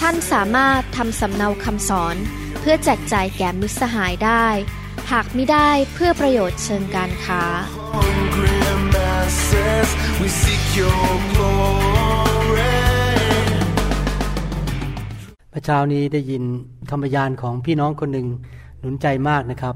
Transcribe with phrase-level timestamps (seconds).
[0.00, 2.16] ท่านสามารถทำสำเนาคำสอน
[2.60, 4.46] เพื่อแจกจ่ายแก่มิตรสหายได้
[5.12, 7.42] หากไม่ได้เพื่อประโยชน์เชิงการค้า
[7.94, 8.58] hungry
[8.94, 9.88] masses,
[10.20, 12.74] we seek your glory.
[15.52, 16.42] พระเช้านี้ได้ยิน
[16.90, 18.26] คำพยานของพี่น้องคนหนึ่ง
[18.80, 19.74] หนุนใจมากนะครับ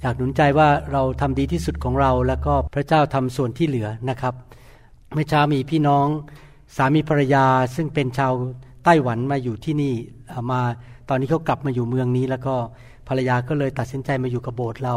[0.00, 4.34] อยากหนุนใจว่าเราทำดีที่สุดของเรา แล้วก็พระเจ้าทำส่วนที่เหลือนะครับ
[5.14, 6.06] เมื่อเช้ามีพี่น้อง
[6.76, 7.46] สามีภรรยา
[7.76, 8.32] ซึ่งเป็นชาว
[8.67, 9.94] ไต้หวันมาอยู่ที่นี่
[10.50, 10.60] มา
[11.08, 12.54] ตอนนี้เขากลับมาอยู่เมืองนี้ แล้วก็
[13.08, 14.96] ภรรยาก็เลยตัดสินใจมาอยู่กับโบสถ์เรา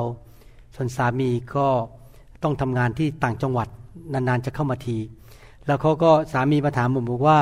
[0.76, 1.68] ส่วนสามีก็
[2.44, 3.68] ต้องทำงานที่ต่างจังหวัด
[4.14, 4.98] นานๆจะเข้ามาที
[5.66, 7.40] แล้วเขาก็สามีมาถามผมบอกว่า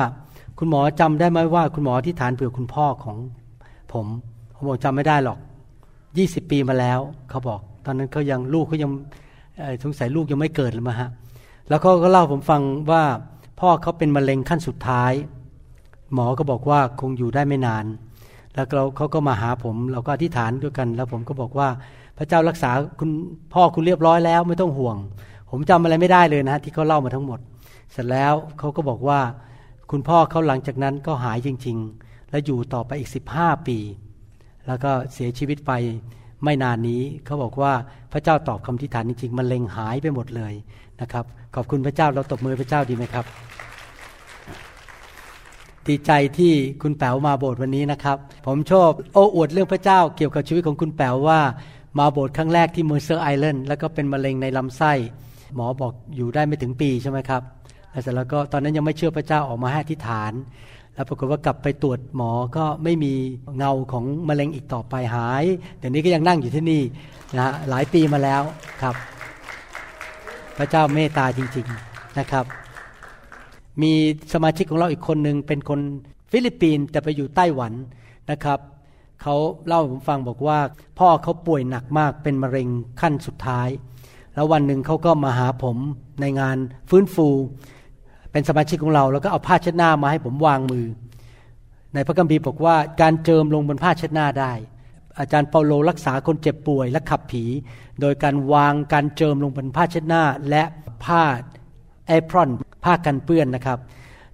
[0.58, 3.16] คุณหมอจำได้ไหมว่า คุณหมอที่ฐานเผื่อคุณพ่อของ
[3.92, 4.06] ผม
[4.54, 5.38] ผมบอกจำไม่ได้หรอก
[6.18, 8.90] ยี่สิบปีมาแล้วเขาบอก ตอนนั้นเขายังลูกเขายัง
[9.82, 11.10] สงสัยลูกยังไม่เกิดเลยมาฮะ
[11.68, 13.02] แล้วเขาก็เล่าผมฟังว่า
[13.60, 15.12] พ่อเขาเป็นมะเร็งขั้นสุดท้าย
[16.14, 17.84] หมอก็บอกว่าคงอยู่ได้ไม่นาน
[18.54, 21.68] แล้วเราเขาก็มาหาผม เราก็อธิษฐานด้วยกัน แล้วผมก็บอกว่า
[22.18, 23.10] พระเจ้ารักษาคุณ
[23.54, 24.96] พ่อคุณเรียบร้อยแล้วไม่ต้องห่วง
[25.50, 27.40] ผมจำอะไรไม่ได้เลยนะที่เขาเล่ามาทั้งหมด
[27.92, 29.20] เสร็จแล้วเขาก็บอกว่า
[29.90, 33.78] คุณพ่อเขาหลังจากนั้นก็หายจริง ๆ และอยู่ต่อไปอีก 15 ปี
[34.66, 35.72] แล้วก็เสียชีวิตไป
[36.44, 37.72] ไม่นานนี้เขาบอกว่า
[38.12, 40.54] พระเจ้าตอบคำอธิษฐานจริงๆมะเร็งหายไปหมดเลย
[41.00, 43.24] นะครับ ขอบคุณพระเจ้าเราตบมือพระเจ้าดีไหมครับ
[45.88, 51.40] ดีใจที่คุณแป๋วมาโบสถ์วันนี้นะครับ ผมชอบโอ้อวดเรื่องพระเจ้าเกี่ยวกับชีวิตของคุณแป๋วว่า
[51.98, 54.92] มาโบสถ์ครั้งแรกที่เมอร์เซอร์ไอแลนด์แล้วก็เป็นมะเร็งในลำไส้
[55.54, 57.42] หมอบอกอยู่ได้ไม่ถึงปีใช่ไหมครับ
[57.90, 60.32] แล้วเสร็จแล้วก็ตอนนั้นยังไม่เชื่อพระเจ้าออกมาให้อธิฐาน
[60.94, 63.12] แล้วปรากฏว่ากลับไปตรวจหมอก็ไม่มี
[63.56, 65.44] เงาของมะเร็งอีกต่อไปหาย
[65.78, 66.82] เดี๋ยวนี้ก็ยังนั่งอยู่ที่นี่
[67.36, 68.42] นะฮะหลายปีมาแล้ว
[68.82, 68.94] ครับ
[70.58, 72.44] พระเจ้าเมตตาจริง ๆนะครับ
[73.82, 73.92] มี
[74.32, 75.80] สมาชิกของเราอีกคนหนึ่งเป็นคน
[76.30, 77.72] ฟิลิปปินส์แต่ไปอยู่ไต้หวัน
[78.30, 78.58] นะครับ
[79.22, 79.36] เขา
[79.66, 80.58] เล่าให้ผมฟังบอกว่า
[80.98, 82.68] พ่อเขาป่วยหนักมากเป็นมะเร็ง
[83.00, 83.68] ขั้นสุดท้าย
[84.34, 85.76] แล้ววันหนึ่งเขาก็มาหาผม
[86.20, 86.56] ในงาน
[86.90, 87.28] ฟื้นฟู
[88.32, 90.86] เป็นสมาชิกของเรา แล้วก็เอาผ้าเช็ดหน้ามาให้ผมวางมือ
[91.94, 94.52] ในพระคัมภีร์บอกว่าการเจิมลงบนผ้าเช็ดหน้าได้
[95.18, 97.44] อาจารย์เปาโลรักษาคนเจ็บป่วยและขับผี
[98.00, 100.62] โดยการวางการเจิมลงบนผ้าเช็ดหน้าและ
[101.04, 101.22] ผ้า
[102.10, 102.50] แอพรอน
[102.84, 103.78] ผ้ากันเปื้อนนะครับ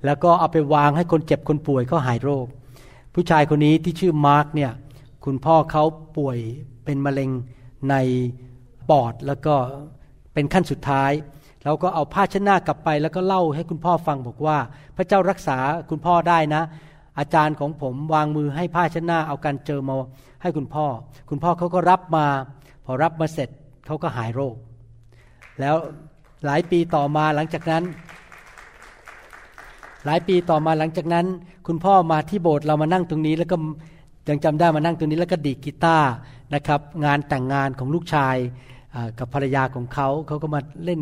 [0.05, 2.47] แล้วก็เอาไปวางให้คนเจ็บคนป่วยเขาหายโรค
[3.15, 4.73] ผู้ชายคนนี้ที่ชื่อมาร์กเนี่ย
[5.25, 5.85] คุณพ่อเขา
[6.17, 6.39] ป่วย
[6.85, 7.31] เป็นมะเร็ง
[7.91, 7.95] ใน
[8.91, 9.55] ปอดแล้วก็
[10.35, 11.13] เป็นขั้นสุดท้าย
[11.65, 14.59] เราก็เอาผ้าเช็ดหน้ากลับไป แล้วก็เล่าให้คุณพ่อฟังบอกว่า
[14.97, 15.59] พระเจ้ารักษา
[15.91, 16.63] คุณพ่อได้นะ
[17.19, 19.95] อาจารย์ของผมวางมือให้ผ้าเช็ดหน้าเอาการเจอมา
[20.43, 20.87] ให้คุณพ่อ
[21.31, 22.27] คุณพ่อเขาก็รับมา
[22.85, 23.49] พอรับมาเสร็จ
[23.87, 24.57] เขาก็หายโรค
[25.61, 25.77] แล้ว
[26.45, 27.85] หลายปีต่อมาหลังจากนั้น
[30.05, 31.27] หลายปีต่อมาหลังจากนั้น
[31.67, 33.57] คุณพ่อมาที่โบสถ์เรามานั่งตรงนี้ แล้วก็
[34.29, 36.11] ยังจำได้มานั่งตรงนี้ แล้วก็ดีกีตาร์
[36.55, 38.37] นะครับ งานแต่งงานของลูกชาย
[39.19, 41.01] กับภรรยาของเขาเขาก็มาเล่น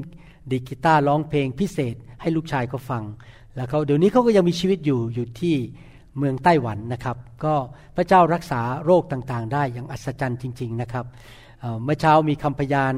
[0.51, 3.03] ดีกีตาร์ร้องเพลงพิเศษให้ลูกชายเขาฟัง
[3.55, 5.55] แล้วเขาเดี๋ยวนี้เขาก็ยังมีชีวิตอยู่อยู่ที่
[6.19, 7.55] เมืองไต้หวันนะครับ ก็
[7.97, 11.05] พระเจ้ารักษาโรคต่างๆ ได้อย่างอัศจรรย์จริง ๆนะครับ
[11.61, 12.95] เอ่อเมื่อเช้ามีคำพยาน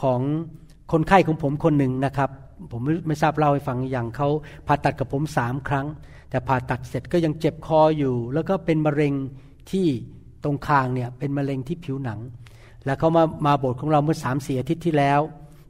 [0.00, 0.20] ของ
[0.92, 2.30] คนไข้ของผมคนหนึ่งนะครับ
[2.72, 4.28] ผมไม่ไม่ทราบเล่าให้ฟังอย่างเขา
[4.66, 5.86] ผ่าตัดกับผมสามครั้ง
[6.30, 9.14] แต่ผ่าตัดเสร็จก็ยังเจ็บคออยู่ แล้วก็เป็นมะเร็ง
[9.70, 9.86] ที่
[10.44, 12.20] ตรงคางเนี่ยเป็นมะเร็งที่ผิวหนัง
[12.84, 15.20] แล้วเขามามาโบสถ์ของเราเมื่อสามสี่อาทิตย์ที่แล้ว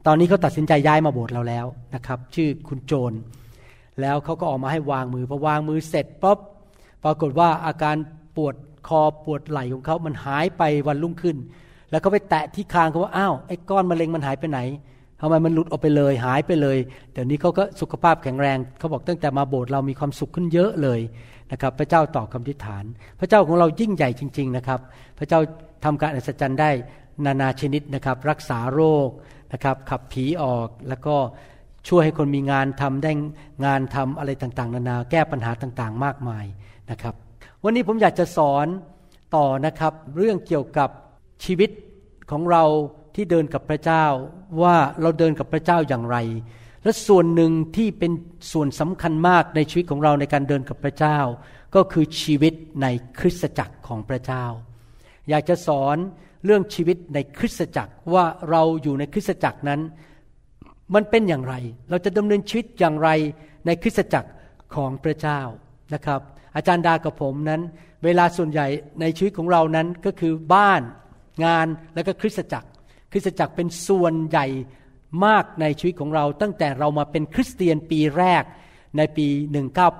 [0.07, 3.13] ตอนนี้เขาตัดสินใจย้ายมาโบสถ์เราแล้วนะครับ ชื่อคุณโจน
[4.01, 6.39] แล้วเขาก็ออกมาให้วางมือพอวางมือเสร็จปุ๊บ
[7.03, 7.95] ปรากฏว่าอาการ
[8.35, 8.55] ปวด
[8.87, 11.37] คอปวดไหล่ของเขามันหายไปวันรุ่งขึ้น
[11.91, 14.59] แล้วก็ไปแตะที่คางเขาว่าอ้าวไอ้ก้อนมะเร็งมันหายไปไหน
[15.21, 16.77] ทำไมมันหลุดออกไปเลยหายไปเลย
[17.13, 20.99] เดี๋ยวนี้เขาก็สุขภาพแข็งแรงเขาบอกตั้งแต่มาโบสถ์เรามีความสุขขึ้นเยอะเลย
[21.51, 22.83] นะครับ พระเจ้าตอบคำทิฐาน
[23.19, 24.79] พระเจ้าของเรายิ่งใหญ่จริง ๆนะครับ
[25.19, 25.39] พระเจ้า
[25.85, 26.69] ทำการอัศจรรย์ได้
[27.25, 29.09] นานาชนิดนะครับ รักษาโรค
[29.53, 31.15] นะครับ ขับผีออกแล้วก็
[31.87, 33.11] ช่วยให้คนมีงานทำได้
[33.65, 36.45] งานทำอะไรต่างๆ นานาแก้ปัญหาต่างๆ มากมาย
[36.91, 37.15] นะครับ
[37.63, 38.67] วันนี้ผมอยากจะสอน
[39.35, 40.89] ต่อนะครับ เรื่องเกี่ยวกับ
[41.43, 41.69] ชีวิต
[42.31, 42.63] ของเรา
[43.17, 44.05] ที่เดินกับพระเจ้า
[44.61, 46.17] ว่าเราเดินกับพระเจ้าอย่างไร
[46.83, 48.11] และส่วนหนึ่งที่เป็น
[48.51, 51.19] ส่วนสำคัญมากในชีวิตของเราในการเดินกับพระเจ้า
[51.75, 52.87] ก็คือชีวิตใน
[53.19, 54.45] คริสตจักรของพระเจ้า
[55.29, 55.97] อยากจะสอน
[56.45, 59.81] เรื่องชีวิตในคริสตจักรว่าเราอยู่ในคริสตจักรนั้น
[60.95, 61.55] มันเป็นอย่างไร
[61.89, 63.09] เราจะดำเนินชีวิตอย่างไร
[63.65, 64.29] ในคริสตจักร
[64.75, 65.41] ของพระเจ้า
[65.93, 66.21] นะครับ
[66.55, 67.61] อาจารย์ดากับผมนั้น
[68.05, 68.67] เวลาส่วนใหญ่
[69.01, 70.81] ในชีวิตของเรานั้นก็คือบ้าน
[71.45, 72.67] งานแล้วก็คริสตจักร
[73.11, 74.47] คริสตจักรเป็นส่วนใหญ่
[75.25, 78.43] มากในชีวิตของเรา ตั้งแต่เรามาเป็นคริสเตียนปีแรก
[78.97, 79.27] ในปี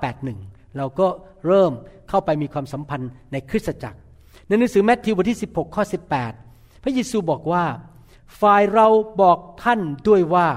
[0.02, 1.06] 1981 เราก็
[1.46, 1.72] เริ่ม
[2.08, 3.98] เข้าไปมีความสัมพันธ์ในคริสตจักร
[4.46, 5.84] ในหนังสือแมทธิวบทที่ 16 ข้อ
[6.28, 7.64] 18 พระเยซูบอกว่า
[8.40, 8.86] ฝ่ายเรา
[9.20, 10.48] บอกท่านด้วยว่า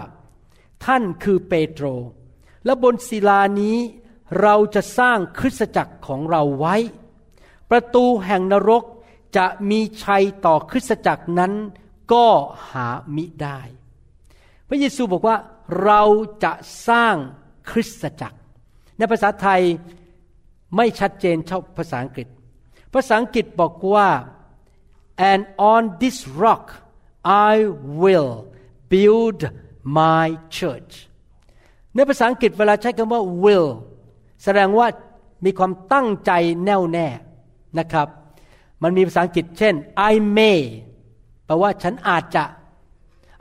[0.86, 1.86] ท่านคือเปโตร
[2.66, 3.78] และบนศิลานี้
[4.42, 6.76] เราจะสร้างคริสตจักรของเราไว้
[7.72, 8.84] ประตูแห่งนรก
[9.38, 11.54] จะมีชัยต่อคริสตจักรนั้น
[12.14, 12.28] ก็
[12.72, 13.60] หามิได้
[14.68, 15.38] พระเยซูบอกว่า
[15.84, 16.02] เรา
[16.44, 16.54] จะ
[16.88, 17.16] สร้าง
[17.70, 18.40] คริสตจักร
[18.98, 19.62] ในภาษาไทย
[20.76, 22.28] ไม่ชัดเจนเท่าภาษาอังกฤษ
[22.94, 24.10] ภาษาอังกฤษบอกว่า
[25.32, 25.42] and
[25.72, 26.66] on this rock
[27.52, 27.56] I
[28.02, 28.34] will
[28.92, 29.40] build
[30.00, 30.26] my
[30.58, 30.94] church
[31.96, 33.70] ในภาษาอังกฤษเวลาใช้คำว่า will
[34.44, 34.88] แสดงว่า
[35.46, 36.32] มีความตั้งใจ
[36.66, 37.08] แน่วแน่
[37.80, 38.08] นะครับ
[38.84, 39.74] มันมีภาษาอังกฤษเช่น
[40.12, 40.60] I may
[41.52, 42.44] ลว่าฉันอาจจะ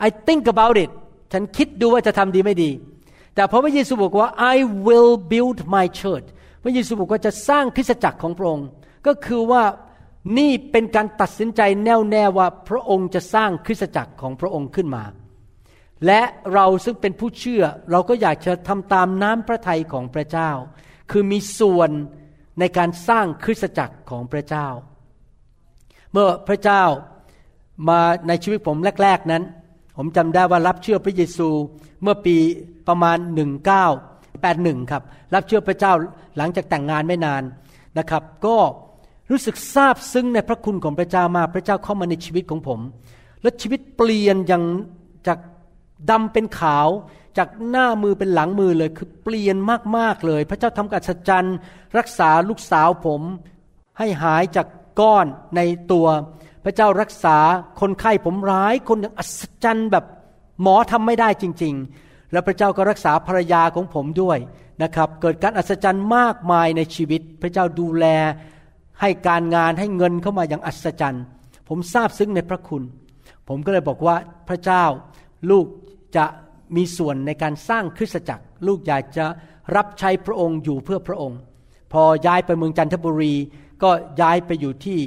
[0.07, 0.91] I think about it
[1.33, 2.71] ฉันคิดดูว่าจะทำดีไม่ดี
[3.35, 6.27] แต่พอพระเยซูบอกว่า I will build my church
[6.63, 8.67] พระเยซูบอกว่าจะสร้างคริสตจักรของพระองค์
[9.07, 9.63] ก็คือว่า
[10.39, 15.05] นี่เป็นการตัดสินใจแน่วแน่ว่าพระองค์จะสร้างคริสตจักรของพระองค์ขึ้นมา
[16.07, 16.23] และ
[16.55, 20.51] เราซึ่งเป็นผู้เชื่อเราก็อยากจะทำตามน้ำพระทัยของพระเจ้า
[21.11, 21.91] คือมีส่วน
[22.61, 24.69] ในการสร้างคริสตจักรของพระเจ้า
[26.13, 26.83] เมื่อพระเจ้า
[27.89, 29.43] มาในชีวิตผมแรก ๆนั้น
[29.97, 31.49] ผมจำได้ว่ารับเชื่อพระเยซู
[32.03, 32.37] เมื่อปี
[32.89, 33.19] ประมาณ
[34.05, 35.03] 1981 ครับ
[35.35, 35.93] รับเชื่อพระเจ้า
[36.37, 37.43] หลังจากแต่งงานไม่นาน
[37.99, 38.57] นะครับ ก็
[39.31, 42.81] รู้สึกซาบซึ้งในพระคุณของพระเจ้ามากพระเจ้าเข้ามาในชีวิตของผม
[43.43, 44.65] และชีวิตเปลี่ยนอย่าง
[45.27, 45.39] จาก
[46.11, 46.89] ดำเป็นขาว
[47.39, 49.57] จากหน้ามือเป็นหลังมือเลยคือเปลี่ยน
[49.97, 51.49] มากๆเลย พระเจ้าทำการสัจจัน
[51.99, 53.23] รักษาลูกสาวผม
[53.99, 54.67] ให้หายจาก
[55.01, 55.27] ก้อน
[55.57, 55.61] ใน
[55.93, 56.07] ตัว
[56.65, 57.37] พระเจ้ารักษา
[57.81, 60.05] คนไข้ผมร้ายคนอย่างอัศจรรย์แบบ
[60.63, 64.39] หมอทำไม่ได้จริง ๆ แล้วพระเจ้าก็รักษาภรรยาของผมด้วย
[64.83, 68.07] นะครับ เกิดการอัศจรรย์มากมายในชีวิต พระเจ้าดูแล
[69.01, 71.25] ให้การงานให้เงินเข้ามาอย่างอัศจรรย์
[71.69, 72.83] ผมทราบซึ้งในพระคุณ
[73.49, 74.17] ผมก็เลยบอกว่า
[74.49, 74.85] พระเจ้า
[75.51, 75.67] ลูก
[76.17, 76.27] จะ
[76.77, 79.27] มีส่วนในการสร้างคริสตจักร ลูกอยากจะ
[79.77, 81.39] รับใช้พระองค์อยู่เพื่อพระองค์
[81.93, 83.35] พอย้ายไปเมืองจันทบุรี
[83.83, 83.91] ก็
[84.21, 84.99] ย้ายไปอยู่ที่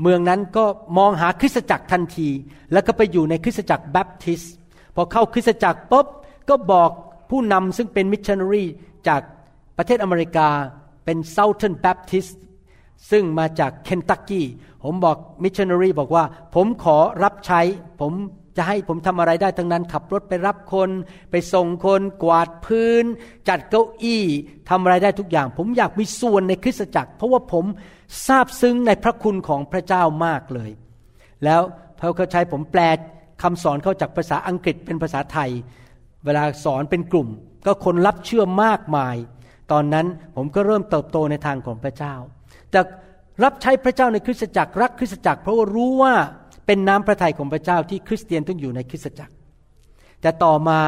[0.00, 0.64] เมืองนั้นก็
[0.98, 2.28] มองหาคริสตจักรทันที
[2.72, 4.42] แล้วก็ไปอยู่ในคริสตจักรแบปทิส
[4.94, 6.06] พอเข้าคริสตจักรปุ๊บ
[6.48, 6.90] ก็บอก
[7.30, 8.64] ผู้นำซึ่งเป็นมิชชันนารี
[9.08, 9.20] จาก
[9.76, 10.48] ประเทศอเมริกา
[11.04, 12.32] เป็น Southern Baptist
[13.10, 14.46] ซึ่งมาจากเคนตักกี้
[14.84, 16.24] ผมบอกมิชชันนารีบอกว่า
[16.54, 17.60] ผมขอรับใช้
[18.00, 18.12] ผม
[18.56, 20.90] จะให้ผมทำอะไรได้ทั้งนั้น ขับรถไปรับคน
[21.30, 23.04] ไปส่งคนกวาดพื้น
[23.48, 24.24] จัดเก้าอี้
[24.68, 27.64] ทำอะไรได้ทุกอย่าง ผมอยากมีส่วนในคริสตจักร เพราะว่าผม
[28.26, 30.70] ซาบซึ้งในพระคุณของพระเจ้ามากเลย
[31.44, 31.60] แล้ว
[31.98, 32.80] พระเขาใช้ผมแปล
[33.42, 35.50] คำสอนเข้าจากภาษาอังกฤษเป็นภาษาไทย
[36.24, 37.28] เวลาสอนเป็นกลุ่ม
[37.66, 39.16] ก็คนรับเชื่อมากมาย
[39.72, 42.14] ตอนนั้นผมก็เริ่มเติบโตในทางของพระเจ้า
[42.74, 42.86] จาก
[43.44, 46.14] รับใช้พระเจ้าในคริสตจักรรักคริสตจักร เพราะว่ารู้ว่า
[46.66, 49.34] เป็นน้ำพระทัยของพระเจ้าที่คริสเตียนต้องอยู่ในคริสตจักร
[50.20, 50.80] แต่ต่อมา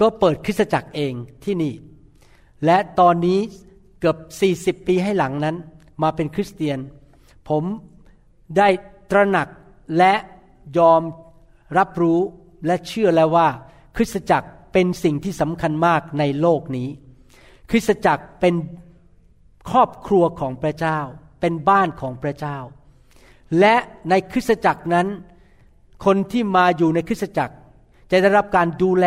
[0.00, 1.12] ก็เปิดคริสตจักรเอง
[1.44, 1.74] ที่นี่
[2.64, 3.38] และตอนนี้
[4.00, 4.16] เกือบ
[4.80, 5.56] 40 ปีให้หลังนั้น
[6.02, 6.78] มาเป็นคริสเตียน
[7.48, 7.64] ผม
[8.56, 8.68] ได้
[9.10, 9.48] ตระหนัก
[9.98, 10.14] และ
[10.78, 11.02] ยอม
[11.78, 12.20] รับรู้
[12.66, 13.48] และเชื่อแล้วว่า
[13.96, 16.88] คริสตจักรเป็นสิ่งที่สำคัญมากในโลกนี้
[17.70, 18.54] คริสตจักรเป็น
[19.70, 20.98] ครอบครัวของพระเจ้า
[21.40, 22.58] เป็นบ้านของพระเจ้า
[23.60, 23.76] และ
[24.10, 25.06] ในคริสตจักรนั้น
[26.04, 27.54] คนที่มาอยู่ในคริสตจักร
[28.10, 29.06] จะได้รับการดูแล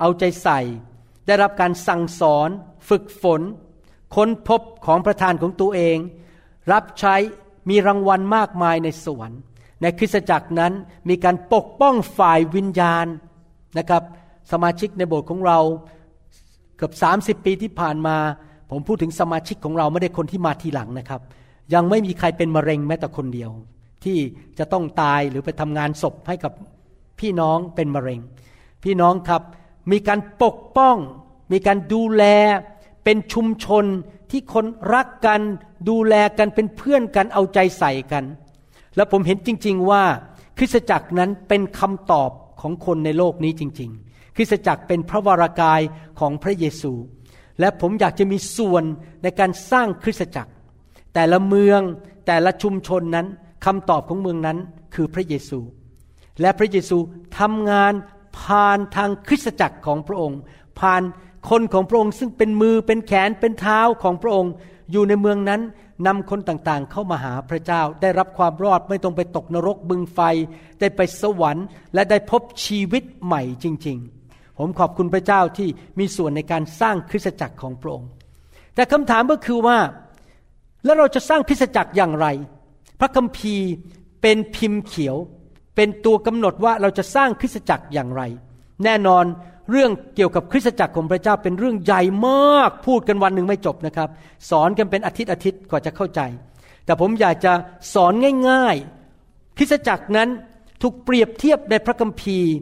[0.00, 0.60] เอาใจใส่
[1.26, 2.48] ได้รับการสั่งสอน
[2.88, 3.40] ฝึกฝน
[4.14, 5.96] ค้นพบของประธานของตัวเอง
[6.72, 7.14] รับใช้
[7.70, 9.40] มีรางวัลมากมายในสวรรค์
[9.82, 10.72] ในคริสตจักรนั้น
[11.08, 13.06] มีการปกป้องฝ่ายวิญญาณ
[13.78, 14.02] นะครับ
[14.52, 15.58] สมาชิกในโบสถ์ของเรา
[16.76, 16.92] เกือบ
[17.40, 18.16] 30 ปีที่ผ่านมา
[18.70, 21.20] ผมพูดถึงสมาชิกของเราไม่ได้คนที่มาทีหลังนะครับ
[21.74, 23.50] ยังไม่มีใครเป็นมะเร็งแม้แต่คนเดียว
[24.04, 24.18] ที่
[24.58, 26.52] จะต้องตายหรือไปทำงานศพให้กับ
[27.20, 28.20] พี่น้องเป็นมะเร็ง
[28.84, 29.42] พี่น้องครับ
[29.90, 30.96] มีการปกป้อง
[31.52, 32.24] มีการดูแล
[33.04, 33.84] เป็นชุมชน
[34.30, 35.40] ที่คนรักกัน
[35.88, 38.24] ดูแลกันเป็นเพื่อนกันเอาใจใส่กัน
[38.96, 40.02] แล้วผมเห็นจริง ๆ ว่า
[40.58, 42.30] คริสตจักรนั้นเป็นคำตอบ
[42.60, 45.80] ของคนในโลกนี้จริง ๆ คริสตจักรเป็นพระวรากาย
[46.20, 46.92] ของพระเยซู
[47.60, 48.84] และผมอยากจะมีส่วน
[49.22, 50.52] ในการสร้างคริสตจักร
[51.14, 51.80] แต่ละเมือง
[52.26, 53.26] แต่ละชุมชนนั้น
[53.64, 54.58] คำตอบของเมืองนั้น
[54.94, 55.58] คือพระเยซู
[56.40, 56.98] และพระเยซู
[57.38, 57.92] ทำงาน
[58.40, 60.40] ผ่านทางคริสตจักรของพระองค์
[60.78, 61.02] ผ่าน
[61.50, 64.52] คนของพระองค์ซึ่งเป็นมือเป็นแขนเป็นเท้าของพระองค์
[64.92, 65.60] อยู่ในเมืองนั้น
[66.06, 70.20] นำคนต่างๆ เข้ามาหาพระเจ้าได้รับความรอดไม่ต้องไปตกนรกบึงไฟ
[70.80, 75.68] ได้ไปสวรรค์ และได้พบชีวิตใหม่จริง ๆ ผมขอบคุณพระเจ้าที่
[75.98, 78.10] มีส่วนในการสร้างคริสตจักรของพระองค์
[78.74, 79.78] แต่คำถามก็คือว่า
[80.84, 82.26] แล้วเราจะสร้างคริสตจักรอย่างไร
[83.00, 83.68] พระคัมภีร์
[84.22, 85.16] เป็นพิมพ์เขียว
[85.76, 88.22] เป็นตัวกำหนดว่าเราจะสร้างคริสตจักรอย่างไร
[88.84, 89.24] แน่นอน
[89.70, 94.08] เรื่องเกี่ยวกับคริสตจักรของพระเจ้าเป็นเรื่องใหญ่มากพูดกันวันหนึ่งไม่จบนะครับ
[94.50, 96.20] สอนกันเป็นอาทิตย์อาทิตย์กว่าจะเข้าใจ
[96.84, 97.52] แต่ผมอยากจะ
[97.94, 98.12] สอน
[98.50, 100.28] ง่ายๆ คริสตจักรนั้น
[100.82, 102.52] ถูกเปรียบเทียบในพระคัมภีร์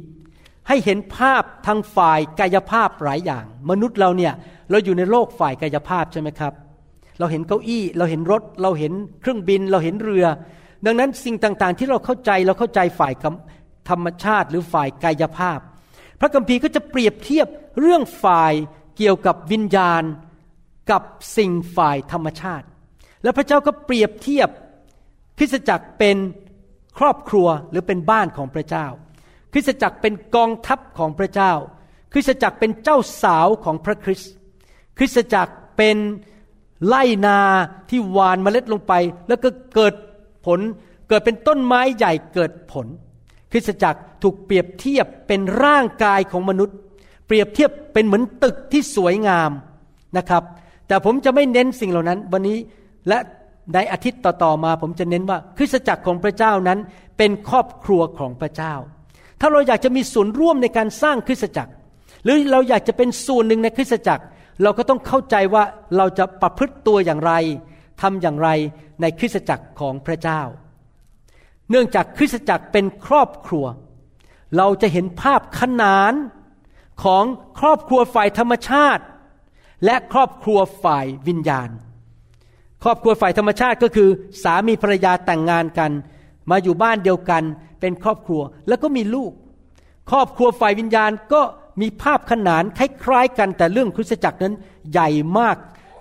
[0.68, 4.32] ให้เห็นภาพทางฝ่ายกายภาพหลายอย่าง มนุษย์เราเนี่ย
[4.70, 6.52] เราอยู่ในโลกฝ่ายกายภาพใช่ไหมครับ
[7.18, 10.26] เราเห็นเก้าอี้ เราเห็นรถ เราเห็นเครื่องบิน เราเห็นเรือ
[10.86, 13.12] ดังนั้นสิ่งต่างๆ ที่เราเข้าใจเราเข้าใจฝ่าย
[13.90, 15.58] ธรรมชาติหรือฝ่ายกายภาพ
[16.20, 17.46] พระคัมภีร์ก็จะเปรียบเทียบ
[17.80, 18.52] เรื่องฝ่าย
[18.96, 20.02] เกี่ยวกับวิญญาณ
[20.90, 21.02] กับ
[21.36, 22.66] สิ่งฝ่ายธรรมชาติ
[23.22, 24.48] แล้วพระเจ้าก็เปรียบเทียบ
[25.38, 26.16] คริสตจักรเป็น
[26.98, 28.86] ครอบครัวหรือเป็นบ้านของพระเจ้า
[29.52, 31.52] คริสตจักรเป็นกองทัพของพระเจ้า
[32.12, 34.32] คริสตจักรเป็นเจ้าสาวของพระคริสต์
[34.98, 35.96] คริสตจักรเป็น
[36.86, 37.40] ไล่นา
[37.90, 38.92] ที่หวานเมล็ดลงไป
[39.28, 39.94] แล้วก็เกิด
[40.46, 40.60] ผล
[41.08, 42.86] เกิดเป็นต้นไม้ใหญ่เกิดผล
[43.52, 46.76] คริสตจักรถูกเปรียบเทียบเป็นร่างกายของมนุษย์
[47.26, 49.50] เปรียบเทียบเป็นเหมือนตึกที่สวยงาม
[50.16, 50.42] นะครับ
[50.88, 52.58] แต่ผมจะไม่เน้นสิ่งเหล่านั้น วันนี้
[53.08, 53.18] และ
[53.74, 56.78] ในอาทิตย์ต่อๆมา ผมจะเน้นว่าคริสตจักรของพระเจ้านั้น
[57.18, 58.74] เป็นครอบครัวของพระเจ้า
[59.40, 61.72] ถ้าเราอยากจะมีส่วนร่วมในการสร้างคริสตจักร
[62.24, 64.24] หรือเราอยากจะเป็นส่วนหนึ่งในคริสตจักร
[64.62, 65.64] เราก็ต้องเข้าใจว่า
[65.96, 67.32] เราจะประพฤติตัวอย่างไร
[68.02, 68.48] ทำอย่างไร
[69.00, 70.40] ในคริสตจักรของพระเจ้า
[71.70, 73.66] เนื่องจากคริสตจักรเป็นครอบครัว
[74.56, 76.12] เราจะเห็นภาพขนาน
[77.04, 77.24] ของ
[77.60, 79.04] ครอบครัวฝ่ายธรรมชาติ
[79.84, 81.68] และครอบครัวฝ่ายวิญญาณ
[82.82, 84.08] ครอบครัวฝ่ายธรรมชาติก็คือ
[84.42, 85.90] สามีภรรยาแต่งงานกัน
[86.50, 87.42] มาอยู่บ้านเดียวกัน
[87.80, 89.32] เป็นครอบครัวแล้วก็มีลูก
[90.10, 91.42] ครอบครัวฝ่ายวิญญาณก็
[91.80, 94.54] มีภาพขนานคล้ายๆกันแต่เรื่องคริสตจักรนั้น
[94.92, 95.08] ใหญ่
[95.38, 95.56] มาก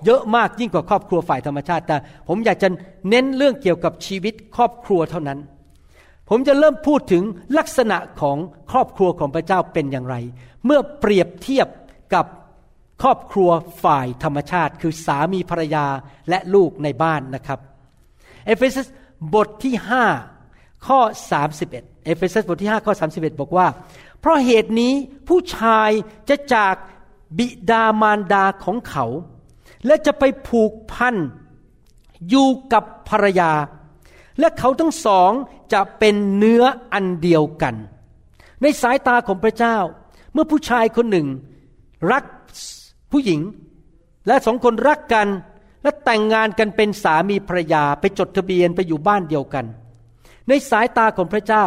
[0.06, 1.98] เยอะมากยิ่งกว่าครอบครัวฝ่ายธรรมชาติ แต่
[2.28, 2.68] ผมอยากจะ
[3.10, 5.40] เน้นเรื่องเกี่ยวกับชีวิตครอบครัวเท่านั้น
[6.30, 7.24] ผมจะเริ่มพูดถึง
[7.58, 8.38] ลักษณะของ
[8.72, 10.16] ครอบครัวของพระเจ้าเป็นอย่างไร
[10.66, 11.68] เมื่อเปรียบเทียบ
[12.14, 12.26] กับ
[13.02, 13.50] ครอบครัว
[13.84, 15.86] ฝ่ายธรรมชาติ คือสามีภรรยา
[16.30, 17.60] และลูกในบ้านนะครับ
[18.46, 18.88] เอเฟซัส
[19.34, 19.76] บทที่
[20.32, 21.00] 5 ข้อ
[21.52, 21.72] 31
[22.06, 23.68] เอเฟซัสบทที่ 5 ข้อ 31 บอกว่า
[24.20, 24.94] เพราะเหตุนี้
[25.28, 25.90] ผู้ชาย
[26.30, 26.76] จะจาก
[27.38, 29.06] บิดามารดาของเขา
[29.86, 31.16] และจะไปผูกพัน
[32.30, 33.52] อยู่กับภรรยา
[34.40, 35.32] และเขาทั้งสอง
[35.74, 37.76] จะเป็นเนื้ออันเดียวกัน
[38.62, 39.78] ในสายตาของพระเจ้า
[40.34, 41.28] เมื่อผู้ชายคนหนึ่ง
[42.12, 42.24] รัก
[43.12, 43.42] ผู้หญิง
[44.28, 45.28] และสองคนรักกัน
[45.84, 49.66] และแต่งงานกันเป็นสามีภรรยาไปจดทะเบียนไปอยู่บ้านเดียวกัน
[50.48, 51.64] ในสายตาของพระเจ้า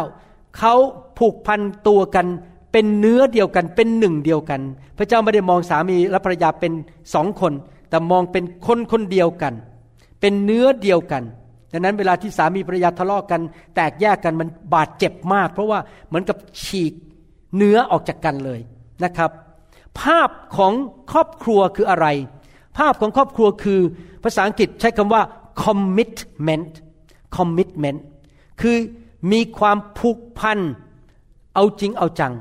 [0.57, 0.73] เขา
[1.19, 2.27] ผูกพันตัวกัน
[2.71, 4.61] เป็นเนื้อเดียวกันเป็นหนึ่งเดียวกัน
[4.97, 6.73] พระเจ้าไม่ได้มองสามีและภรรยาเป็น
[7.13, 7.53] สองคน
[7.89, 9.53] แต่มองเป็นคนคนเดียวกัน
[10.19, 11.23] เป็นเนื้อเดียวกัน
[11.73, 13.41] ดังนั้นเวลาที่สามีภรรยาทะเลาะกกัน
[13.75, 16.93] แตกแยกกันมันบาดเจ็บมาก เพราะว่าเหมือนกับฉีก
[17.55, 18.59] เนื้อออกจากกันเลย
[19.03, 19.31] นะครับ
[20.01, 20.73] ภาพของ
[21.11, 22.07] ครอบครัวคืออะไร
[22.77, 23.79] ภาพของครอบครัวคือ
[24.23, 25.21] ภาษาอังกฤษใช้คำว่า
[25.63, 26.73] commitment
[27.35, 27.99] commitment
[28.61, 28.77] คือ
[29.31, 30.59] มีความผูกพัน
[31.55, 32.33] เอาจริงเอาจัง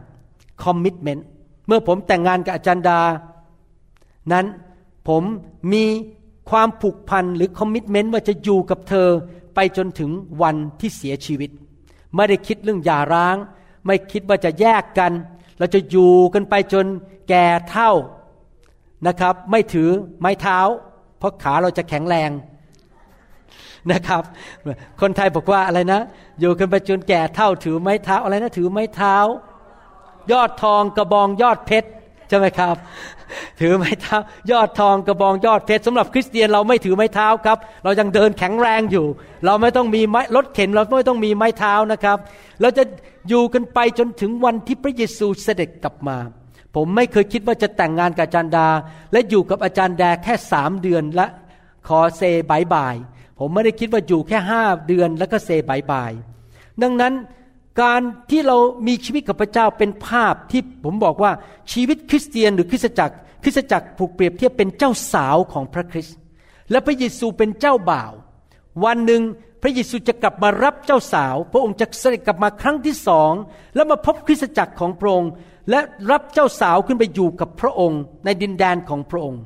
[0.64, 1.22] commitment
[1.66, 3.00] เมื่อผมแต่งงานกับอาจารย์ดา
[4.32, 4.46] นั้น
[5.08, 5.22] ผม
[5.72, 5.84] มี
[6.52, 9.08] ความผูกพันหรือ commitment ว่าจะอยู่กับเธอ
[9.54, 10.10] ไปจนถึง
[10.42, 11.50] วันที่เสียชีวิต
[12.14, 13.36] ไม่ได้คิดเรื่องหย่าร้าง
[13.86, 15.12] ไม่คิดว่าจะแยกกัน
[15.58, 16.86] เราจะอยู่กันไปจน
[17.28, 17.90] แก่เท่า
[19.06, 19.88] นะครับ ไม่ถือ
[20.20, 20.58] ไม้เท้า
[21.18, 22.30] เพราะขาเราจะแข็งแรง
[23.92, 24.22] นะครับ
[25.00, 26.00] คนไทยบอกว่าอะไรนะ
[26.40, 29.16] อยู่กันไปจนแก่เท่าถือไม้เท้าอะไรนะถือไม้เท้า
[30.32, 31.88] ยอดทองกระบองยอดเพชร
[32.28, 32.76] ใช่ไหมครับ
[33.60, 34.16] ถือไม้เท้า
[34.50, 39.06] ยอดทองกระบองยอดเพชรสำหรับคริสเตียนเราไม่ถือไม้เท้าครับ เรายังเดินแข็งแรงอยู่
[39.46, 42.18] เราไม่ต้องมีไม้รถเข็นเราไม่ต้องมีไม้เท้านะครับ
[42.60, 42.84] เราจะ
[43.28, 46.18] อยู่กันไปจนถึงวันที่พระเยซูเสด็จกลับมา
[46.74, 48.68] ผมไม่เคยคิดว่าจะแต่งงานกับอาจารย์ดา
[49.12, 51.26] และอยู่กับอาจารย์ดาแค่สามเดือนและ
[51.88, 52.96] ขอ say bye bye
[53.38, 56.12] ผมไม่ได้คิดว่าอยู่แค่ห้าเดือนแล้วก็ say bye bye
[56.82, 57.12] ดังนั้น
[57.80, 58.00] การ
[58.30, 61.32] ที่เรามีชีวิตกับพระเจ้าเป็นภาพที่ผมบอกว่า
[61.72, 66.16] ชีวิตคริสเตียนหรือคริสตจักร คริสตจักรถูกเปรียบเทียบเป็นเจ้าสาวของพระคริสต์
[66.70, 68.12] และพระเยซูเป็นเจ้าบ่าว
[68.84, 69.22] วันหนึ่ง
[69.62, 73.32] พระเยซูจะกลับมารับเจ้าสาว พระองค์จะเสด็จกลับมาครั้งที่สอง
[73.74, 75.30] แล้วมาพบคริสตจักรของพระองค์
[75.70, 79.42] และรับเจ้าสาวขึ้นไปอยู่กับพระองค์ ในดินแดนของพระองค์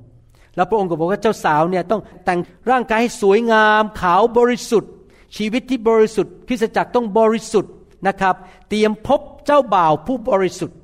[0.57, 2.41] แล้วพระองค์ก็บอกว่าเจ้าสาวเนี่ยต้องแต่ง
[2.71, 4.93] ร่างกายให้สวยงาม ขาวบริสุทธิ์
[5.37, 7.73] ชีวิตที่บริสุทธิ์คริสตจักรต้องบริสุทธิ์
[8.07, 8.35] นะครับ
[8.69, 10.79] เตรียมพบเจ้าบ่าวผู้บริสุทธิ์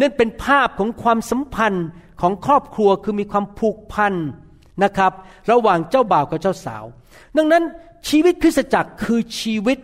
[0.00, 1.86] นั่นเป็นภาพของความสัมพันธ์
[2.20, 4.14] ของครอบครัวคือมีความผูกพัน
[4.84, 5.12] นะครับ
[5.50, 6.84] ระหว่างเจ้าบ่าวกับเจ้าสาว
[7.36, 7.64] ดังนั้น
[8.08, 9.78] ชีวิตคริสตจักรคือชีวิต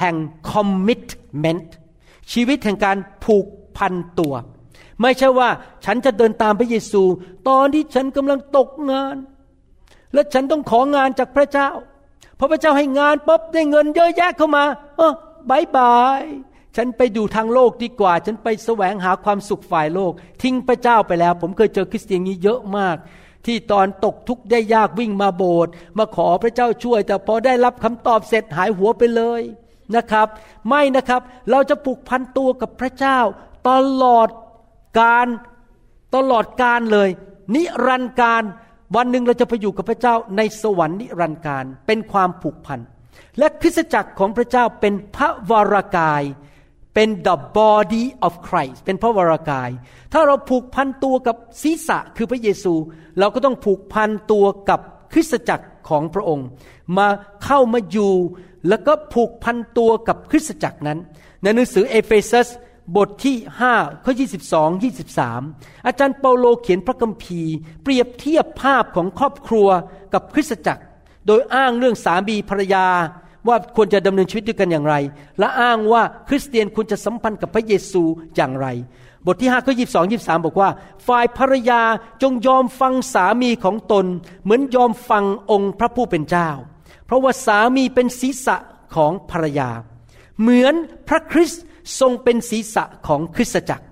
[0.00, 0.16] แห่ง
[0.50, 1.68] commitment
[2.32, 4.34] ชีวิตแห่งการผูกพันตัว
[5.02, 5.48] ไม่ใช่ว่า
[5.84, 7.02] ฉันจะเดินตามพระเยซู
[7.48, 9.16] ตอนที่ฉันกำลังตกงาน
[10.14, 11.70] และฉันต้องของานจากพระเจ้า
[12.38, 14.64] พอพระเจ้าให้งานปุ๊บได้เงินเยอะแยะเข้ามา
[14.96, 15.12] เออ
[15.50, 16.22] บายบาย
[16.76, 20.12] ฉันไปดูทางโลกดีกว่า ฉันไปแสวงหาความสุขฝ่ายโลก
[20.42, 22.96] ทิ้งพระเจ้าไปแล้ว ผมเคยเจอคริสเตียนนี้เยอะมาก
[23.46, 29.42] ที่ตอนตกทุกข์ได้ยากวิ่งมาโบสถ์มาขอพระเจ้าช่วย แต่พอได้รับคำตอบเสร็จหายหัวไปเลย
[29.96, 30.28] นะครับ
[30.68, 33.18] ไม่นะครับเราจะผูกพันตัวกับพระเจ้า
[33.68, 33.70] ต
[34.02, 34.28] ลอด
[35.00, 35.26] การ
[36.14, 37.08] ตลอดการเลย
[37.54, 38.42] นิรันดร์การ
[38.96, 42.80] วันหนึ่งเราจะไปอยู่กับพระเจ้าในสวรรค์นิรันดร์การเป็นความผูกพัน
[43.38, 46.22] และคริสตจักรของพระเจ้าเป็นพระวรากาย
[46.94, 49.70] เป็น the body of Christ เป็นพระวรกาย
[50.12, 52.74] ถ้าเราผูกพันตัวกับศีรษะคือพระเยซู
[53.18, 54.80] เราก็ต้องผูกพันตัวกับ
[55.12, 56.46] คริสตจักรของพระองค์
[56.96, 57.08] มา
[57.44, 58.14] เข้ามาอยู่
[58.68, 60.98] แล้วก็ผูกพันตัวกับคริสตจักรนั้น
[61.42, 62.48] ในหนังสือเอเฟซัส
[62.96, 63.36] บทที่
[63.70, 64.84] 5ข้อ22
[65.22, 69.68] 23 อาจารย์เปาโลเขียนพระคัมภีร์ เปรียบเทียบภาพของครอบครัว
[70.14, 70.82] กับคริสตจักร
[71.28, 72.86] โดยอ้างเรื่องสามีภรรยา
[73.48, 74.94] ว่าควรจะดำเนินชีวิตด้วยกันอย่างไร
[75.38, 78.02] และอ้างว่าคริสเตียนควรจะสัมพันธ์กับพระเยซู
[78.36, 78.66] อย่างไร
[79.26, 80.70] บทที่5ข้อ22 23 บอกว่า
[81.06, 81.82] ฝ่ายภรรยา
[82.22, 84.06] จงยอมฟังสามีของตน
[84.42, 86.50] เหมือนยอมฟังองค์พระผู้เป็นเจ้า
[87.06, 88.56] เพราะว่าสามีเป็นศีรษะ
[88.96, 89.70] ของภรรยา
[90.40, 90.74] เหมือน
[91.08, 91.62] พระคริสต์
[92.00, 93.84] ทรงเป็นศีรษะของคริสตจักร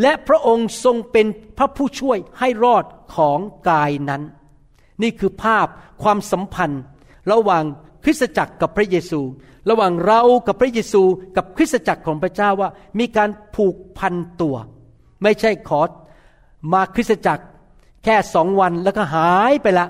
[0.00, 1.26] และพระองค์ทรงเป็น
[1.58, 2.84] พระผู้ช่วยให้รอด
[3.16, 4.22] ของกายนั้น
[5.02, 5.66] นี่คือภาพ
[6.02, 6.82] ความสัมพันธ์
[7.32, 7.64] ระหว่าง
[8.04, 9.20] คริสตจักรกับพระเยซู
[9.70, 11.02] ระหว่างเรากับพระเยซู
[11.36, 14.56] กับคริสตจักรของพระเจ้าว่า มีการผูกพันตัว
[15.22, 15.80] ไม่ใช่ขอ
[16.72, 17.44] มาคริสตจักร
[18.04, 19.86] แค่สองวันแล้วก็หายไปละ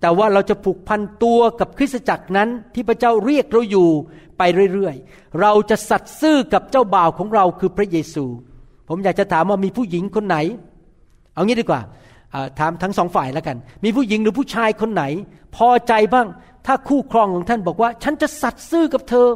[0.00, 3.90] แต่ว่าเราจะผูกพันตัวกับคริสตจักรนั้นที่พระเจ้าเรียกเราอยู่
[4.38, 8.24] ไปเรื่อยๆ เราจะสัตย์ซื่อกับเจ้าบ่าวของเราคือพระเยซู
[8.88, 10.36] ผมอยากจะถามว่ามีผู้หญิงคนไหน
[11.34, 11.80] เอางี้ดีกว่า
[12.58, 15.04] ถามทั้งสองฝ่ายแล้วกัน มีผู้หญิงหรือผู้ชายคนไหน
[15.56, 16.26] พอใจบ้าง
[16.66, 19.28] ถ้าคู่ครองของท่านบอกว่า ฉันจะสัตย์ซื่อกับเธอ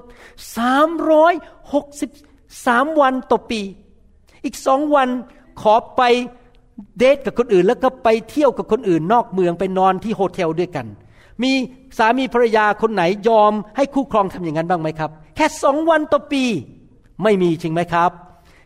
[0.57, 1.35] สามร้อย
[1.75, 2.11] หกสิบ
[2.67, 3.61] สามวันต่อปี
[4.45, 5.09] อีกสองวัน
[5.61, 6.03] ขอไป
[6.99, 10.87] เดทกับคนอื่น แล้วก็ไปเที่ยวกับคนอื่น นอกเมืองไปนอนที่โฮเทลด้วยกัน
[11.43, 11.53] มี
[11.99, 16.45] สามีภรรยาคนไหนยอมให้คู่ครองทำอย่างนั้นบ้างไหมครับ แค่สองวันต่อปี
[17.23, 18.11] ไม่มีจริงไหมครับ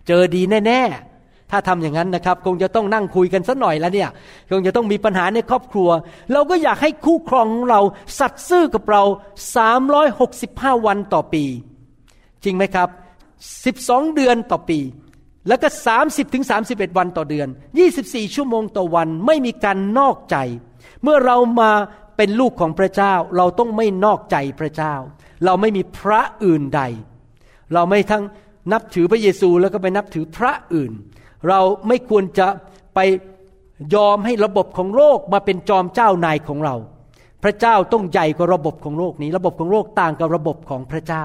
[0.07, 1.14] เจอดีแน่ๆ
[1.55, 4.11] ถ้าทำอย่างนั้นนะครับ คงจะต้องนั่งคุยกันสักหน่อยแล้วเนี่ย
[4.51, 5.91] คงจะต้องมีปัญหาในครอบครัว
[6.33, 7.81] เราก็อยากให้คู่ครองของเรา
[8.19, 9.03] สัตย์ซื่อกับเรา
[10.15, 11.45] 365 วันต่อปี
[12.45, 12.89] จริงไหมครับ
[13.53, 14.79] 12 เดือนต่อปี
[15.49, 15.69] แล้วก็
[16.01, 17.49] 30ถึง31 วันต่อเดือน
[17.91, 20.37] 24 ชั่วโมงต่อวันไม่มีการนอกใจ
[21.03, 21.71] เมื่อเรามา
[22.17, 24.95] เป็นลูกของพระเจ้า เราต้องไม่นอกใจพระเจ้า
[25.45, 26.83] เราไม่มีพระอื่นใด
[27.75, 28.25] เราไม่ทั้ง
[28.73, 30.93] นับถือพระเยซูแล้วก็ไปนับถือพระอื่น
[31.49, 32.47] เราไม่ควรจะ
[32.95, 32.99] ไป
[33.95, 36.75] ยอมให้ระบบของโลกมาเป็นจอมเจ้านายของเรา
[37.43, 41.25] พระเจ้าต้องใหญ่กว่าระบบของโลกนี้ ระบบของโลกต่างกับระบบของพระเจ้า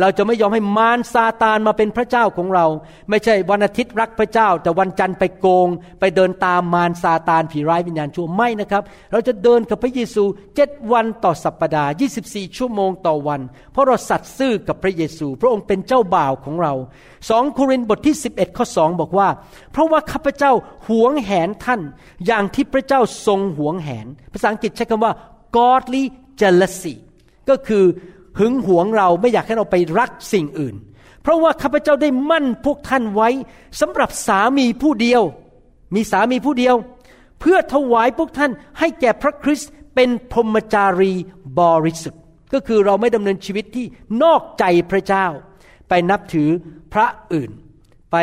[0.00, 2.66] เราจะไม่ยอมให้มารซาตานมาเป็นพระเจ้าของเรา
[3.10, 5.68] ไม่ใช่วันอาทิตย์รักพระเจ้า แต่วันจันทร์ไปโกง
[6.00, 10.24] ไปเดินตามมารซาตานผีร้ายวิญญาณชั่วไม่นะครับ เราจะเดินกับพระเยซู
[10.56, 11.90] เจ็ดวันต่อสัปปดาห์
[12.24, 13.40] 24 ชั่วโมงต่อวัน
[13.72, 16.72] เพราะเราสัตย์ซื่อกับพระเยซู พระองค์เป็นเจ้าบ่าวของเรา
[17.30, 19.28] สองโครินธ์บทที่ 11ข้อ2บอกว่า
[19.72, 20.52] เพราะว่าข้าพเจ้า
[20.88, 21.80] หวงแหนท่าน
[22.26, 25.12] อย่างที่พระเจ้าทรงหวงแหน ภาษาอังกฤษใช้คำว่า
[25.56, 26.02] godly
[26.40, 26.94] jealousy
[27.48, 27.84] ก็คือ
[28.38, 30.74] หึงหวงเราไม่อยากให้เราไปรักสิ่งอื่น
[31.22, 33.28] เพราะว่าข้าพเจ้าได้มั่นพวกท่านไว้
[33.80, 35.22] สำหรับสามีผู้เดียว
[35.94, 36.74] มีสามีผู้เดียว
[37.40, 41.12] เพื่อถวายพวกท่านให้แก่พระคริสต์เป็นพรหมจารี
[41.58, 42.20] บริสุทธิ์
[42.52, 43.86] ก็คือเราไม่ดำเนินชีวิตที่
[44.22, 45.26] นอกใจพระเจ้า
[45.88, 46.48] ไปนับถือ
[46.92, 47.50] พระอื่น
[48.12, 48.16] ไป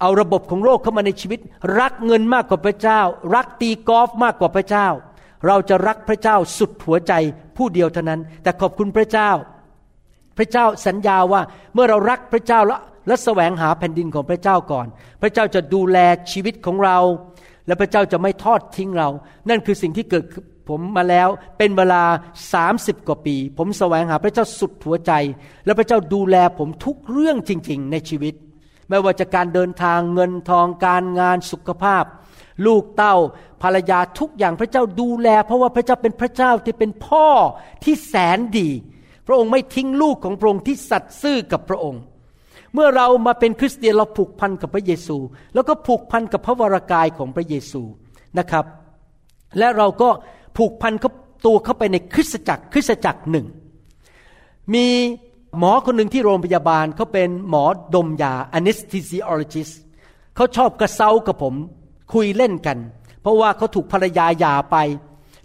[0.00, 1.40] เอาระบบของโลกเข้ามาในชีวิต
[1.80, 3.00] รักเงินมากกว่าพระเจ้า
[3.34, 4.88] รักตีกอล์ฟมากกว่าพระเจ้า
[5.46, 7.12] เราจะรักพระเจ้าสุดหัวใจ
[7.56, 9.30] ผู้เดียวเท่านั้น แต่ขอบคุณพระเจ้า
[10.38, 11.40] พระเจ้าสัญญาว่า
[11.74, 14.86] เมื่อเรารักพระเจ้าและและแสวงหาแผ่นดินของพระเจ้าก่อน
[15.22, 15.98] พระเจ้าจะดูแล
[16.32, 16.98] ชีวิตของเรา
[17.66, 19.08] และพระเจ้าจะไม่ทอดทิ้งเรา
[19.48, 20.24] นั่นคือสิ่งที่เกิด
[20.68, 22.02] ผมมาแล้วเป็นเวลา
[22.56, 25.12] 30 กว่าปี ผมแสวงหาพระเจ้าสุดหัวใจ
[25.64, 28.34] และพระเจ้าดูแลผมทุกเรื่องจริง ๆ ในชีวิต
[28.88, 32.04] ไม่ว่าจะการเดินทางเงินทองการงานสุขภาพ
[32.66, 33.16] ลูกเต้า
[33.62, 37.26] ภรรยาทุกอย่างพระเจ้าดูแล เพราะว่าพระเจ้าเป็นพระเจ้าที่เป็นพ่อ
[37.84, 38.68] ที่แสนดี
[39.26, 42.02] พระองค์ไม่ทิ้งลูกของพระองค์ที่สัตย์ซื่อกับพระองค์
[42.74, 45.16] เมื่อเรามาเป็นคริสเตียนเราผูกพันกับพระเยซู
[45.54, 47.82] แล้วก็ผูกพันกับพระวรากายของพระเยซู
[48.38, 48.64] นะครับ
[49.58, 50.08] และเราก็
[50.56, 51.10] ผูกพันเขา
[51.46, 53.46] ตัวเข้าไปในคริสตจักรคริสตจักรหนึ่ง
[54.74, 54.86] มี
[55.58, 59.74] หมอคนหนึ่งที่โรงพยาบาลเขาเป็นหมอดมยา anesthesiologist
[60.36, 61.54] เขาชอบกระเซากับผม
[62.12, 62.78] คุยเล่นกัน
[63.22, 64.76] เพราะว่าเขาถูกภรรยาหย่าไป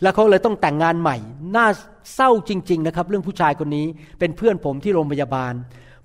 [0.02, 1.18] แล้วเขาเลยต้องแต่งงานใหม่
[1.56, 1.68] น่า
[2.16, 3.86] เศร้าจริง ๆ นะครับ เรื่องผู้ชายคนนี้
[4.20, 5.54] เป็นเพื่อนผมที่โรงพยาบาล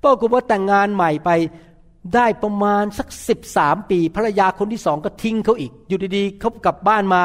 [0.02, 1.30] ปรากฏว่าแต่งงานใหม่ไป
[2.14, 7.22] ได้ประมาณสักสิบสามปีภรรยาคนที่สองก็ทิ้งเขาอีก อยู่ดีๆเขากลับบ้านมา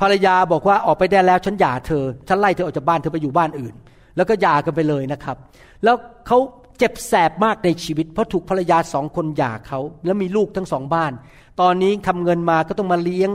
[0.00, 3.74] ภรรยาบอกว่าออกไปได้แล้วฉันหย่าเธอ ฉันไล่เธอออกจากบ้านเธอไปอยู่บ้านอื่น
[4.16, 5.36] แล้วก็หย่ากันไปเลยนะครับ
[5.84, 5.96] แล้ว
[6.26, 6.38] เขา
[6.78, 11.12] เจ็บแสบมากในชีวิต เพราะถูกภรรยาสองคนหย่าเขาแล้วมีลูกทั้งสองบ้าน
[11.60, 13.30] ตอนนี้ทำเงินมาก็ต้องมาเลี้ยง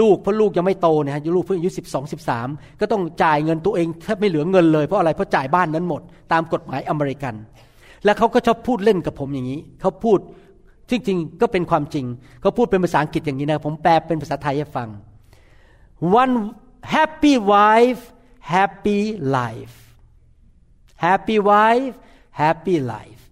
[0.00, 2.48] ลูกเพราะลูกยังไม่โตนะฮะลูกเพิ่งอายุสิบสองสิบสาม
[2.80, 6.02] ก็ต้องจ่ายเงินตัวเองแทบไม่เหลือเงินเลยเพราะอะไรเพราะจ่ายบ้านนั้นหมด
[6.32, 7.34] ตามกฎหมายอเมริกัน
[8.04, 10.18] แล้วเขาก็ชอบพูดเล่นกับผมอย่างนี้เขาพูด
[10.90, 12.06] จริงๆก็เป็นความจริง
[12.40, 14.88] เขาพูดเป็นภาษาอังกฤษอย่างนี้นะผมแปลเป็นภาษาไทยให้ฟัง
[16.22, 16.34] one
[16.94, 18.02] happy wife
[18.54, 19.00] happy
[19.36, 19.76] life
[21.04, 21.94] happy wife
[22.42, 23.22] happy life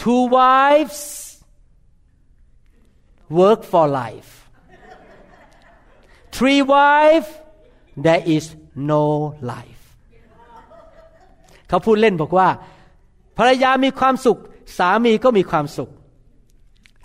[0.00, 1.25] two wives
[3.40, 4.30] work for life
[6.36, 7.28] three wives
[8.04, 8.44] there is
[8.92, 9.04] no
[9.52, 9.82] life
[11.68, 12.48] เขาพูดเล่นบอกว่า
[13.38, 14.38] ภรรยามีความสุข
[14.78, 15.90] สามีก็มีความสุข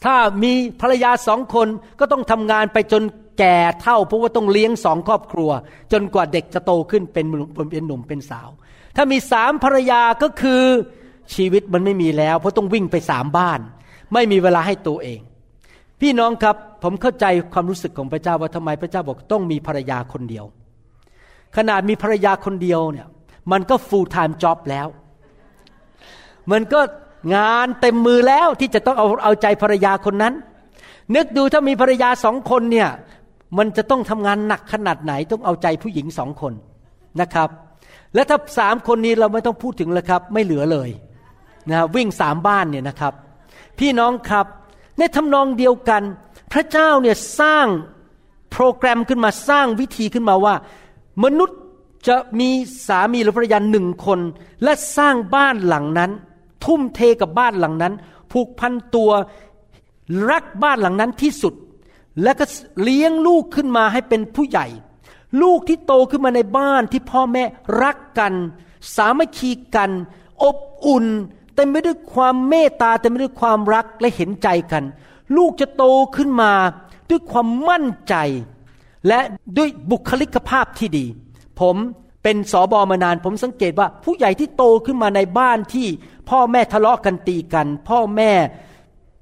[0.06, 1.68] ถ้ามีภรรยาสองคน
[2.00, 3.04] ก็ต้องทำงานไปจน
[3.40, 5.52] แก่เท่าเพราะว่าต้องเลี้ยงสองครอบครัว
[5.92, 7.26] จนกว่าเด็กจะโตขึ้นเป็น
[7.72, 8.50] เป็นหนุ่มเป็นสาว
[8.96, 10.64] ถ้ามีสามภรรยาก็คือ
[11.36, 13.60] ชีวิตมันไม่มีแล้ว เพราะต้องวิ่งไปสามบ้าน
[14.14, 15.20] ไม่มีเวลาให้ตัวเอง
[16.02, 20.46] พี่น้องครับผมเข้าใจความรู้สึกของพระเจ้าว่าทำไมพระเจ้าบอกต้องมีภรรยาคนเดียว
[21.58, 23.08] ขนาดมีภรรยาคนเดียวเนี่ย
[23.52, 24.88] มันก็ full time job แล้ว
[26.52, 26.80] มันก็
[27.36, 30.34] งานเต็มมือแล้วที่จะต้องเอาเอาใจภรรยาคนนั้น
[31.16, 32.90] นึกดูถ้ามีภรรยาสองคนเนี่ย
[33.58, 36.54] มันจะต้องทำงานหนักขนาดไหนต้องเอาใจผู้หญิงสองคน
[37.22, 37.50] นะครับ
[38.14, 40.90] และถ้าสามคนนี้เราไม่ต้องพูดถึงเลยครับ ไม่เหลือเลย
[41.70, 43.14] นะวิ่งสามบ้านเนี่ยนะครับ
[43.80, 44.46] พี่น้องครับ
[45.02, 46.04] ในทำนองเดียวกัน
[46.54, 47.68] พระเจ้าเนี่ยสร้าง
[48.52, 50.56] โปรแกรมขึ้นมาสร้างวิธีขึ้นมาว่า
[51.24, 51.60] มนุษย์
[52.08, 52.50] จะมี
[52.88, 54.20] สามีหรือภรรยาหนึ่งคน
[54.64, 56.12] และสร้างบ้านหลังนั้น
[56.66, 57.94] ทุ่มเทกับบ้านหลังนั้น
[58.32, 59.12] ผูกพันตัว
[60.30, 61.54] รักบ้านหลังนั้นที่สุด
[62.24, 62.46] และก็
[62.82, 64.68] เลี้ยงลูกขึ้นมาให้เป็นผู้ใหญ่
[65.42, 67.44] ลูกที่โตขึ้นมาในบ้านที่พ่อแม่
[67.84, 68.34] รักกัน
[68.96, 69.92] สามัคคีกัน
[70.44, 71.06] อบอุ่น
[71.62, 74.84] ต็มไปด้วยความเมตตาเต็มไปด้วยความรักและเห็นใจกัน
[75.38, 75.84] ลูกจะโต
[76.15, 76.54] ขึ้นมา
[77.10, 78.15] ด้วยความมั่นใจ
[79.08, 79.19] และ
[79.58, 81.06] ด้วยบุคลิกภาพที่ดี
[81.60, 81.76] ผม
[82.24, 85.88] เป็นสอบอมานาน ผมสังเกตว่าผู้ใหญ่ที่โตขึ้นมาในบ้านที่
[86.30, 88.32] พ่อแม่ทะเลาะกันตีกัน พ่อแม่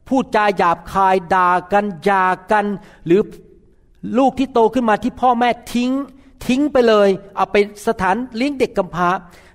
[0.07, 2.65] พูดจาหยาบคายด่ากันยากัน
[3.05, 3.21] หรือ
[4.17, 5.91] ลูกที่โตขึ้นมาที่พ่อแม่ทิ้ง
[6.47, 7.55] ทิ้งไปเลย เอาไป
[7.87, 9.09] สถานเลี้ยงเด็กกำพร้า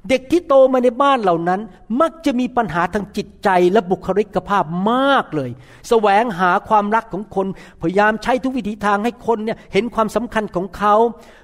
[0.09, 1.61] เด็กที่โตมาในบ้านเหล่านั้น
[2.01, 7.47] มักจะมีปัญหาทางจิตใจและบุคลิกภาพมากเลยสแสวงหาความรักของคน
[7.83, 10.95] พยายามใช้ทุกวิถีทางให้คนเนี่ยเห็นความสำคัญของเขา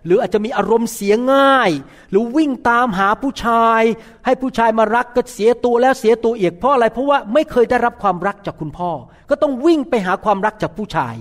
[0.05, 1.71] หรืออาจจะมีอารมณ์เสียง่าย
[2.11, 3.83] หรือวิ่งตามหาผู้ชาย
[4.25, 8.91] ให้ผู้ชายมารักก็เสียตัวแล้วเสียตัวเอียกเพราะอะไรเพราะว่าไม่เคยได้รับความรักจากคุณพ่อ
[9.31, 11.15] ก็ต้องวิ่งไปหาความรักจากผู้ชาย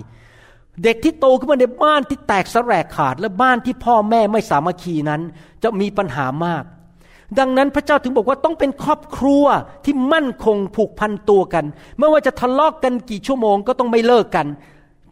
[0.84, 5.22] เด็กที่โตขึ้นมาในบ้านที่แตกสแสลกขาด และบ้านที่พ่อแม่ไม่สามัคคีนั้น
[5.62, 6.64] จะมีปัญหามาก
[7.38, 9.44] ดังนั้นพระเจ้าถึงบอกว่าต้องเป็นครอบครัว
[9.84, 11.64] ที่มั่นคงผูกพันตัวกัน
[11.98, 14.46] ไม่ว่าจะทะเลาะกกันกี่ชั่วโมงก็ต้องไม่เลิกกัน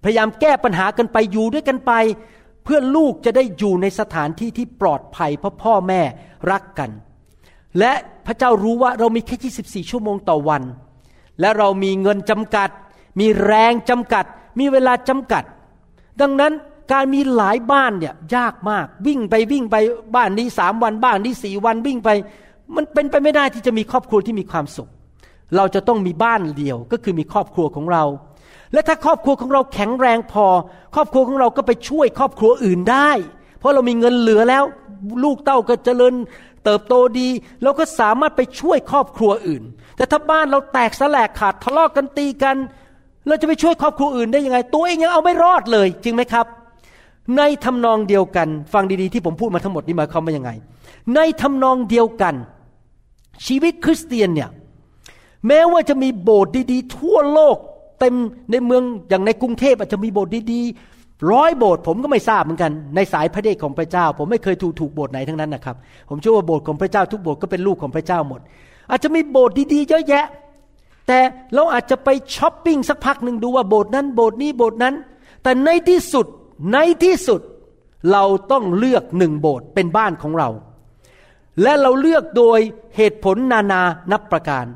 [0.05, 1.93] พยายามแก้ปัญหากันไปอยู่ด้วยกันไป
[2.65, 6.01] เพื่อลูกจะได้อยู่ในสถานที่ที่ปลอดภัยเพราะพ่อแม่
[6.51, 6.91] รักกัน
[7.79, 7.93] และ
[8.27, 10.63] พระเจ้ารู้ว่าเรามีแค่ 24 ชั่วโมงต่อวัน
[11.41, 12.71] และเรามีเงินจำกัด
[13.21, 14.25] มีแรงจำกัด
[14.59, 15.45] มีเวลาจำกัด
[16.21, 16.53] ดังนั้น
[16.93, 19.77] การมีหลายบ้านเนี่ยยากมาก วิ่งไปวิ่งไป
[20.17, 22.09] บ้านนี้สามวันบ้านนี้สี่วันวิ่งไป
[22.77, 24.89] มันเป็นไปไม่ได้ที่จะมีครอบครัวที่มีความสุข
[25.57, 28.05] เราจะต้องมีบ้านเดียวก็คือมีครอบครัวของเรา
[28.73, 30.47] และถ้าครอบครัวของเราแข็งแรงพอ
[30.95, 33.11] ครอบครัวของเราก็ไปช่วยครอบครัวอื่นได้
[33.59, 34.65] เพราะเรามีเงินเหลือแล้ว
[35.25, 36.15] ลูกเต้าก็เจริญ
[36.65, 37.29] เติบโตดี
[37.63, 39.63] เราก็สามารถไปช่วยครอบครัวอื่น
[39.97, 42.57] แต่ถ้าบ้านเราแตกสลายขาดทะเลาะกกันตีกัน
[43.29, 46.47] เราจะไปช่วยครอบครัวอื่นได้ยังไง ตัวเองยังเอาไม่รอดเลย จริงไหมครับ
[47.37, 50.51] ในทำนองเดียวกัน ฟังดีๆที่ผมพูดมาทั้งหมดนี้หมายความว่ายังไง
[51.15, 52.35] ในทำนองเดียวกัน
[53.47, 54.51] ชีวิตคริสเตียนเนี่ย
[55.47, 57.57] แม้ว่าจะมีโบสถ์ดีๆ ทั่วโลก
[58.01, 58.15] เต็ม
[58.51, 65.77] ในเมืองอย่างในกรุงเทพอาจจะมีโบสถ์ดีๆร้อยโบสถ์ผมก็ไม่ทราบเหมือนกัน ในสายพระเดชของพระเจ้า ผมไม่เคยถูกถูกโบสถ์ไหนทั้งนั้นนะครับ
[66.09, 68.41] ผมเชื่อว่าโบสถ์ของพระเจ้าทุกโบสถ์ก็เป็นลูกของพระเจ้าหมด
[68.91, 70.27] อาจจะมีโบสถ์ดีๆ เยอะแยะ
[71.07, 71.19] แต่
[71.55, 74.95] เราอาจจะไปช้อปปิ้งสักพักหนึ่งดูว่าโบสถ์นั้นโบสถ์นี้โบสถ์นั้น
[75.43, 76.27] แต่ในที่สุด
[76.73, 77.41] ในที่สุด
[78.13, 80.49] เราต้องเลือกหนึ่งโบสถ์เป็นบ้านของเรา
[81.63, 82.59] และเราเลือกโดย
[82.97, 84.67] เหตุผลนานานับประการ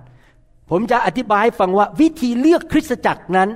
[0.70, 3.48] ผมจะอธิบายให้ฟังว่าวิธีเลือกคริสตจักรนั้น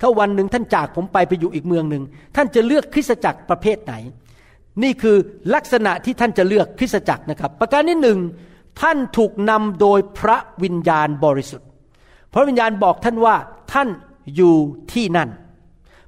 [0.00, 2.02] ถ้าวันหนึ่งท่านจากผมไปไปอยู่อีกเมืองหนึ่ง
[2.36, 3.94] ท่านจะเลือกคริสตจักรประเภทไหน
[4.82, 5.16] นี่คือ
[5.54, 8.18] ลักษณะที่ท่านจะเลือกคริสตจักรนะครับ ประการที่หนึ่ง
[8.80, 11.68] ท่านถูกนำโดยพระวิญญาณบริสุทธิ์
[12.32, 13.36] พระวิญญาณบอกท่านว่า
[13.72, 13.88] ท่าน
[14.36, 14.54] อยู่
[14.92, 15.28] ที่นั่น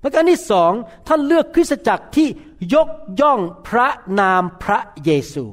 [0.02, 0.72] ประการที่สอง
[1.09, 2.28] ท่านเลือกคริสตจักรที่
[2.74, 3.88] ยกย่องพระ
[4.20, 5.44] นามพระเยซู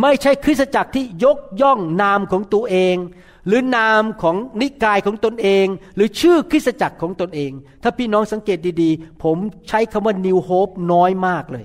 [0.00, 2.96] ไม่ใช่คริสตจักรที่ยกย่องนามของตัวเอง
[3.46, 9.36] หรือนามของนิกายของตนเอง หรือชื่อคริสตจักรของตนเอง ถ้าพี่น้องสังเกตดีๆ ผม
[9.68, 11.64] ใช้คำว่า New Hope น้อยมากเลย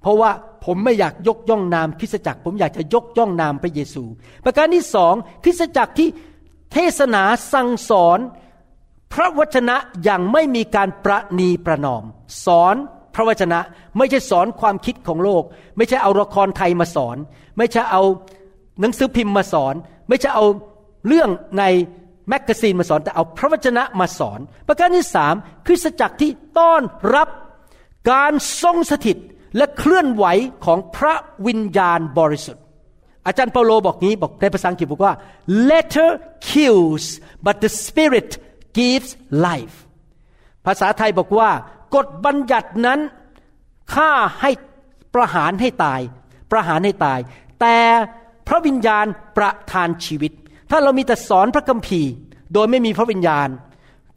[0.00, 0.30] เพราะว่า
[0.64, 4.04] ผมไม่อยากยกย่องนามคริสตจักร ผมอยากจะยกย่องนามพระเยซู
[4.44, 6.08] ประการที่สองคริสตจักรที่
[6.72, 8.18] เทศนาสั่งสอน
[9.14, 12.04] พระวจนะอย่างไม่มีการประนีประนอม
[12.44, 12.74] สอน
[13.14, 13.60] พระวจนะ
[13.98, 15.42] ไม่ใช่สอนความคิดของโลก
[15.76, 17.16] ไม่ใช่เอาละครไทยมาสอน
[17.58, 18.02] ไม่ใช่เอา
[18.80, 19.74] หนังสือพิมพ์มาสอน
[20.08, 20.44] ไม่ใช่เอา
[21.06, 21.64] เรื่องใน
[22.28, 25.34] แมกกาซีนมาสอนแต่เอาพระวจนะมาสอน ประการที่สาม
[25.66, 26.82] คริสตจักรที่ต้อน
[27.14, 27.28] รับ
[28.12, 29.16] การทรงสถิต
[29.56, 30.26] และเคลื่อนไหว
[30.64, 31.14] ของพระ
[31.46, 32.62] วิญญาณบริสุทธิ์
[33.26, 35.14] อาจารย์เปาโลบอกงี้บอกในภาษาอังกฤษบอกว่า
[35.70, 36.10] letter
[36.50, 37.04] kills
[37.44, 38.30] but the spirit
[38.78, 39.10] gives
[39.46, 39.76] life
[40.66, 41.50] ภาษาไทยบอกว่า
[41.94, 43.00] กฎบัญญัตินั้น
[43.94, 44.10] ฆ่า
[44.40, 44.50] ให้
[45.14, 46.00] ประหารให้ตาย
[46.50, 47.20] ประหารให้ตาย
[47.60, 47.76] แต่
[48.48, 49.06] พระวิญญาณ
[49.36, 50.32] ประทานชีวิต
[50.70, 52.10] ถ้าเรามีแต่สอนพระคัมภีร์
[52.54, 53.48] โดยไม่มีพระวิญญาณ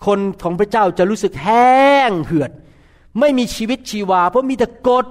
[0.06, 2.52] คนของพระเจ้าจะรู้สึกแห้งเหือด
[3.20, 5.06] ไม่มีชีวิตชีวา เพราะมีแต่กฎ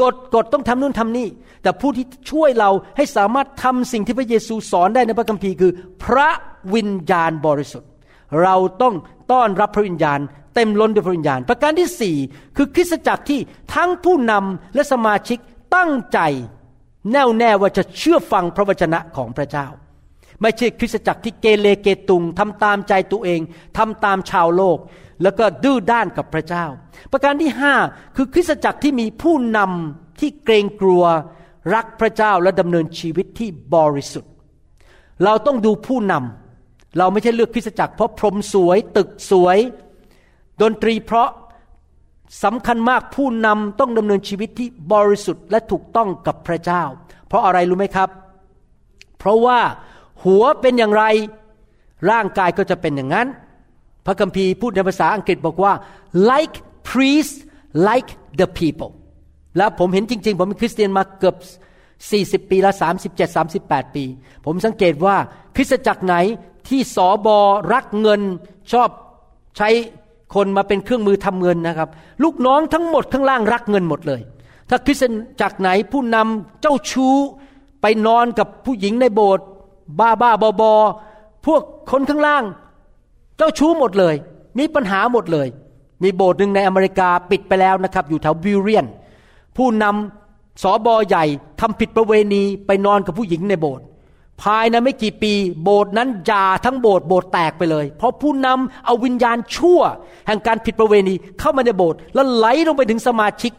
[0.00, 1.28] กฎกฎต้องทำนู่นทำนี่
[1.62, 5.72] แต่ผู้ที่ช่วยเราให้สามารถทำสิ่งที่พระเยซูสอนได้ในพระคัมภีร์คือ
[6.04, 6.28] พระ
[6.74, 7.89] วิญญาณบริสุทธิ์
[8.42, 8.94] เราต้อง
[9.32, 10.20] ต้อนรับพระวิญญาณ
[10.54, 12.16] เต็มล้นด้วยพระวิญญาณ ประการที่สี่
[12.56, 13.40] คือคริสตจักรที่
[13.74, 15.38] ทั้งผู้นำและสมาชิก
[15.76, 16.18] ตั้งใจ
[17.12, 19.66] แน่วแน่ว่าจะเชื่อฟังพระวจนะของพระเจ้า
[20.42, 23.40] ไม่ใช่คริสตจักรที่เกเรเกตุงทำตามใจตัวเอง
[23.78, 24.78] ทำตามชาวโลก
[25.22, 26.64] แล้วก็ดื้อด้านกับพระเจ้า
[27.12, 27.74] ประการที่ห้า
[28.16, 31.04] คือคริสตจักรที่มีผู้นำที่เกรงกลัว
[31.74, 34.32] รักพระเจ้าและดำเนินชีวิตที่บริสุทธิ์
[35.24, 36.39] เราต้องดูผู้นำ
[36.98, 39.58] เราไม่ใช่เลือกคริสตจักรเพราะพรมสวย ตึกสวย
[40.62, 41.30] ดนตรีเพราะ
[42.44, 46.82] สำคัญมากผู้นำต้องดำเนินชีวิตที่บริสุทธิ์และถูกต้องกับพระเจ้า
[47.26, 48.08] เพราะอะไรรู้ไหมครับ
[49.18, 49.58] เพราะว่า
[50.24, 51.04] หัวเป็นอย่างไร
[52.10, 53.26] ร่างกายก็จะเป็นอย่างนั้น
[54.06, 55.72] พระคัมภีร์พูดในภาษาอังกฤษบอกว่า
[56.30, 56.56] like
[56.90, 57.36] priest
[57.88, 58.92] like the people
[59.56, 61.36] แล้วผมเห็นจริง ๆ ผมเป็นคริสเตียนมาเกือบ
[61.90, 62.72] 40 ปีละ
[63.14, 64.04] 37 38 ปี
[64.44, 65.16] ผมสังเกตว่า
[65.56, 66.14] คริสตจักรไหน
[66.70, 67.38] ที่สอบอ
[67.72, 68.20] รักเงิน
[68.72, 68.88] ชอบ
[69.56, 69.68] ใช้
[70.34, 71.88] คนมาเป็นเครื่องมือทำเงินนะครับ
[72.22, 74.20] ลูกน้องทั้งหมดข้างล่างรักเงินหมดเลย
[74.68, 75.04] ถ้าคริสต
[75.40, 77.16] จักรไหนผู้นำเจ้าชู้
[77.82, 79.44] ไปนอนกับผู้หญิงในโบสถ์
[80.00, 80.72] บ้าบ้าบอบอ
[81.46, 82.44] พวกคนข้างล่าง
[83.36, 84.14] เจ้าชู้หมดเลย
[84.58, 85.48] มีปัญหาหมดเลย
[86.02, 88.86] มีโบสถ์หนึ่งในอเมริกาปิดไปแล้วนะครับ อยู่แถวบิวเรียน
[89.56, 91.24] ผู้นำสอบอใหญ่
[91.60, 93.84] ทำผิดประเวณีไปนอนกับผู้หญิงในโบสถ์
[94.42, 99.80] ภายในไม่กี่ปีโบสถ์นั้นยาทั้งโบสถ์โบสถ์แตกไปเลย เพราะผู้นำเอาวิญญาณชั่ว
[100.26, 103.52] แห่งการผิดประเวณีเข้ามาในโบสถ์แล้วไหลลงไปถึงสมาชิก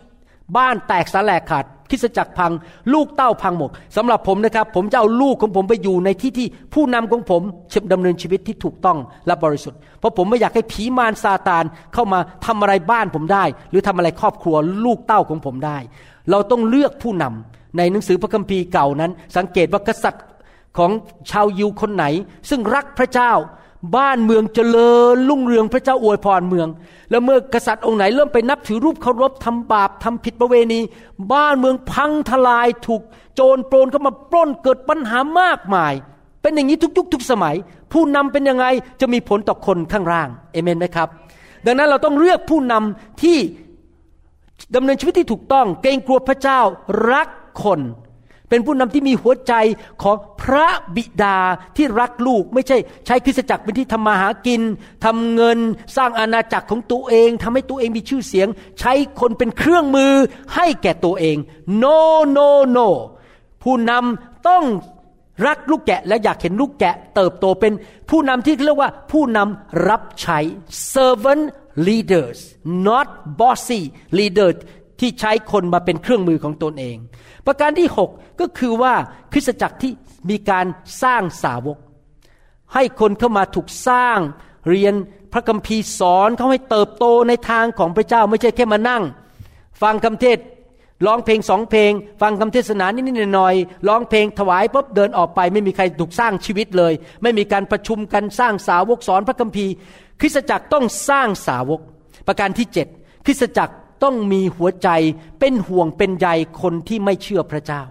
[0.57, 2.51] บ้านแตกสาแหลกขาดคิสจักรพัง
[2.93, 7.41] ลูกเต้าพังหมดสำหรับผมนะครับ ผมจะเอาลูกของผมไปอยู่ในที่ที่ผู้นำของผม
[7.93, 11.63] ดำเนินชีวิตที่ถูกต้องและบริสุทธิ์เพราะผมไม่อยากให้ผีมารซาตาน
[11.93, 15.77] เข้ามาทำอะไรบ้านผมได้ หรือทำอะไรครอบครัวลูกเต้าของผมได้
[16.31, 20.23] เราต้องเลือกผู้นำในหนังสือพระคัมภีร์เก่านั้น สังเกตว่ากษัตริย์
[20.77, 20.91] ของ
[21.29, 22.05] ชาวยิวคนไหน
[22.49, 23.31] ซึ่งรักพระเจ้า
[23.97, 26.67] บ้านเมืองเจริญรุ่งเรืองพระเจ้าอวยพรเมือง
[27.09, 30.79] แล้วเมื่อกษัตริย์องค์ไหนเริ่มไปนับถือรูปเคารพทำบาปทำผิดประเวณี
[31.33, 33.01] บ้านเมืองพังทลายถูก
[33.35, 35.93] โจรโปรนเข้ามาปล้นเกิดปัญหามากมาย
[36.41, 37.55] เป็นอย่างนี้ทุกยุคทุกสมัย
[37.91, 38.65] ผู้นำเป็นยังไง
[39.01, 41.07] จะมีผลต่อคนข้างล่างเอเมนไหมครับ
[41.65, 43.37] ดังนั้นเราต้องเลือกผู้นำที่
[44.75, 46.59] ดำเนินชีวิตที่ถูกต้อง เกรงกลัวพระเจ้า
[47.11, 47.27] รัก
[47.63, 47.79] คน
[48.51, 49.53] เป็นผู้นำที่มีหัวใจ
[50.03, 51.37] ของพระบิดา
[51.77, 54.61] ที่รักลูก ไม่ใช่ใช้คริสจักรเป็นที่ทำมาหากิน
[55.05, 55.59] ทำเงิน
[55.97, 58.47] สร้างอาณาจักรของตัวเองทำให้ตัวเองมีชื่อเสียง
[58.79, 60.13] ใช้คนเป็นเครื่องมือ
[60.55, 61.37] ให้แก่ตัวเอง
[61.83, 61.99] no
[62.37, 62.87] no no
[63.63, 64.63] ผู้นำต้อง
[65.47, 67.73] รักลูกแกะและอยากเห็นลูกแกะเติบโตเป็น
[68.09, 70.39] ผู้นำที่เรียกว่าผู้นำรับใช้
[70.93, 71.45] servant
[71.87, 72.39] leaders
[72.87, 73.07] not
[73.39, 73.81] bossy
[74.17, 74.57] leaders
[74.99, 76.97] ที่ใช้คนมาเป็นเครื่องมือของตนเอง
[77.45, 78.93] ประการที่ 6 ก็คือว่า
[79.31, 79.91] คริสตจักรที่
[80.29, 80.65] มีการ
[81.03, 81.77] สร้างสาวก
[82.73, 84.19] ให้คนเข้ามาถูกสร้าง
[84.69, 84.93] เรียน
[85.33, 89.03] พระคัมภีร์สอนเขาให้เติบโตในทางของพระเจ้าไม่ใช่แค่มานั่ง
[89.81, 90.37] ฟังคำเทศ
[91.05, 99.73] ร้องเพลงสองเพลง ฟังคำเทศนานิดๆหน่อยๆร้องเพลงถวายปุ๊บเดินออกไป ไม่มีใครถูกสร้างชีวิตเลย ไม่มีการประชุมกันสร้างสาวกสอนพระคัมภีร์
[100.21, 101.79] คริสตจักรต้องสร้างสาวก
[102.27, 102.87] ประการที่เจ็ด
[103.25, 103.73] คริสตจักร
[104.03, 104.89] ต้องมีหัวใจ
[105.39, 106.27] เป็นห่วงเป็นใย
[106.61, 107.83] คนที่ไม่เชื่อพระเจ้า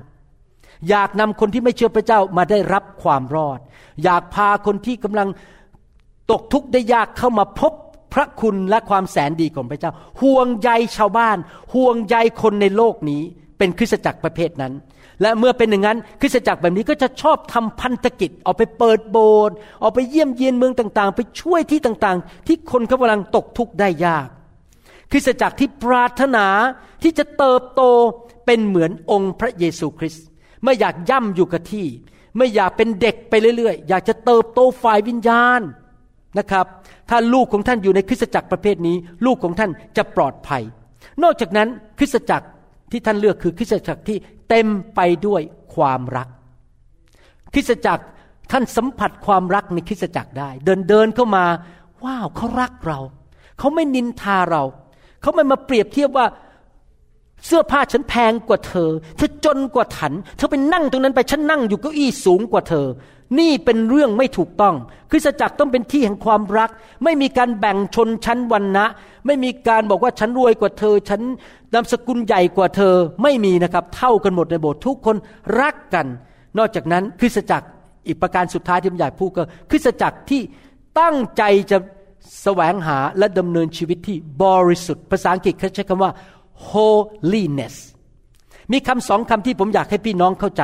[0.88, 3.58] อยากนำคนที่ไม่เชื่อพระเจ้ามาได้รับความรอด
[4.04, 5.28] อยากพาคนที่กำลัง
[6.30, 7.72] ตกทุกข์ได้ยากเข้ามาพบ
[8.14, 11.38] พระคุณและความแสนดีของพระเจ้า ห่วงใยชาวบ้าน
[11.74, 13.22] ห่วงใยคนในโลกนี้
[13.58, 14.72] เป็นคริสตจักรประเภทนั้น
[15.22, 24.28] และเมื่อเป็นอย่างนั้น คริสตจักรแบบนี้ก็จะชอบทำพันธกิจออกไปเปิดโบสถ์ออกไปเยี่ยมเยียนเมืองต่างๆ ไปช่วยที่ต่างๆ ที่คนเขากำลังตกทุกข์ได้ยาก
[25.10, 26.46] คริสตจักรที่ปรารถนา
[27.02, 27.82] ที่จะเติบโต
[28.46, 30.24] เป็นเหมือนองค์พระเยซูคริสต์
[30.64, 31.86] ไม่อยากย่ำอยู่กับที่
[32.36, 35.60] ไม่อยากเป็นเด็กไปเรื่อยๆ อยากจะเติบโตฝ่ายวิญญาณ
[36.38, 36.66] นะครับ
[37.10, 38.96] ถ้าลูกของท่านอยู่ในคริสตจักรประเภทนี้
[39.26, 40.62] ลูกของท่านจะปลอดภัย
[41.22, 41.68] นอกจากนั้น
[41.98, 42.46] คริสตจักร
[42.90, 44.18] ที่ท่านเลือกคือคริสตจักรที่
[44.48, 45.42] เต็มไปด้วย
[45.74, 46.28] ความรัก
[47.54, 48.04] คริสตจักร
[48.52, 51.44] ท่านสัมผัสความรักในคริสตจักรได้ เดินเดินเข้ามา
[52.04, 53.00] ว้าวเขารักเรา
[53.58, 54.62] เขาไม่นินทาเรา
[55.20, 56.26] เขาไม่มาเปรียบเทียบว่า
[57.46, 62.86] เสื้อผ้าฉันแพงกว่าเธอ เธอจนกว่าฉัน เธอไปนั่งตรงนั้นไป ฉันนั่งอยู่เก้าอี้สูงกว่าเธอ
[63.38, 64.74] นี่เป็นเรื่องไม่ถูกต้อง
[65.10, 66.70] คริสตจักรต้องเป็นที่แห่งความรัก
[67.04, 68.86] ไม่มีการแบ่งชนชั้นวันนะ
[69.26, 71.20] ไม่มีการบอกว่าฉันรวยกว่าเธอ ฉัน
[71.74, 75.16] นามสกุลใหญ่กว่าเธอ ไม่มีนะครับ เท่ากันหมดในโบสถ์ทุกคน
[75.60, 76.06] รักกัน
[76.58, 77.66] นอกจากนั้นคริสตจักร
[78.06, 80.40] อีกประการสุดท้ายที่ผมอยากพูดก็คริสตจักรที่
[81.00, 81.78] ตั้งใจจะ
[82.42, 86.12] แสวงหาและดำเนินชีวิตที่บริสุทธิ์ภาษาอังกฤษเขาใช้คำว่า
[86.70, 87.76] holiness
[88.72, 90.62] มีคำสองคำที่ผมอยากให้พี่น้องเข้าใจ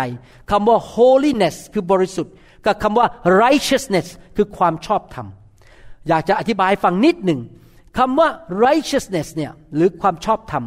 [0.50, 2.32] คำว่า holiness คือบริสุทธิ์
[2.66, 3.06] กับคำว่า
[3.42, 5.26] righteousness คือความชอบธรรม
[6.08, 7.40] อยากจะอธิบายฟังนิดหนึ่ง
[7.98, 8.28] คำว่า
[8.64, 10.64] righteousness เนี่ยหรือความชอบธรรม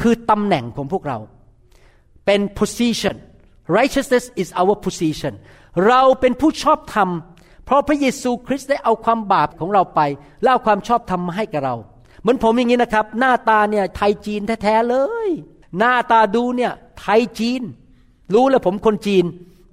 [0.00, 1.18] คือตำแหน่งของพวกเรา
[2.26, 3.16] เป็น position
[3.78, 5.34] righteousness is our position
[5.88, 7.08] เราเป็นผู้ชอบธรรม
[7.72, 10.00] ราะพระเยซูคริสต์ได้เอาความบาปของเราไป
[10.42, 11.74] แล้วเอาความชอบธรรมมาให้กับเรา
[12.20, 15.28] เหมือนผมอย่างนี้นะครับ หน้าตาเนี่ยไทยจีนแท้ๆเลย
[15.78, 17.62] หน้าตาดูเนี่ยไทยจีน
[18.34, 19.24] รู้แล้วผมคนจีน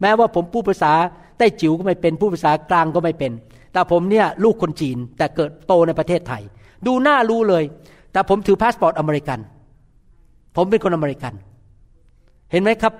[0.01, 0.93] แม้ว่าผมพูดภาษา
[1.37, 3.31] แต้จิ๋วก็ไม่เป็นพูดภาษากลางก็ไม่เป็น
[3.73, 6.41] แต่ผมเนี่ยลูกคนจีนแต่เกิดโตในประเทศไทย
[6.85, 7.63] ดูหน้ารู้เลย
[8.11, 9.39] แต่ผมถือพาสปอร์ตอเมริกัน
[10.55, 11.33] ผมเป็นคนอเมริกัน
[12.51, 12.93] เห็นไหมครับ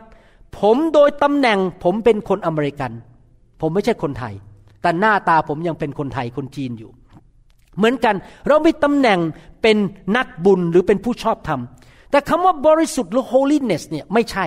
[0.60, 2.92] ผมโดยตำแหน่งผมเป็นคนอเมริกัน
[3.62, 4.34] ผมไม่ใช่คนไทย
[4.82, 6.92] แต่หน้าตาผมยังเป็นคนไทยคนจีนอยู่
[7.78, 8.16] เหมือนกัน
[8.48, 9.20] เรามีตำแหน่ง
[9.62, 9.78] เป็น
[10.18, 11.62] นักบุญหรือเป็นผู้ชอบธรรม
[12.12, 14.46] แต่คำว่าบริสุทธิ์หรือ holiness เนี่ยไม่ใช่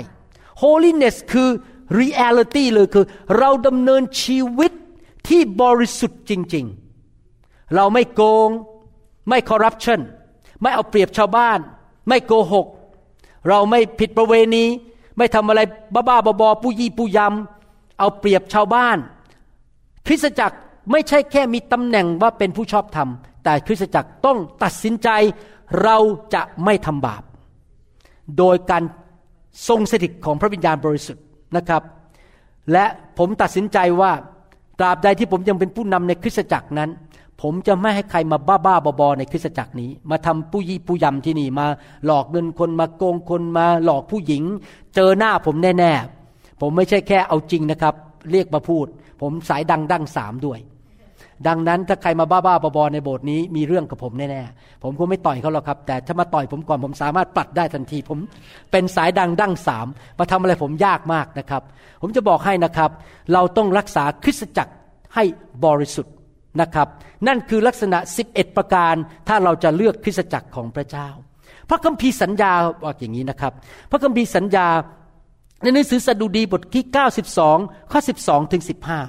[0.62, 1.49] holiness คือ
[2.01, 3.07] reality เลยคือ
[3.38, 4.73] เราดำเนินชีวิต
[5.29, 6.66] ที่บริสุทธิ์จริง
[7.18, 8.51] ๆ เราไม่โกง
[9.29, 10.01] ไม่คอร์รัปชัน
[10.62, 11.59] ไม่เอาเปรียบชาวบ้าน
[12.09, 12.66] ไม่โกหก
[13.49, 14.64] เราไม่ผิดประเวณี
[15.16, 15.61] ไม่ทำอะไร
[16.09, 18.99] บ้าๆบอๆปุยี่ปุยำเอาเปรียบชาวบ้าน
[20.07, 20.57] คริสตจักร
[20.91, 23.09] ไม่ใช่แค่มีตำแหน่งว่าเป็นผู้ชอบธรรม
[23.45, 25.09] แต่คริสตจักรต้องตัดสินใจ
[25.83, 25.99] เรา
[26.35, 27.23] จะไม่ทำบาป
[28.38, 28.83] โดยการ
[29.69, 31.25] ทรงสถิตของพระวิญญาณบริสุทธิ์
[31.57, 31.83] นะครับ
[32.73, 32.85] และ
[33.19, 34.12] ผมตัดสินใจว่า
[34.79, 36.91] ตราบใดที่ผมยังเป็นผู้นำในคริสตจักรนั้น
[37.43, 41.67] ผมจะไม่ให้ใครมาบ้าบ้าบอในคริสตจักรนี้ มาทำผู้ยี่ผู้ยำที่นี่มา
[42.07, 44.43] หลอกเงินคนมาโกงคนมาหลอกผู้หญิง
[44.95, 47.95] เจอหน้าผมแน่ๆผมไม่ใช่แค่เอาจริงนะครับ
[48.30, 48.87] เรียกมาพูด
[49.20, 50.61] ผมสายดังดังสามด้วย
[51.48, 58.18] ดังนั้นถ้าใครมาบ้าๆบอในโบสถ์นี้มีเรื่องกับผมแน่ๆผมก็ไม่ต่อยเขาหรอกครับ แต่ถ้ามาต่อยผมก่อนผมสามารถปัดได้ทันที ผม
[58.73, 59.87] เป็นสายดังดั้งสาม
[60.18, 61.62] มาทำอะไรผมยากมากนะครับ
[62.02, 62.90] ผมจะบอกให้นะครับ
[63.33, 64.73] เราต้องรักษาคริสตจักร
[65.14, 65.25] ให้
[65.64, 66.14] บริสุทธิ์
[66.60, 66.88] นะครับ
[67.27, 67.98] นั่นคือลักษณะ
[68.29, 68.94] 11 ประการ
[69.29, 71.08] ถ้าเราจะเลือกคริสตจักรของพระเจ้า
[71.68, 72.52] พระคัมภีร์สัญญา
[72.85, 73.52] บอกอย่างนี้นะครับ
[73.90, 74.66] พระคัมภีร์สัญญา
[75.63, 76.85] ในหนังสือสดุดีบทที่
[77.38, 78.63] 92 ข้อ 12 ถึง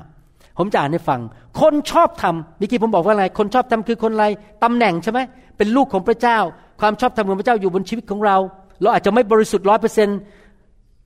[0.05, 1.21] 15 ผมจะอ่านให้ฟัง
[1.61, 4.25] คนชอบทำเมื่อกี้ผมบอกว่าอะไร คนชอบทำคือคนอะไร
[4.63, 5.19] ตำแหน่งใช่ไหม
[5.57, 6.39] เป็นลูกของพระเจ้า
[6.81, 8.37] ความชอบธรรมของพระเจ้าอยู่บนชีวิตของเรา
[8.81, 10.17] เราอาจจะไม่บริสุทธิ์ร้อยเปอร์เซ็นต์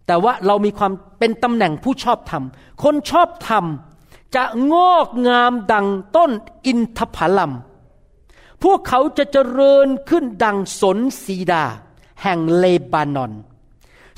[0.08, 2.44] แต่ว่าเรามีความเป็นตำแหน่งผู้ชอบธรรม
[2.84, 3.66] คนชอบธรรม
[4.36, 4.44] จะ
[4.74, 6.32] งอกงามดังต้น
[6.66, 7.54] อินทผลัม
[8.64, 11.64] พวกเขาจะเจริญขึ้นดังสนสีดา
[12.24, 13.32] แห่งเลบานอน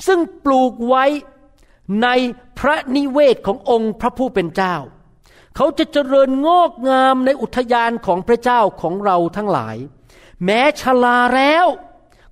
[0.06, 1.04] ซึ่งปลูกไว้
[2.02, 2.08] ใน
[2.58, 4.76] พระนิเวศขององค์พระผู้เป็นเจ้า
[5.56, 9.76] เขาจะเจริญงอกงามในอุทยานของพระเจ้าของเราทั้งหลาย
[10.44, 11.66] แม้ชลาแล้ว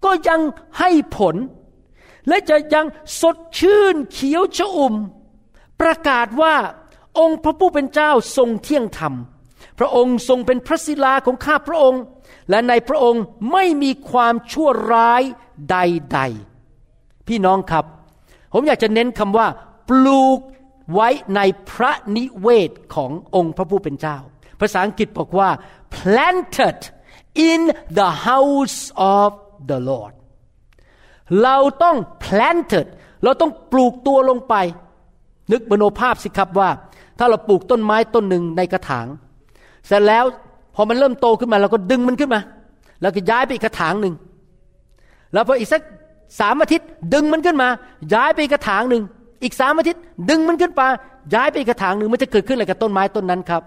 [0.04, 0.40] ก็ยัง
[0.78, 1.36] ให้ผล
[2.28, 2.86] และจะยัง
[3.20, 4.94] สดชื่นเขียวชอุ่ม
[5.80, 6.54] ประกาศว่า
[7.18, 9.14] องค์พระผู้เป็นเจ้าทรงเที่ยงธรรม
[9.78, 12.02] พระองค์ทรงเป็นพระศิลาของข้าพระองค์
[12.50, 15.22] และในพระองค์ไม่มีความชั่วร้าย
[15.70, 16.57] ใดๆ
[17.28, 17.84] พี่น้องครับ
[18.52, 19.46] ผมอยากจะเน้นคำว่า
[19.88, 20.40] ปลูก
[20.94, 24.16] ไว้ในพระนิเวศขององค์พระผู้เป็นเจ้า
[24.60, 25.48] ภาษาอังกฤษบอกว่า
[25.96, 26.78] planted
[27.50, 27.60] in
[27.98, 28.78] the house
[29.16, 29.30] of
[29.70, 30.14] the Lord
[31.42, 32.86] เราต้อง planted
[33.24, 34.54] เราต้องปลูกตัวลงไป
[35.52, 36.70] นึกมโนภาพสิครับว่า
[37.18, 39.06] ถ้าเราปลูกต้นไม้ต้นหนึ่งในกระถาง
[39.86, 40.24] เสร็จแล้ว
[40.74, 42.40] พอมันเริ่มโตขึ้นมา เราก็ดึงมันขึ้นมา
[43.00, 44.14] แล้วก็ย้ายไปอีกกระถางหนึ่ง
[45.32, 45.82] แล้วพออีกสัก
[46.40, 47.68] สามอาทิตย์ดึงมันขึ้นมา
[48.14, 49.02] ย้ายไปกระถางหนึ่ง
[49.42, 50.00] อีกสามอาทิตย์
[50.30, 50.82] ดึงมันขึ้นไป
[51.34, 53.62] ย้ายไปกกระถางหนึ่งมันจะเกิดขึ้นอะไรกับต้นไม้ต้นนั้นครับ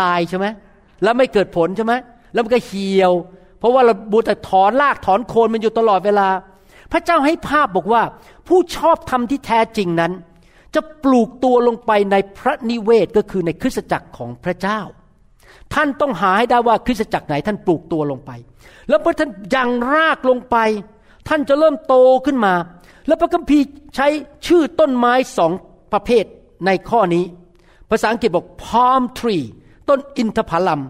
[0.00, 0.46] ตายใช่ไหม
[1.02, 1.92] แล้วไม่เกิดผลใช่ไหม
[2.32, 3.12] แล้วมันก็เหี่ยว
[3.58, 6.28] เพราะว่าเราบูแต่ถอนรากถอนโคนมันอยู่ตลอดเวลา
[6.92, 8.02] พระเจ้าให้ภาพบอกว่า
[8.48, 10.12] ผู้ชอบธรรมที่แท้จริงนั้น
[10.74, 14.80] จะปลูกตัวลงไปในพระนิเวศก็คือในคริสตจักรของพระเจ้า
[15.74, 18.30] ท่านต้องหาให้ได้ว่าคริสตจักรไหนท่านปลูกตัวลงไป
[18.88, 20.56] แล้วเมื่อท่านยังรากลงไป
[21.28, 21.94] ท่านจะเริ่มโต
[22.26, 22.54] ขึ้นมา
[23.06, 23.64] แล้วพระคัมภีร์
[23.96, 24.08] ใช้
[24.46, 25.52] ชื่อต้นไม้สอง
[25.92, 26.24] ประเภท
[26.66, 27.24] ในข้อนี้
[27.90, 29.44] ภาษาอังกฤษบอก palm tree
[29.88, 30.80] ต้นอินทผลัม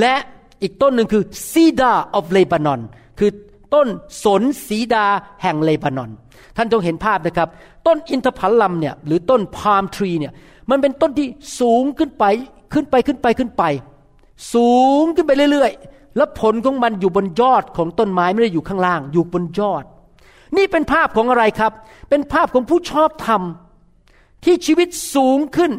[0.00, 0.14] และ
[0.62, 2.80] อีกต้นหนึ่งคือ cedar of Lebanon
[3.18, 3.30] คือ
[3.74, 3.88] ต้น
[4.24, 5.06] สนสีดา
[5.42, 6.10] แห่งเลบานอน
[6.56, 7.48] ท่านจงเห็นภาพนะครับ
[7.86, 10.32] ต้นอินทผลัมเนี่ยหรือต้นพาล์มทรีเนี่ย
[10.70, 11.28] มันเป็นต้นที่
[11.60, 12.24] สูงขึ้นไป
[12.72, 13.64] ขึ้นไปขึ้นไปขึ้นไป
[14.54, 14.72] สู
[15.02, 19.84] งขึ้นไปเรื่อยๆ แล้วผลของมันอยู่บนยอดของต้นไม้ไม่ได้อยู่ข้างล่าง อยู่บนยอด
[20.56, 21.72] นี่เป็นภาพของอะไรครับ
[22.08, 23.42] เป็นภาพของผู้ชอบธรรม
[24.44, 25.72] ที่ชีวิตสูงขึ้น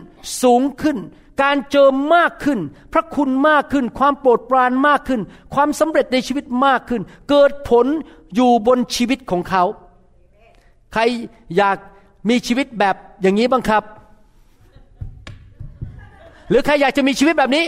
[0.43, 0.97] สูงขึ้น
[1.41, 2.59] การเจอมากขึ้น
[2.93, 5.21] พระคุณมากขึ้น ความโปรดปรานมากขึ้น
[5.53, 7.85] ความสำเร็จในชีวิตมากขึ้น เกิดผล
[8.35, 9.63] อยู่บนชีวิตของเขา
[10.93, 11.01] ใคร
[11.57, 11.77] อยาก
[12.29, 13.83] มีชีวิตแบบอย่างนี้บ้างครับ
[16.49, 17.63] หรือใครอยากจะมีชีวิตแบบนี้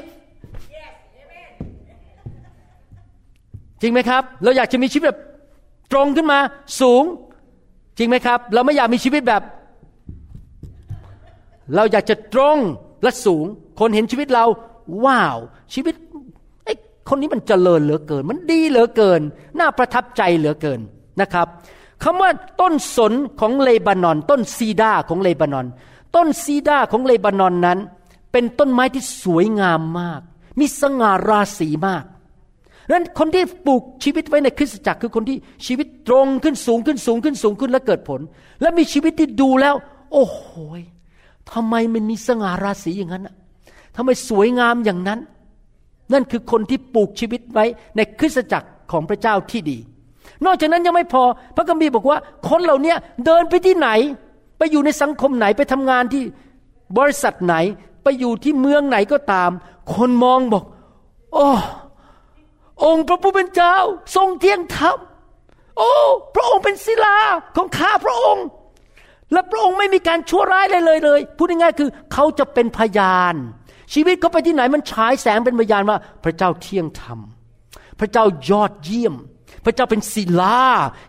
[3.82, 5.20] จริงไหมครับ เราอยากจะมีชีวิตแบบ
[5.92, 6.40] ตรงขึ้นมา
[6.82, 7.04] สูง
[7.98, 9.42] จริงไหมครับ เราไม่อยากมีชีวิตแบบ
[11.76, 12.58] เราอยากจะตรง
[13.04, 13.46] และสูง
[13.80, 14.46] คนเห็นชีวิตเรา
[15.06, 15.38] ว้าว
[15.74, 15.94] ชีวิต
[16.66, 16.74] ไอ้
[17.10, 19.22] คนนี้มันเจริญเหลือเกิน มันดีเหลือเกิน
[19.60, 20.80] น่าประทับใจเหลือเกิน
[21.22, 21.48] นะครับ
[22.04, 22.30] คำว่า
[22.62, 25.66] ต้นสนของเลบานอน ต้นซีดาของเลบานอน
[26.16, 27.80] ต้นซีดาของเลบานอนนั้น
[28.32, 30.22] เป็นต้นไม้ที่สวยงามมาก
[30.60, 32.04] มีสง่าราศีมาก
[32.92, 38.20] นั้นคนที่ปลูกชีวิตไว้ในคริสตจักรคือคนที่ชีวิตตรงขึ้นสูงขึ้นสูงขึ้นสูงขึ้นและเกิดผล
[38.62, 39.76] และมีชีวิตที่ดูแล้ว
[40.14, 40.42] โอ้โห
[41.52, 43.30] ทำไมมันมีสง่าราศีอย่างนั้น
[43.96, 45.20] ทำไมสวยงามอย่างนั้น
[46.14, 47.66] นั่นคือคนที่ปลูกชีวิตไว้
[47.96, 49.78] ในคริสตจักรของพระเจ้าที่ดี
[50.46, 51.24] นอกจากนั้นยังไม่พอ
[51.56, 52.18] พระคัมภีร์บอกว่า
[52.50, 53.90] คนเหล่านี้เดินไปที่ไหน
[54.58, 56.24] ไปอยู่ในสังคมไหนไปทำงานที่
[56.98, 57.56] บริษัทไหน
[58.04, 59.52] ไปอยู่ที่เมืองไหนก็ตาม
[59.94, 60.64] คนมองบอก
[61.34, 61.48] โอ้
[62.86, 63.76] องค์พระผู้เป็นเจ้า
[64.16, 64.98] ทรงเที่ยงธรรม
[65.78, 65.92] โอ้
[66.36, 67.18] พระองค์เป็นศิลา
[67.56, 68.46] ของข้าพระองค์
[69.34, 73.36] และพระองค์ไม่มีการชั่วร้ายเลยเลยเลย พูดง่ายๆคือเขาจะเป็นพยาน
[73.94, 77.20] ชีวิตเขาไปที่ไหนมันฉายแสงเป็นพยานว่า พระเจ้าเที่ยงธรรม
[78.00, 79.16] พระเจ้ายอดเยี่ยม
[79.66, 80.62] พระเจ้าเป็นศิลา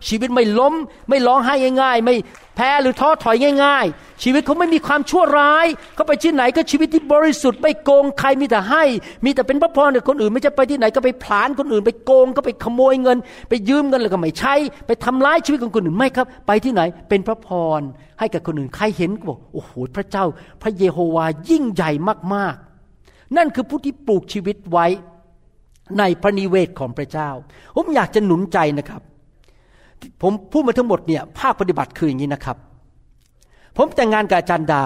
[0.07, 0.73] ชีวิตไม่ล้ม
[1.09, 2.15] ไม่ร้องไห้ง่าย ๆ ไม่
[2.55, 8.83] แพ้หรือท้อถอยง่าย ๆ ชีวิตเขาไม่มีความชั่วร้าย เขาไปที่ไหนก็ชีวิตที่บริสุทธิ์ไม่โกงใครมีแต่ให้
[9.25, 13.17] มีแต่เป็นพระพรกับคนอื่น ไม่จะไปที่ไหนก็ไปผลานคนอื่น ไปโกงก็ไปขโมยเงิน
[13.49, 14.55] ไปยืมเงินแล้วก็ไม่ใช้
[14.87, 17.49] ไปทำร้ายชีวิตของคนอื่นไม่ครับ ไปที่ไหนเป็นพระพ
[17.79, 17.81] ร
[18.19, 20.25] ให้กับคนอื่นใครเห็นก็บอกโอ้โหพระเจ้า
[20.61, 21.91] พระเยโฮวายิ่งใหญ่
[22.33, 24.87] มากๆ นั่นคือผู้ที่ปลูกชีวิตไว้
[25.99, 27.29] ในพระนิเวศของพระเจ้า
[27.75, 29.01] ผมอยากจะหนุนใจนะครับ
[30.21, 32.57] ผมพูดมาทั้งหมดเนี่ยภาคปฏิบัติคืออย่างนี้นะครับ
[33.77, 34.83] ผมแต่งงานกับอาจารย์ดา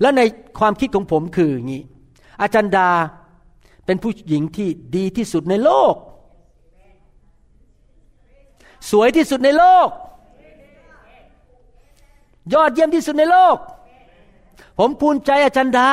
[0.00, 0.20] และใน
[0.58, 1.82] ความคิดของผมคืออย่างนี้
[2.42, 2.88] อาจารย์ดา
[3.86, 5.94] เป็นผู้หญิงที่ดีที่สุดในโลก
[8.90, 9.88] สวยที่สุดในโลก
[12.54, 13.56] ยอดเยี่ยมที่สุดในโลก
[14.78, 15.90] ผมภูมิใจอาจารย์ดา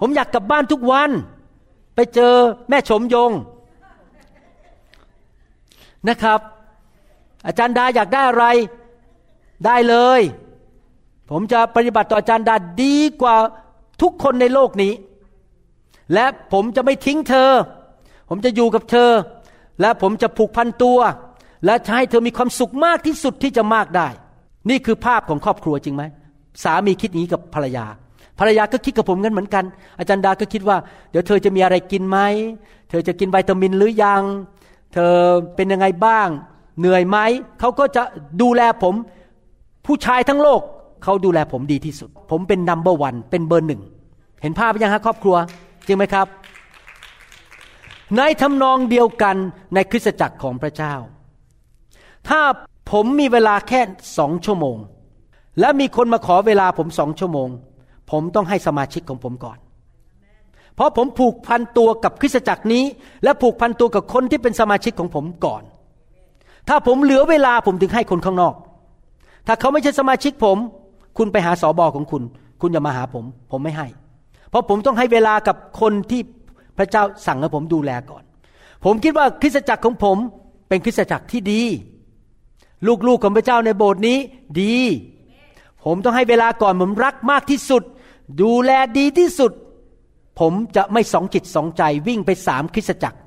[0.00, 1.10] ผมอยากกลับบ้านทุกวัน
[1.96, 2.34] ไปเจอ
[2.68, 3.32] แม่ชมยง
[6.08, 6.40] นะครับ
[7.46, 8.46] อาจารย์ดาอยากได้อะไร
[9.66, 10.20] ได้เลย
[11.30, 13.36] ผมจะปฏิบัติต่ออาจารย์ดาดีกว่า
[14.02, 14.92] ทุกคนในโลกนี้
[16.14, 17.50] และผมจะไม่ทิ้งเธอ
[18.28, 19.10] ผมจะอยู่กับเธอ
[19.80, 20.98] และผมจะผูกพันตัว
[21.66, 24.08] และจะให้เธอมีความสุขมากที่สุดที่จะมากได้
[24.70, 26.02] นี่คือภาพของครอบครัวจริงไหม
[26.64, 27.86] สามีคิดอย่างนี้กับภรรยา
[28.38, 29.64] ภรรยาก็คิดกับผมกันเหมือนกัน
[29.98, 30.76] อาจารย์ดาก็คิดว่า
[31.10, 32.18] เดี๋ยวเธอจะมีอะไรกินไหม
[32.90, 34.22] เธอจะกินวิตามินหรือยัง
[34.92, 35.14] เธอ
[35.56, 36.28] เป็นยังไงบ้าง
[36.78, 37.18] เหนื่อยไหม
[37.60, 38.02] เขาก็จะ
[38.42, 38.94] ดูแลผม
[39.86, 40.60] ผู้ชายทั้งโลก
[41.04, 43.82] เขาดูแลผมดีที่สุด ผมเป็นนัมเบอร์วัน เป็นเบอร์หนึ่ง
[44.42, 45.36] เห็นภาพยังฮะครอบครัว
[45.86, 46.26] จริงไหมครับ
[48.16, 49.36] ในทำนองเดียวกัน
[49.74, 50.94] ในคริสตจักรของพระเจ้า
[52.28, 52.40] ถ้า
[52.90, 53.80] ผมมีเวลาแค่
[54.18, 54.76] สองชั่วโมง
[55.60, 57.48] และมีคนมาขอเวลาผมสองชั่วโมง
[58.10, 59.58] ผมต้องให้สมาชิกของผมก่อน
[60.74, 62.84] เพราะผมผูกพันตัวกับคริสตจักรนี้
[63.24, 65.62] และผูกพันตัวกับคนที่เป็นสมาชิกของผมก่อน
[66.68, 68.54] ถ้าผมเหลือเวลาผมถึงให้คนข้างนอก
[69.46, 70.58] ถ้าเขาไม่ใช่สมาชิกผม
[71.18, 72.22] คุณไปหาสอบอของคุณ
[72.60, 73.86] คุณอย่ามาหาผม ผมไม่ให้
[74.50, 76.20] เพราะผมต้องให้เวลากับคนที่
[76.78, 78.22] พระเจ้าสั่งให้ผมดูแลก่อน
[78.84, 80.16] ผมคิดว่าคริสตจักรของผม
[80.68, 81.62] เป็นคริสตจักรที่ดี
[83.06, 84.18] ลูกๆของพระเจ้าในโบสถ์นี้
[84.62, 84.76] ดี
[85.84, 87.82] ผมต้องให้เวลาก่อนผมรักมากที่สุด
[88.40, 89.52] ดูแลดีที่สุด
[90.40, 93.18] ผมจะไม่สองจิตสองใจวิ่งไปสามคริสตจักร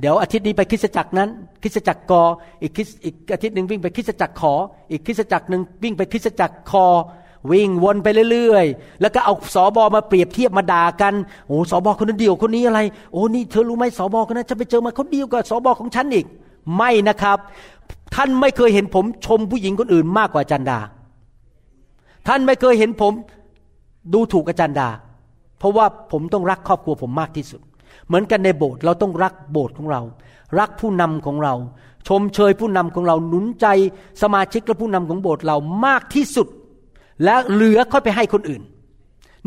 [0.00, 1.28] เดี๋ยวอาทิตย์นี้ไปคริสตจักรนั้น
[1.62, 2.22] คริสตจักรกอ
[2.62, 4.54] อีกคริสอีกอาทิตย์หนึ่งวิ่งไปคริสตจักรขอ
[4.90, 6.86] อีกคริสตจักรหนึ่งวิ่งไปคริสตจักรคอ
[7.50, 11.14] วิ่งวนไปเรื่อยๆ แล้วก็เอาสอบอมาเปรียบเทียบมาด่ากัน
[11.46, 12.80] โอ้สอบอคนนั้นเดียวคนนี้อะไร
[13.12, 16.26] โอ้ นี่เธอรู้ไหมสอบอคนนั้นฉันไปเจอมาเขาดีกว่าสอบอของฉันอีก
[16.76, 17.38] ไม่นะครับ
[18.14, 20.78] ท่านไม่เคยเห็นผมชมผู้หญิงคนอื่นมากกว่าจันดา
[22.28, 23.12] ท่านไม่เคยเห็นผม
[24.12, 24.88] ดูถูกอาจารย์ดา
[25.58, 27.60] เพราะว่าผมต้องรักครอบครัวผมมากที่สุด
[28.06, 30.02] เหมือนกันในโบสถ์เราต้องรักโบสถ์ของเรา
[30.58, 31.54] รักผู้นำของเรา
[32.08, 33.66] ชมเชยผู้นำของเราหนุนใจ
[34.22, 36.48] สมาชิกและผู้นำของโบสถ์เรามากที่สุด
[37.24, 38.62] และเหลือค่อยไปให้คนอื่น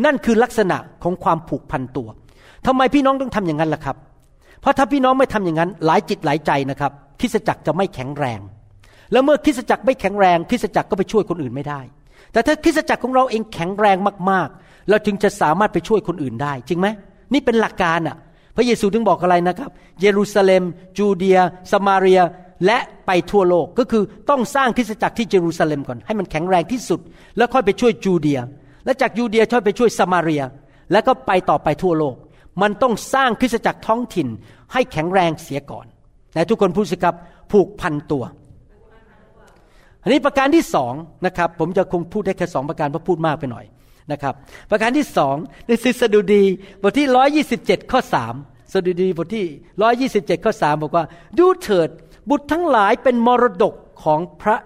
[0.06, 2.08] นั่นคือลักษณะของความผูกพันตัว
[2.68, 3.98] ทำไมพี่น้องต้องทำอย่างนั้นล่ะครับ
[4.62, 8.40] เพราะถ้าพี่น้องไม่ทำอย่างนั้น หลายจิตหลายใจนะครับคริสจักรจะไม่แข็งแรง
[9.12, 11.82] แล้วเมื่อคริสจักรไม่แข็งแรงคริสจักรก็ไปช่วยคนอื่นไม่ได้
[12.34, 13.98] แต่ถ้าคริสตจักรของเราเองแข็งแรง
[14.32, 16.88] มากๆ เราจึงจะสามารถไปช่วยคนอื่นได้ จริงไหม
[17.34, 18.18] นี่เป็นหลักการอะ
[18.56, 19.70] พระเยซูถึงบอกอะไรนะครับ
[20.02, 20.64] เยรูซาเล็ม
[20.98, 21.40] จูเดีย
[21.72, 22.22] สมาเรีย
[22.66, 27.00] และไปทั่วโลกก็คือต้องสร้างคริสตจักรที่เยรูซาเล็มก่อนให้มันแข็งแรงที่สุด
[27.38, 28.40] แล้วค่อยไปช่วยจูเดีย
[28.86, 30.44] และจากยูเดียค่อยไปช่วยสมาเรีย
[30.92, 32.16] แล้วก็ไปต่อไปทั่วโลก
[32.62, 34.28] มันต้องสร้างคริสตจักรท้องถิ่น
[34.74, 35.86] ให้แข็งแรงเสียก่อน
[36.34, 37.16] แต่ทุกคนพูดสิครับ
[37.52, 38.24] ผูกพันตัว
[40.10, 40.94] นนี้ประการที่สอง
[41.26, 43.66] นะครับผมจะคงพูดได้แค่สองประการเพราะพูดมากไปหน่อย
[44.12, 44.34] นะครับ
[44.72, 45.36] ประการที่สอง
[45.68, 46.44] ในสดุดี
[46.82, 48.34] บทที่ร้อยี่สิบเจ็ดข้อสาม
[48.74, 49.46] สดุดีบทที่
[49.82, 51.04] ร้อยี่สิบเจ็ดข้อสามบอกว่า
[51.38, 51.90] ดูเถิด
[52.30, 54.58] บุตรทั้งหลายเป็นมรดกของพระ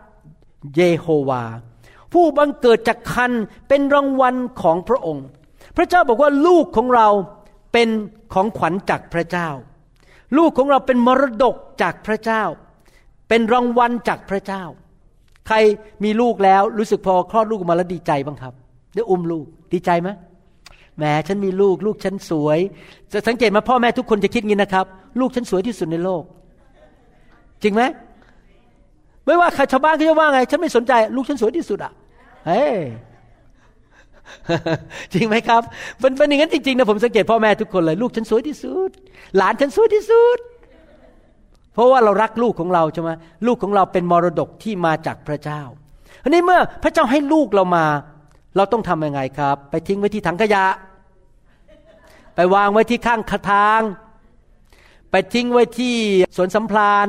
[0.75, 1.43] เยโฮวา
[2.13, 3.31] ผู้บังเกิดจากคัน
[3.67, 5.25] เป็นรางวัลของพระองค์
[5.77, 7.07] พระเจ้าบอกว่าลูกของเรา
[7.73, 7.89] เป็น
[8.33, 9.49] ของขวัญจากพระเจ้า
[10.37, 12.43] ลูกของเราเป็นมรดกจากพระเจ้า
[13.29, 14.63] เป็นรางวัลจากพระเจ้า
[15.47, 15.57] ใคร
[16.03, 18.53] มีลูกแล้วรู้สึกพอคลอดลูกออกมาแล้วดีใจบ้างครับ
[18.95, 20.09] ได้อุ้มลูกดีใจไหม
[20.97, 22.59] แหมฉันมีลูกลูกฉันสวย
[23.13, 24.85] จะสังเกตมาพ่อแม่ทุกคนจะคิดงี้นะครับ
[25.19, 26.23] ลูกฉันสวยที่สุดในโลก
[27.63, 27.81] จริงไหม
[29.25, 31.91] ไม่ว่าใครชาวบ้านเขาจะว่าไง ฉันไม่สนใจ ลูกฉันสวยที่สุดอะ
[32.47, 32.65] เฮ้
[35.13, 35.61] จริงไหมครับ
[35.99, 38.89] เป็นเป็นอย่างนั้นจริงๆนะผมสังเกตพ่อแม่ทุกคนเลย ลูกฉันสวยที่สุด
[39.37, 40.37] หลานฉันสวยที่สุด
[41.73, 43.09] เพราะว่าเรารักลูกของเราใช่ไหม
[43.47, 45.61] ลูกของเราเป็นมรดกที่มาจากพระเจ้า
[46.23, 47.85] อันนี้เมื่อพระเจ้าให้ลูกเรามา
[48.55, 50.65] เราต้องทำยังไงครับ ไปทิ้งไว้ที่ถังขยะ
[52.35, 53.81] ไปวางไว้ที่ข้างคทาง
[55.11, 55.95] ไปทิ้งไว้ที่
[56.35, 57.07] สวนสำพราน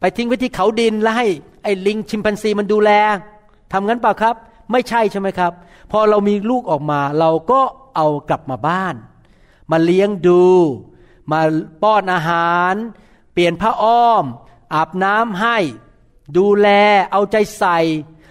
[0.00, 1.26] ไปทิ้งไว้ที่เขาดินแล้วให้
[1.62, 2.90] ไอ้ลิงชิมพันซีมันดูแล
[3.72, 4.34] ทำงั้นเปล่าครับ
[4.72, 5.52] ไม่ใช่ใช่ไหมครับ
[5.90, 7.60] พอเรามีลูกออกมา เราก็
[7.96, 8.94] เอากลับมาบ้าน
[9.70, 10.44] มาเลี้ยงดู
[11.32, 11.40] มา
[11.82, 12.74] ป้อนอาหาร
[13.36, 14.24] เปลี่ยนผ้าอ้อม
[14.74, 15.56] อาบน้ำให้
[16.38, 16.68] ดูแล
[17.12, 17.78] เอาใจใส่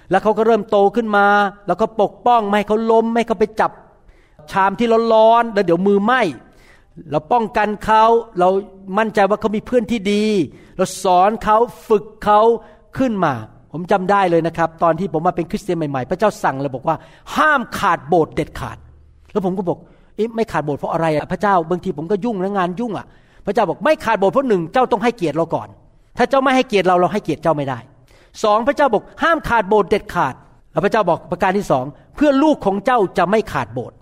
[0.10, 1.28] แล้วเขาก็เริ่มโตขึ้นมา
[1.68, 3.72] แล้วก็ปกป้องไม่ให้เขาล้มไม่ให้เขาไปจับ
[4.51, 6.22] ชามที่ร้อนๆแล้วเดี๋ยวมือไหม้
[7.12, 8.03] เราป้องกันเขา
[8.39, 8.49] เรา
[8.97, 10.26] มั่นใจว่าเขามีเพื่อนที่ดี
[10.78, 11.58] เราสอนเขา
[11.89, 12.39] ฝึกเขา
[12.97, 13.34] ขึ้นมา
[13.72, 16.95] ผมจำได้เลยนะครับ ตอนที่ผมมาเป็นคริสเตียนใหม่ๆ พระเจ้าสั่งเลยบอกว่า
[17.36, 18.78] ห้ามขาดโบสถ์เด็ดขาด
[19.32, 19.78] แล้วผมก็บอก
[20.16, 23.08] เอ๊ะไม่ขาดโบสถ์เพราะอะไรพระเจ้าบางทีผมก็ยุ่งและงานยุ่งอะ
[23.46, 25.68] พระเจ้าบอกไม่ขาดโบสถ์เพราะหนึ่งเจ้าต้องให้เกียรติเราก่อน
[26.18, 27.80] ถ้าเจ้าไม่ให้เกียรติเราเราให้เกียรติเจ้าไม่ได้
[28.43, 30.34] สองพระเจ้าบอกห้ามขาดโบสถ์เด็ดขาด
[30.72, 31.86] แล้วพระเจ้าบอกประการที่สอง
[32.16, 33.96] เพื่อลูกของเจ้าจะไม่ขาดโบสถ์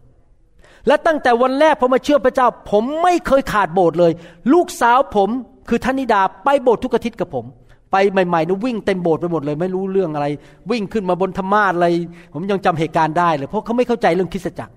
[0.88, 4.12] และตั้งแต่วันแรกผมมาเชื่อพระเจ้า ผมไม่เคยขาดโบสถ์เลย
[4.54, 5.30] ลูกสาวผม
[5.70, 7.46] คือธนิดาไปโบสถ์ทุกอาทิตย์กับผม
[7.92, 10.28] ไปใหม่ๆนะวิ่งเต็มโบสถ์ไปหมดเลย ไม่รู้เรื่องอะไร
[10.72, 11.88] วิ่งขึ้นมาบนธรรมาสอะไร
[12.34, 14.74] ผมยังจำเหตุการณ์ได้เลยเพราะเขาไม่เข้าใจเรื่องคริสตจักร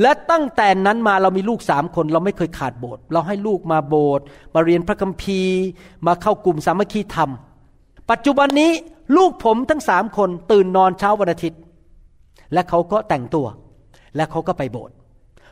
[0.00, 4.24] และตั้งแต่นั้นมาเรามีลูกสามคน เราไม่เคยขาดโบสถ์เราให้ลูกมาโบสถ์
[4.54, 5.60] มาเรียนพระคัมภีร์
[6.06, 7.30] มาเข้ากลุ่มสามัคคีธรรม
[8.10, 8.72] ปัจจุบันนี้
[9.16, 11.60] ลูกผมทั้งสามคนตื่นนอนเช้าวันอาทิตย์
[12.52, 13.46] และเขาก็แต่งตัว
[14.16, 14.94] และเขาก็ไปโบสถ์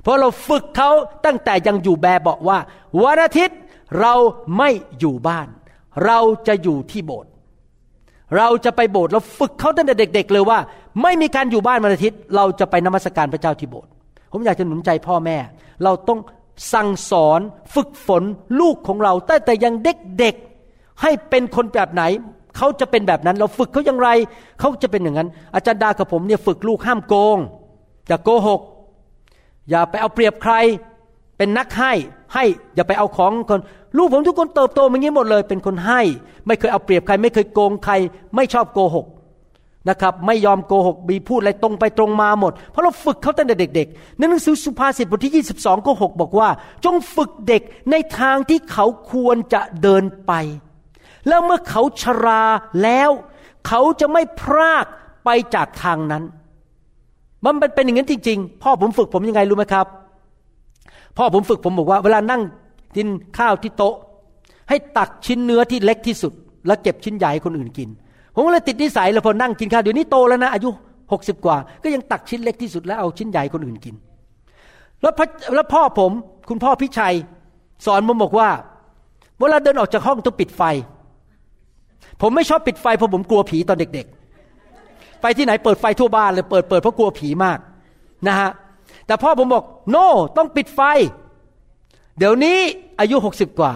[0.02, 0.90] เพราะเราฝึกเขา
[1.24, 2.58] ตั้งแต่ยังอยู่แบบบอกว่า
[3.02, 3.58] วันอาทิตย์
[4.00, 4.14] เรา
[4.58, 4.70] ไม่
[5.00, 5.48] อยู่บ้าน
[6.06, 6.18] เรา
[6.48, 7.30] จะอยู่ที่โบสถ์
[8.36, 10.58] เราจะไปโบสถ์เราฝึกเขาตั้งแต่เด็ก ๆ เลยว่า
[11.02, 13.90] ไม่มีการอยู่บ้านวันอาทิตย์ เราจะไปนมัสการพระเจ้าที่โบสถ์
[14.32, 15.36] ผมอยากจะหนุนใจพ่อแม่
[15.84, 16.20] เราต้อง
[16.72, 17.40] สั่งสอน
[17.74, 18.22] ฝึกฝน
[18.60, 22.02] ลูกของเราตั้งแต่ยังเด็กๆให้เป็นคนแบบไหน
[22.56, 24.08] เขาจะเป็นแบบนั้น เราฝึกเขาอย่างไร
[24.60, 27.38] เขาจะเป็นอย่างนั้น อาจารย์ดากับผมเนี่ยฝึกลูกห้ามโกง
[28.08, 28.60] อย่าโกหก
[29.70, 30.54] อย่าไปเอาเปรียบใคร
[31.36, 31.92] เป็นนักให้
[32.34, 33.60] ให้อย่าไปเอาของคน
[33.96, 36.00] ลูกผมทุกคนเติบโตมาอย่างนี้หมดเลย เป็นคนให้
[36.46, 37.94] ไม่เคยเอาเปรียบใคร ไม่เคยโกงใคร
[38.34, 39.06] ไม่ชอบโกหก
[39.88, 46.48] นะครับไม่ยอมโกหกมีพูดอะไรตรงไปตรงมาหมด เพราะเราฝึกเขาตั้งแต่เด็กๆ ในหนังสือสุภาษิตบทที่ 22ข้อ6บอกว่า
[46.84, 50.32] จงฝึกเด็กในทางที่เขาควรจะเดินไป
[51.28, 52.42] แล้วเมื่อเขาชรา
[52.82, 53.10] แล้ว
[53.66, 54.86] เขาจะไม่พราก
[55.24, 56.24] ไปจากทางนั้น
[57.44, 59.86] มันเป็นอย่างนั้นจริง ๆ พ่อผมฝึกผมยังไงรู้ไหมครับ
[61.16, 62.42] พ่อผมฝึกผมบอกว่า เวลานั่ง
[62.96, 63.06] กิน
[63.38, 63.96] ข้าวที่โต๊ะ
[64.68, 66.32] ให้ตักชิ้นเนื้อที่เล็กที่สุด
[66.66, 67.88] แล้วเก็บชิ้นใหญ่ให้คนอื่นกิน
[68.34, 70.68] ผมก็เลยติดนิสัยเลยพอนั่งกินข้าวเดี๋ยวนี้โตแล้วนะอายุ
[71.12, 73.94] หกสิบกว่า ก็ยังตักชิ้นเล็กที่สุดแล้วเอาชิ้นใหญ่คนอื่นกิน
[75.02, 75.14] แล้ว
[75.54, 76.12] แล้วพ่อผม
[76.48, 77.14] คุณพ่อพิชัย
[77.86, 78.48] สอนผมบอกว่า
[79.38, 80.62] เวลาเดินออกจากห้องต้องปิดไฟ
[82.20, 84.06] ผมไม่ชอบปิดไฟเพราะผมกลัวผีตอนเด็ก
[84.62, 87.58] ๆ ไปที่ไหนเปิดไฟทั่วบ้านเลยเปิดเปิดเพราะกลัวผีมาก
[88.28, 88.50] นะฮะ
[89.06, 90.06] แต่พ่อผมบอกโน no,
[90.36, 90.80] ต้องปิดไฟ
[92.18, 92.58] เดี๋ยวนี้
[93.00, 93.72] อายุหกสิบกว่า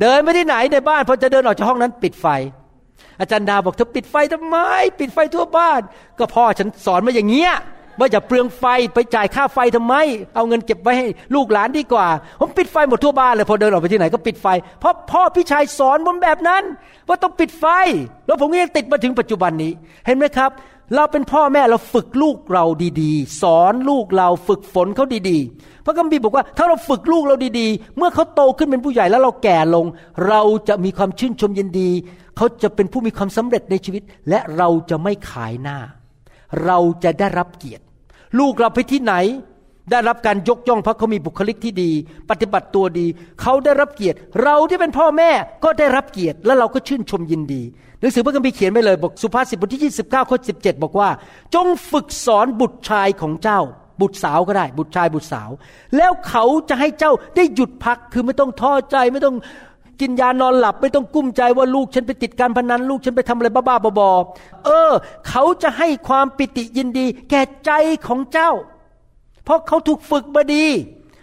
[0.00, 2.26] เดินไปที่ไหนในบ้านพอจะเดินออกจากห้องนั้นปิดไฟ
[3.20, 4.56] อาจารย์ดาบอกเธอปิดไฟทำไม
[4.98, 5.80] ปิดไฟทั่วบ้าน
[6.18, 7.52] ก็พ่อฉันสอนมาอย่างเงี้ย
[7.98, 9.94] ว่าอย่าเปลืองไฟไปจ่ายค่าไฟทำไม
[10.34, 12.06] เอาเงินเก็บไว้ให้ลูกหลานดีกว่า
[12.40, 14.46] ผมปิดไฟหมดทั่วบ้านเลยพอเดินออกไปที่ไหนก็ปิดไฟ
[14.80, 16.62] เพราะพ่อพี่ชายสอนผมแบบนั้น
[17.08, 17.64] ว่าต้องปิดไฟ
[18.26, 19.72] แล้วผมก็ยังติดมาถึงปัจจุบันนี้
[20.06, 20.50] เห็นไหมครับ
[20.94, 22.64] เราเป็นพ่อแม่เราฝึกลูกเรา
[23.02, 29.86] ดีๆ สอนลูกเราฝึกฝนเขาดีๆ พระคัมภีร์บอกว่าถ้าเราฝึกลูกเราดีๆ เมื่อเขาโตขึ้นเป็นผู้ใหญ่แล้วเราแก่ลง
[30.28, 31.90] เราจะมีความชื่นชมยินดี
[32.36, 35.78] เขาจะเป็นผู้มีความสำเร็จในชีวิต และเราจะไม่ขายหน้า
[36.64, 37.84] เราจะได้รับเกียรติ
[38.38, 39.14] ลูกเราไปที่ไหน
[39.90, 41.90] ได้รับการยกย่องเพราะเขามีบุคลิกที่ดี
[42.30, 43.06] ปฏิบัติตัวดี
[43.40, 45.30] เขาได้รับเกียรติ เราที่เป็นพ่อแม่
[45.64, 47.62] ก็ได้รับเกียรติ และเราก็ชื่นชมยินดี
[48.00, 51.08] หนังสือพระคัมภีร์เขียนไว้เลยบอกสุภาษิตบทที่ 29ข้อ17 บอกว่า
[51.54, 53.60] จงฝึกสอนบุตรชายของเจ้า
[54.00, 55.50] บุตรสาวก็ได้ บุตรชายบุตรสาว
[55.96, 59.36] แล้วเขาจะให้เจ้าได้หยุดพักคือไม่ต้องท้อใจไม่ต้อง
[60.00, 64.92] กินยานอนหลับไม่ต้องกุ้มใจว่าลูกฉันไปติดการพนันลูกฉันไปทำอะไรบ้าๆบอๆเออ
[65.28, 67.70] เขาจะให้ความปิติยินดี แก่ใจ
[68.06, 68.50] ของเจ้า
[69.50, 70.64] เพราะเขาถูกฝึกมาดี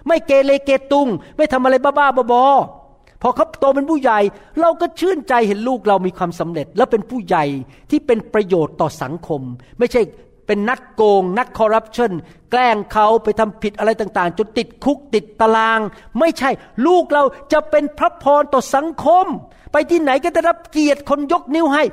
[0.08, 1.08] ไม่เกเรเกตุง
[1.38, 4.20] ไม่ทำอะไรบ้าๆบอๆพอเขาโตเป็นผู้ใหญ่
[4.62, 7.46] เราก็ชื่นใจเห็นลูกเรามีความสำเร็จ และเป็นผู้ใหญ่
[7.90, 9.42] ที่เป็นประโยชน์ต่อสังคม
[9.80, 10.02] ไม่ใช่
[10.48, 12.12] เป็นนักโกง นักคอร์รัปชัน
[12.52, 15.80] แกล้งเขาไปทำผิดอะไรต่างๆ จนติดคุกติดตาราง
[16.20, 16.50] ไม่ใช่
[16.86, 17.24] ลูกเรา
[17.54, 19.26] จะเป็นพระพรต่อสังคม
[19.72, 21.84] ไปที่ไหนก็ได้รับเกียรติคนยกนิ้วให้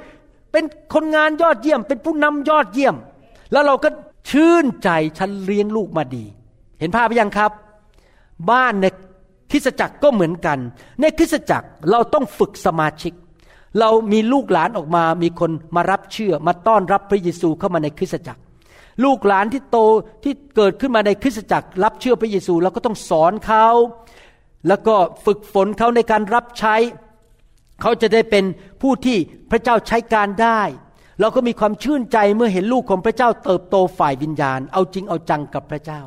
[0.53, 0.65] เป็น
[0.95, 2.95] คนงานยอดเยี่ยม เป็นผู้นำยอดเยี่ยม
[3.53, 3.89] แล้วเราก็
[4.31, 6.25] ชื่นใจฉันเลี้ยงลูกมาดี
[6.81, 7.53] เห็นภาพยังครับ
[8.51, 8.87] บ้านใน
[9.51, 10.59] คริสจักรก็เหมือนกัน
[11.01, 13.13] ในคริสจักรเราต้องฝึกสมาชิก
[13.81, 18.41] เรามีลูกหลานออกมา มีคนมารับเชื่อมาต้อนรับพระเยซูเข้ามาในคริสจักร
[19.05, 19.79] ลูกหลานที่โต
[20.25, 23.67] ที่เกิดขึ้นมาในคริสจักร รับเชื่อพระเยซูเราก็ต้องสอนเขา
[24.69, 24.95] แล้วก็
[25.25, 26.77] ฝึกฝนเขาในการรับใช้
[27.81, 28.45] เขาจะได้เป็น
[28.83, 29.19] ผู้ที่
[29.51, 30.61] พระเจ้าใช้การได้
[31.21, 36.01] เราก็มีความชื่นใจเมื่อเห็นลูกของพระเจ้าเติบโตฝ่ายวิญญาณ เอาจริงเอาจังกับพระเจ้า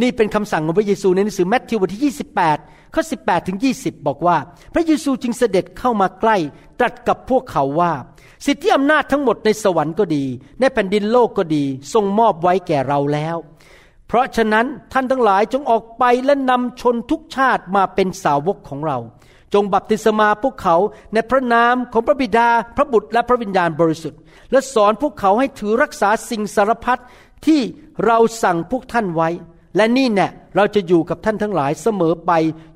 [0.00, 2.14] นี่เป็นคำสั่งของพระเยซูในหนังสือแมทธิวบทที่
[2.52, 4.36] 28 ข้อ 18 ถึง 20 บอกว่า
[4.74, 6.36] พระเยซูจึงเสด็จเข้ามาใกล้
[6.78, 7.92] ตรัสกับพวกเขาว่า
[8.46, 10.24] สิทธิอำนาจทั้งหมดในสวรรค์ก็ดี
[10.60, 13.36] ในแผ่นดินโลกก็ดี ทรงมอบไว้แก่เราแล้ว
[14.06, 18.98] เพราะฉะนั้นท่านทั้งหลายจงออกไปและนำชนทุกชาติมาเป็นสาวกของเรา
[19.54, 20.76] จงบัพติศมาพวกเขา
[21.12, 24.20] ในพระนามของพระบิดาพระบุตรและพระวิญญาณบริสุทธิ์
[24.50, 27.00] และสอนพวกเขาให้ถือรักษาสิ่งสารพัด
[27.46, 27.60] ที่
[28.06, 29.28] เราสั่งพวกท่านไว้
[29.76, 32.32] และนี่แน่เราจะอยู่กับท่านทั้งหลายเสมอไป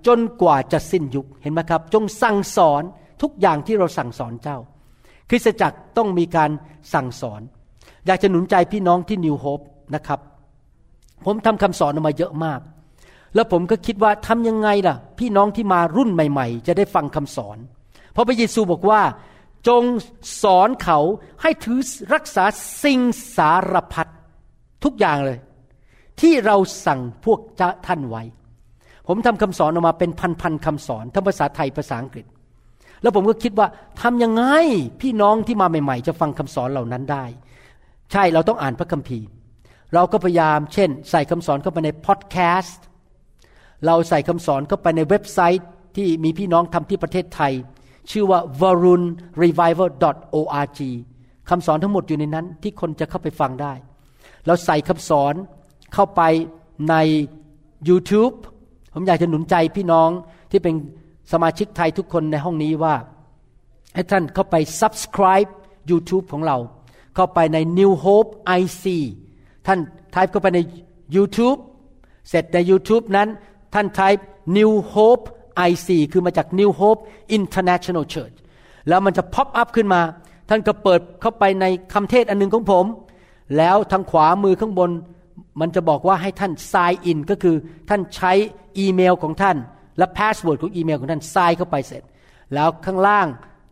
[0.07, 2.83] จนกว่าจะสิ้นยุคเห็นไหมครับ จงสั่งสอน
[3.23, 4.59] ทุกอย่างที่เราสั่งสอนเจ้า
[5.31, 6.51] คริสตจักรต้องมีการ
[6.95, 7.41] สั่งสอน
[8.07, 9.61] อยากจะหนุนใจพี่น้องที่นิวโฮป
[9.95, 10.21] นะครับ
[11.25, 12.61] ผมทำคำสอนออกมาเยอะมาก
[13.35, 17.59] แล้วผมก็คิดว่าทำยังไงล่ะ พี่น้องที่มารุ่นใหม่ ๆ จะได้ฟังคำสอน
[18.13, 19.03] เพราะพระเยซูบอกว่า
[19.69, 19.83] จง
[20.43, 20.99] สอนเขา
[21.43, 21.79] ให้ถือ
[22.15, 22.45] รักษา
[22.83, 23.01] สิ่ง
[23.37, 24.09] สารพัด
[24.85, 25.39] ทุกอย่างเลย
[26.21, 26.57] ที่เรา
[26.87, 27.41] สั่งพวก
[27.87, 28.23] ท่านไว้
[29.09, 30.11] ผมทำคำสอนออกมาเป็น
[30.43, 32.27] พันๆคำสอนทั้งภาษาไทยภาษาอังกฤษ
[33.03, 33.69] แล้วผมก็คิดว่า
[34.03, 34.45] ทำยังไง
[35.01, 37.25] พี่น้องที่มาใหม่ ๆ จะฟังคำสอนเหล่านั้นได้
[38.13, 39.27] ใช่เราต้องอ่านพระคัมภีร์
[39.95, 42.85] เราก็พยายามเช่น ใส่คำสอนเข้าไปในพอดแคสต์
[43.87, 45.65] เราใส่คำสอนเข้าไปในเว็บไซต์
[45.97, 47.53] ที่มีพี่น้องทำที่ประเทศไทย
[48.11, 50.81] ชื่อว่า varunrevival.org
[51.51, 53.73] คำสอนทั้งหมดอยู่ในนั้นที่คนจะเข้าไปฟังได้
[54.47, 55.35] เราใส่คำสอน
[55.95, 56.23] เข้าไป
[56.91, 56.95] ใน
[57.89, 58.35] YouTube
[58.95, 60.11] ผมอยากจะหนุนใจพี่น้อง
[60.51, 60.75] ที่เป็น
[61.33, 62.95] สมาชิกไทยทุกคนในห้องนี้ว่า
[63.95, 65.51] ให้ท่านเข้าไป subscribe
[65.91, 66.57] YouTube ของเรา
[67.15, 68.31] เข้าไปใน New Hope
[68.61, 68.85] IC
[69.67, 69.79] ท่าน
[70.15, 70.61] ทายเข้าไปใน
[71.17, 71.59] YouTube
[72.29, 73.29] เสร็จใน YouTube นั้น
[73.75, 74.13] ท่านทาย
[74.57, 75.25] New Hope
[75.69, 77.01] IC คือมาจาก New Hope
[77.39, 78.37] International Church
[78.89, 80.01] แล้วมันจะ pop up ขึ้นมา
[80.49, 82.85] ท่านก็เปิดเข้าไปในคำเทศอันหนึงของผม
[83.57, 84.91] แล้วทางขวามือข้างบน
[85.61, 87.57] มันจะบอกว่าให้ท่าน sign in ก็คือ
[87.89, 88.33] ท่านใช้
[88.79, 89.57] อีเมลของท่าน
[89.99, 92.03] และ password ของอีเมลของท่าน sign เข้าไปเสร็จ
[92.55, 93.27] แล้วข้างล่าง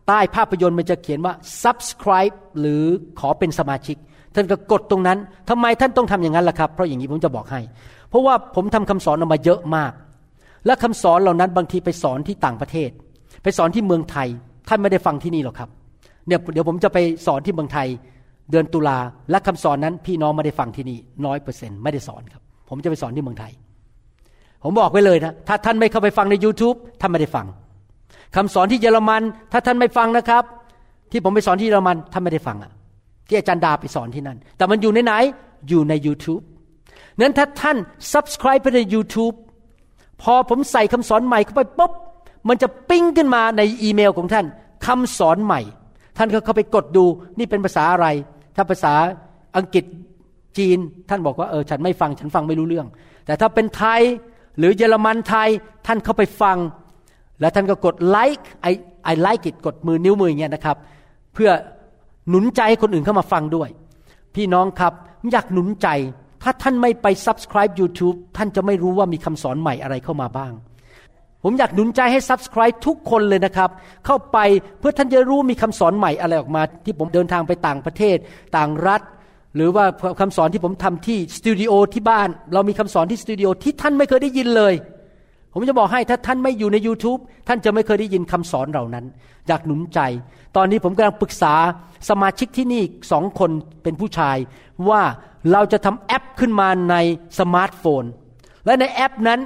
[0.07, 1.33] ใต้ภาพยนตร์มันจะเขียนว่า
[1.63, 2.83] subscribe หรือ
[3.19, 3.97] ขอเป็นสมาชิก
[4.35, 5.17] ท่านก็กดตรงนั้น
[5.49, 7.61] ทำไมท่านต้องทำอย่างนั้นล่ะครับ เพราะอย่างนี้ผมจะบอกให้
[8.11, 9.91] เพราะว่าผมทำคำสอนออกมาเยอะมาก
[10.65, 12.89] และคำสอนเหล่านั้นบางทีไปสอนที่ต่างประเทศ
[13.43, 14.27] ไปสอนที่เมืองไทย
[14.69, 15.69] ท่านไม่ได้ฟังที่นี่หรอกครับ
[16.27, 17.87] เนี่ยเดี๋ยวผมจะไปสอนที่เมืองไทย
[18.51, 18.97] เดือนตุลา
[19.31, 23.51] และคำสอนนั้นพี่น้องไม่ได้ฟังที่นี่น้อยเปอร์เซ็นต์ไม่ได้สอนครับ ผมจะไปสอนที่เมืองไทย
[24.63, 27.45] ผมบอกไว้เลยนะถ้าท่านไม่เข้าไปฟังใน YouTube ท่านไม่ได้ฟัง
[28.35, 30.43] คำสอนที่เยอรมัน ถ้าท่านไม่ฟังนะครับ
[31.11, 32.71] ที่ผมไปสอนที่เยอรมันท่านไม่ได้ฟังอะ
[33.27, 35.13] ที่อาจารย์ดาไปสอนที่นั่นแต่มันอยู่ในไหน
[35.69, 36.43] อยู่ใน YouTube
[37.19, 37.77] นั้นถ้าท่าน
[38.13, 39.35] subscribe ไปใน YouTube
[40.21, 41.91] พอผมใส่คำสอนใหม่เข้าไปปุ๊บ
[42.49, 44.45] มันจะปิ้งขึ้นมาในอีเมลของท่าน
[44.85, 45.61] คำสอนใหม่
[46.17, 47.05] ท่านก็เข้าไปกดดู
[47.37, 48.07] นี่เป็นภาษาอะไร
[48.55, 48.93] ถ้าภาษา
[49.57, 49.85] อังกฤษ
[50.57, 50.77] จีน
[51.09, 52.87] ท่านบอกว่าเออฉันไม่ฟังฉันฟังไม่รู้เรื่อง
[53.25, 54.01] แต่ถ้าเป็นไทย
[54.57, 55.49] หรือเยอรมันไทย
[55.87, 56.57] ท่านเข้าไปฟัง
[57.39, 58.67] แล้วท่านก็กดไลค์ไอ
[59.03, 60.77] ไอไลค์กิดกดมือนิ้วมืออย่างเงี้ยนะครับ
[61.33, 61.51] เพื่อ
[62.29, 63.69] หนุนใจให้คนอื่นเข้ามาฟังด้วย
[64.35, 64.93] พี่น้องครับ
[65.31, 65.87] อยากหนุนใจ
[66.43, 70.53] ถ้าท่านไม่ไป subscribe YouTube ท่านจะไม่รู้ว่ามีคำสอนใหม่อะไรเข้ามาบ้าง
[71.43, 73.69] ผมอยากหนุนใจให้ subscribe ทุกคนเลยนะครับ
[74.05, 74.37] เข้าไป
[74.79, 78.17] เพื่อท่านจะรู้มีคำสอนใหม่อะไรออกมา ที่ผมเดินทางไปต่างประเทศ
[78.57, 79.01] ต่างรัฐ
[79.55, 79.85] หรือว่า
[80.19, 84.73] คำสอนที่ผมทำที่สตูดิโอที่บ้าน เรามีคำสอนที่สตูดิโอที่ท่านไม่เคยได้ยินเลย
[85.53, 89.05] ผมจะบอกให้ถ้าท่านไม่อยู่ใน YouTube ท่านจะไม่เคยได้ยินคำสอนเหล่านั้น
[89.47, 89.99] อยากหนุนใจ
[90.55, 91.53] ตอนนี้ผมกำลังปรึกษา
[92.09, 93.51] สมาชิกที่นี่สองคน
[93.83, 94.37] เป็นผู้ชาย
[94.89, 95.01] ว่า
[95.51, 96.95] เราจะทำแอปขึ้นมาใน
[97.39, 98.03] สมาร์ทโฟน
[98.65, 99.39] และในแอปนั้น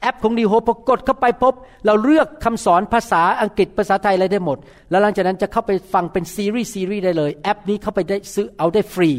[0.00, 1.54] แอปของ The Hope พอกดเข้าไปปุ๊บ
[1.86, 4.58] เราเลือกคำสอนภาษาอังกฤษภาษาไทยอะไรได้หมด
[4.90, 9.10] แล้วหลังจากนั้นจะเข้าไปฟังเป็นซีรีส์ซีรีส์ได้เลย แอปนี้เข้าไปได้ซื้อเอาได้ฟรี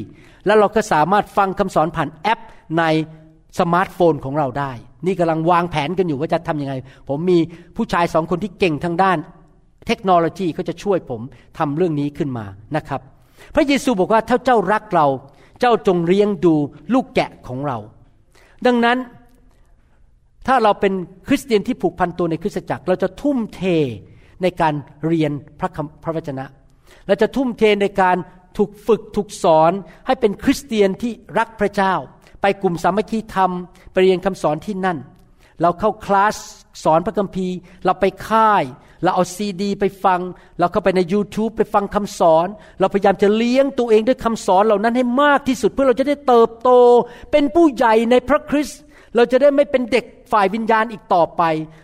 [0.46, 2.40] แล้วเราก็สามารถฟังคำสอนผ่านแอป
[2.80, 2.84] ใน
[3.60, 4.72] สมาร์ทโฟนของเราได้
[5.06, 6.74] นี่กำลังวางแผนกันอยู่ว่าจะทำยังไง
[7.10, 7.40] ผมมี
[7.76, 9.18] ผู้ชายสองคนที่เก่งทางด้าน
[9.88, 11.22] เทคโนโลยีเขาจะช่วยผม
[11.58, 13.02] ทำเรื่องนี้ขึ้นมานะครับ
[13.56, 15.08] พระเยซูบอกว่าถ้าเจ้ารักเรา
[15.62, 16.56] เจ้าจงเลี้ยงดู
[16.94, 17.78] ลูกแกะของเรา
[18.66, 18.98] ดังนั้น
[20.48, 20.94] ถ้าเราเป็น
[21.28, 23.62] คริสเตียนที่ผูกพันตัวในคริสตจักร เราจะทุ่มเท
[24.42, 24.74] ในการ
[25.06, 25.70] เรียนพระ
[26.04, 26.46] พระวจนะ
[27.08, 28.18] เราจะทุ่มเทในการ
[28.58, 29.72] ถูกฝึกถูกสอน
[30.08, 31.94] ให้เป็นคริสเตียนที่รักพระเจ้า
[32.42, 33.52] ไปกลุ่มสามัคคีธรรม
[33.92, 34.98] ไปเรียนคำสอนที่นั่น
[35.62, 36.36] เราเข้าคลาส
[36.84, 37.56] สอนพระคัมภีร์
[37.86, 38.64] เราไปค่าย
[39.04, 40.20] เราเอาซีดี ไปฟัง
[40.60, 42.48] เราเข้าไปใน YouTube ไปฟังคำสอน
[42.80, 46.70] เราพยายามจะเลี้ยงตัวเองด้วยคำสอนเหล่านั้นให้มากที่สุดเพื่อเราจะได้เติบโต
[47.32, 48.80] เป็นผู้ใหญ่ในพระคริสต์
[49.16, 51.44] เราจะได้ไม่เป็นเด็กฝ่ายวิญญาณอีกต่อไป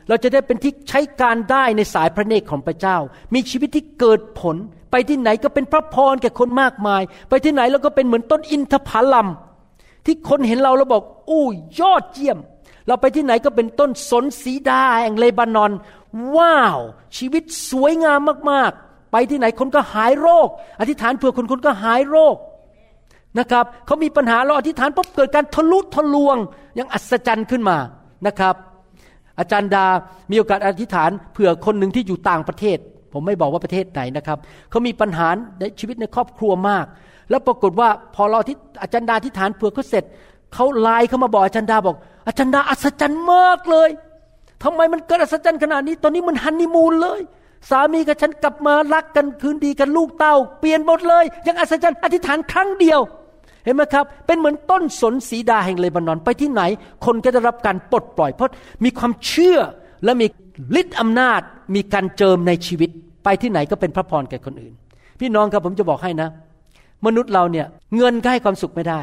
[0.10, 2.98] เราจะได้เป็นที่ใช้การได้ในสายพระเนตรของพระเจ้า
[3.34, 4.56] มีชีวิตที่เกิดผล
[4.92, 9.28] ไปที่ไหนก็เป็นพระพรแก่คนมากมาย ไปที่ไหนเราก็เป็นเหมือนต้นอินทผลัม
[10.06, 11.46] ที่คนเห็นเราแล้วบอก อู้
[11.80, 12.40] ยอดเยี่ยม
[12.88, 15.72] เราไปที่ไหนก็เป็นต้นสนสีดาแห่งเลบานอน
[16.36, 16.80] ว้าว
[17.18, 18.20] ชีวิตสวยงาม
[18.52, 20.48] มากๆ ไปที่ไหนคนก็หายโรค
[20.80, 22.36] อธิษฐานเผื่อคนคนก็หายโรค
[23.40, 26.38] นะครับเขามีปัญหาเราอธิษฐานปุ๊บเกิดการทะลุทะลวง
[26.78, 27.78] ย่างอัศจรรย์ขึ้นมา
[28.28, 28.56] นะครับ
[29.40, 29.86] อาจารย์ดา
[30.32, 32.78] มีโอกาสอธิษฐานเผื่อคนหนึ่งที่อยู่ต่างประเทศ
[33.14, 34.38] ผมไม่บอกว่าประเทศไหนนะครับ
[34.70, 35.28] เขามีปัญหา
[35.60, 36.86] ในชีวิตในครอบครัวมาก
[37.30, 40.04] แล้วปรากฏว่าพอเราที่อาจารย์ดาอธิษฐานเผื่อเขาเสร็จ
[40.54, 41.96] เขาไลน์เข้ามาบอกอาจารย์ดาบอก
[42.28, 43.90] อาจารย์ดาอัศจรรย์มากเลย
[44.64, 47.22] ทำไมมันเกิดอัศจรรย์ขนาดนี้ ตอนนี้มันฮันนีมูนเลย
[47.70, 53.00] สามีกับฉันกลับมารักกันคืนดีกันลูกเต้า เปลี่ยนหมดเลย ยังอัศจรรย์อธิษฐานครั้งเดียว
[53.64, 56.62] เห็นไหมครับ เป็นเหมือนต้นสนสีดาแห่งเลบานอนไปที่ไหน
[57.06, 58.52] คนก็จะรับการปลดปล่อยเพราะ
[58.84, 59.60] มีความเชื่อ
[60.04, 60.28] และมี
[60.80, 61.42] ฤทธิ์อำนาจ
[61.76, 62.90] มีการเจิมในชีวิต
[63.24, 64.74] ไปที่ไหนก็เป็นพระพรแก่คนอื่น
[65.20, 66.30] พี่น้องครับผมจะบอกให้นะ
[67.06, 67.66] มนุษย์เราเนี่ย
[67.98, 69.02] เงินก็ให้ความสุขไม่ได้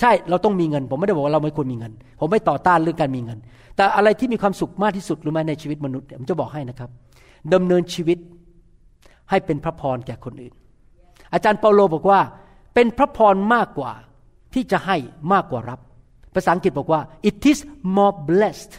[0.00, 3.38] ใช่เราต้องมีเงิน ผมไม่ได้บอกว่าเราไม่ควรมีเงิน ผมไม่ต่อต้านเรื่องการมีเงิน
[3.76, 6.90] แต่อะไรที่มีความสุขมากที่สุดรู้ไหมในชีวิตมนุษย์ผมจะบอกให้นะครับ
[7.54, 8.18] ดำเนินชีวิต
[9.30, 10.54] ให้เป็นพระพรแก่คนอื่น
[11.32, 12.20] อาจารย์เปาโลบอกว่า
[12.74, 13.92] เป็นพระพรมากกว่า
[14.54, 14.96] ที่จะให้
[15.32, 15.80] มากกว่ารับ
[16.34, 17.58] ภาษาอังกฤษบอกว่า it is
[17.96, 18.74] more blessed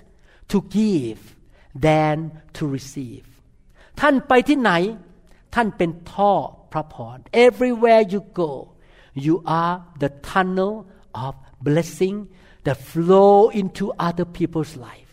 [0.52, 1.22] to give
[1.86, 2.18] than
[2.58, 3.26] to receive
[4.02, 4.72] ท่านไปที่ไหน
[5.56, 6.34] ท่านเป็นท่อ
[6.72, 8.52] พระพร everywhere you go
[9.26, 10.74] you are the tunnel
[11.26, 11.34] of
[11.68, 12.18] blessing
[12.66, 15.10] that flow into other people's life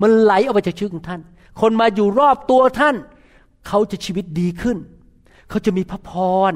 [0.00, 1.20] มันไหลออกไปจากชีวิตของท่าน
[1.60, 2.96] คนมาอยู่รอบตัวท่าน
[3.68, 4.78] เขาจะชีวิตดีขึ้น
[5.48, 6.10] เขาจะมีพระพ
[6.50, 6.52] ร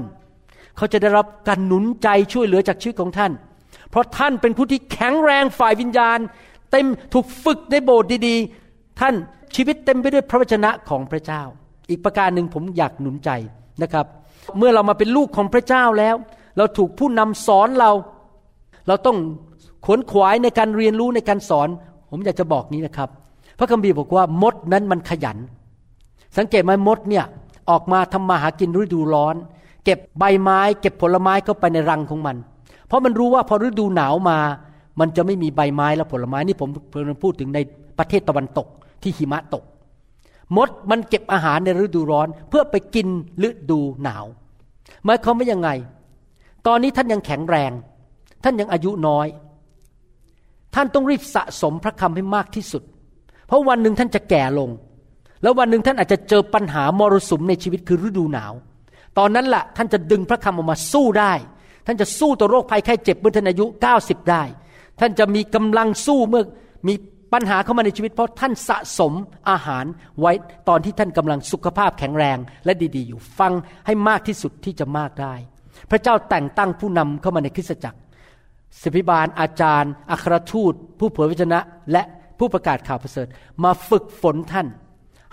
[0.76, 3.32] เขาจะได้รับการหนุนใจช่วยเหลือจากชีวิตของท่าน
[3.90, 6.18] เพราะท่านเป็นผู้ที่แข็งแรงฝ่ายวิญญาณ
[6.72, 9.14] เต็มถูกฝึกในโบสถ์ดีๆ ท่าน
[9.54, 11.42] ชีวิตเต็มไปด้วยพระวจนะของพระเจ้า
[11.90, 13.30] อีกประการหนึ่งผมอยากหนุนใจ
[13.82, 14.06] นะครับ
[14.58, 16.16] เมื่อเรามาเป็นลูกของพระเจ้าแล้ว
[16.56, 17.90] เราถูกผู้นำสอนเรา
[18.86, 19.16] เราต้อง
[19.84, 21.68] ขวนขวายในการเรียนรู้ในการสอน
[22.10, 23.08] ผมอยากจะบอกนี้นะครับ
[23.58, 25.38] พระคัมภีร์บอกว่ามดนั้นมันขยัน
[26.36, 27.24] สังเกตไหมมดเนี่ย
[27.70, 29.34] ออกมาทำมาหากินฤดูร้อน
[29.84, 32.36] เก็บใบไม้ เก็บผลไม้เข้าไปในรังของมัน
[32.86, 34.38] เพราะมันรู้ว่าพอฤดูหนาวมา
[35.00, 37.58] มันจะไม่มีใบไม้และผลไม้นี่ผมเพิ่งพูดถึงใน
[37.98, 38.66] ประเทศตะวันตก
[39.02, 39.62] ที่หิมะตก
[40.56, 43.06] มดมันเก็บอาหารในฤดูร้อน เพื่อไปกิน
[43.48, 44.24] ฤดูหนาว
[45.04, 45.70] หมายความว่ายังไง
[46.66, 47.72] ตอนนี้ท่านยังแข็งแรง
[48.48, 49.26] ท่านยังอายุน้อย
[50.74, 52.82] ท่านต้องรีบสะสมพระคำให้มากที่สุด
[53.46, 54.70] เพราะวันหนึ่งท่านจะแก่ลง
[55.42, 58.52] แล้ววันหนึ่งท่านอาจจะเจอปัญหามรสุมในชีวิตคือฤดูหนาว
[59.18, 61.32] ตอนนั้นละ่ะท่านจะดึงพระคำออกมาสู้ได้
[61.86, 63.66] ท่านจะสู้ต่อโรคภัยไข้เจ็บเมื่อท่านอายุ
[63.98, 64.42] 90 ได้
[65.00, 66.44] ท่านจะมีกำลังสู้เมื่อ
[66.88, 66.94] มี
[67.32, 69.12] ปัญหาเข้ามาในชีวิตเพราะท่านสะสม
[69.50, 69.84] อาหาร
[70.20, 70.32] ไว้
[70.68, 73.52] ตอนที่ท่านกำลังสุขภาพแข็งแรงและดีๆ อยู่ฟัง
[73.86, 75.34] ให้มากที่สุดที่จะมากได้
[75.90, 77.98] พระเจ้าแต่งตั้งผู้นำเข้ามาในคริสตจักร
[78.82, 81.60] สิบิบาลอาจารย์ อัครทูต ผู้เผยพระชนะ
[81.92, 82.02] และ
[82.38, 83.28] ผู้ประกาศข่าวประเสริฐ
[83.64, 84.66] มาฝึกฝนท่าน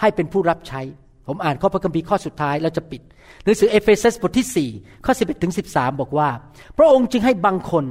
[0.01, 0.81] ให้เป็นผู้รับใช้
[1.27, 3.01] ผมอ่านข้อพระคัมภีร์ข้อสุดท้ายแล้วจะปิด
[3.43, 6.29] หนังสือเอเฟซัสบทที่ 4 ข้อ 11ถึง13 บอกว่า
[6.77, 7.85] พระองค์จึงให้บางคน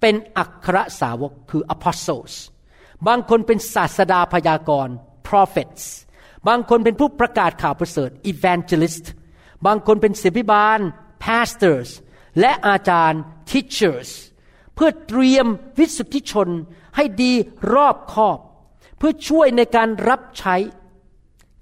[0.00, 2.32] เป็นอัครสาวกคือ apostles
[3.08, 4.94] บางคนเป็นศาสดาพยากรณ์
[5.28, 5.82] prophets
[6.48, 9.04] บางคนเป็นผู้ประกาศข่าวประเสริฐ evangelist
[9.66, 10.80] บางคนเป็นศิบิบาล
[11.24, 11.88] pastors
[12.40, 13.20] และอาจารย์
[13.50, 14.10] teachers
[14.78, 15.46] เพื่อเตรียม
[15.78, 16.48] วิสุทธิชน
[16.96, 17.32] ให้ดี
[17.74, 18.38] รอบคอบ
[18.98, 20.56] เพื่อช่วยในการรับใช้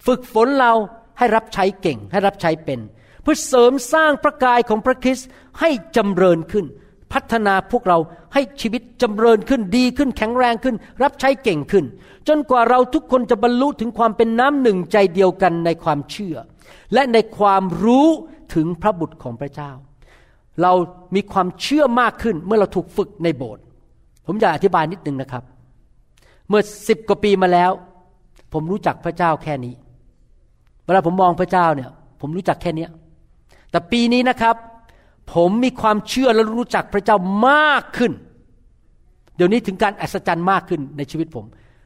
[0.07, 0.73] ฝึกฝนเรา
[1.19, 2.81] ให้รับใช้เก่ง ให้รับใช้เป็น
[3.23, 5.29] เพื่อเสริมสร้างพระกายของพระคริสต์
[5.61, 6.67] ให้จำเริญขึ้น
[7.13, 7.99] พัฒนาพวกเรา
[8.35, 11.85] ให้ชีวิตจำเริญขึ้นดีขึ้นแข็งแรงขึ้น รับใช้เก่งขึ้น
[12.29, 16.37] จนกว่าเราทุกคนจะบรรลุถึงความเป็นน้ำหนึ่งใจเดียวกันในความเชื่อ
[16.95, 18.09] และในความรู้
[18.55, 19.73] ถึงพระบุตรของพระเจ้า
[20.63, 20.73] เรา
[21.15, 23.63] มีความเชื่อมากขึ้นเมื่อเราถูกฝึกในโบสถ์
[24.27, 25.43] ผมอยากอธิบายนิดนึงนะครับ
[26.49, 27.71] เมื่อสิบกว่าปีมาแล้ว
[28.53, 29.75] ผมรู้จักพระเจ้าแค่นี้
[30.85, 31.91] เวลาผมมองพระเจ้าเนี่ย
[32.21, 32.91] ผมรู้จักแค่เนี้ย
[33.71, 34.57] แต่ปีนี้นะครับ
[35.35, 37.17] ผมมีความเชื่อและรู้จักพระเจ้า
[37.49, 38.13] มากขึ้น
[39.37, 41.45] เดี๋ยวนี้ถึงการอัศจรรย์มากขึ้นในชีวิตผม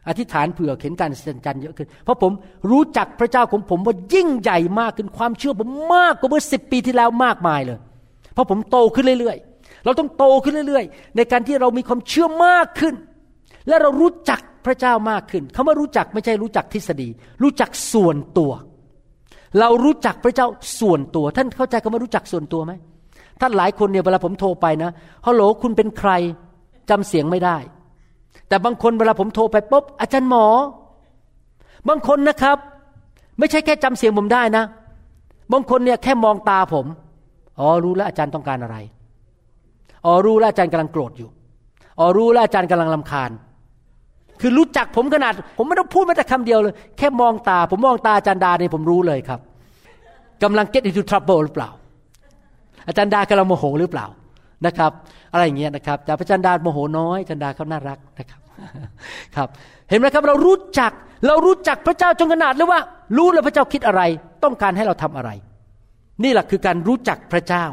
[0.09, 2.33] อธิษฐานเผื่อเห็นการอัศจรรย์เยอะขึ้น เพราะผม
[2.71, 7.79] รู้จักพระเจ้าของผมว่ายิ่งใหญ่มากขึ้น ความเชื่อผมมากกว่าเมื่อสิบปีที่แล้วมากมายเลย
[8.33, 12.95] เพราะผมโตขึ้นเรื่อยๆ เราต้องโตขึ้นเรื่อยๆ ในการที่เรามีความเชื่อมากขึ้น
[13.69, 17.09] และเรารู้จักพระเจ้ามากขึ้นคาว่ารู้จักไม่ใช่รู้จักทฤษฎี
[17.43, 18.53] รู้จักส่วนตัว
[19.61, 20.47] เรารู้จักพระเจ้า
[20.81, 22.73] ส่วนตัว ท่านเข้าใจคำว่ารู้จักส่วนตัวไหม
[23.41, 24.91] ท่านหลายคนเนี่ยเวลาผมโทรไปนะ
[25.27, 26.11] ฮัลโหลคุณเป็นใคร
[26.91, 27.57] จำเสียงไม่ได้
[28.49, 30.47] แต่บางคนเวลาผมโทรไปปุ๊บอาจารย์หมอ
[31.89, 32.59] บางคนนะครับ
[33.39, 34.65] ไม่ใช่แค่จำเสียงผมได้นะ
[35.53, 36.87] บางคนเนี่ยแค่มองตาผม
[37.61, 38.77] อ๋อรู้แล้วอาจารย์ต้องการอะไร
[40.07, 41.29] อ๋อรู้แล้วอาจารย์กำลังโกรธอยู่
[41.99, 43.31] อ๋อรู้แล้วอาจารย์กำลังลำคาญ
[44.41, 49.41] คือรู้จักผมขนาด ผมไม่ต้องพูดแม้แต่คำเดียวเลย แค่มองตา ผมมองตาอาจารย์ดาเนี่ยผมรู้เลยครับ
[50.43, 51.71] กำลัง get into trouble หรือเปล่า
[52.89, 54.07] อาจารย์ดากำลังโมโหหรือเปล่า
[54.67, 54.93] นะครับ
[55.33, 58.41] อะไรอย่างเงี้ยนะครับ แต่อาจารย์ดาโมโหน้อยอาจารย์ดาเขาน่ารักนะครับ
[59.37, 59.49] ครับ
[59.91, 60.93] เห็นไหมครับเรารู้จัก
[61.27, 62.81] เรารู้จักพระเจ้าจนขนาดเลยว่า
[63.17, 64.03] รู้เลยพระเจ้าคิดอะไร
[64.45, 65.31] ต้องการให้เราทำอะไร
[66.23, 67.67] นี่แหละคือการรู้จักพระเจ้า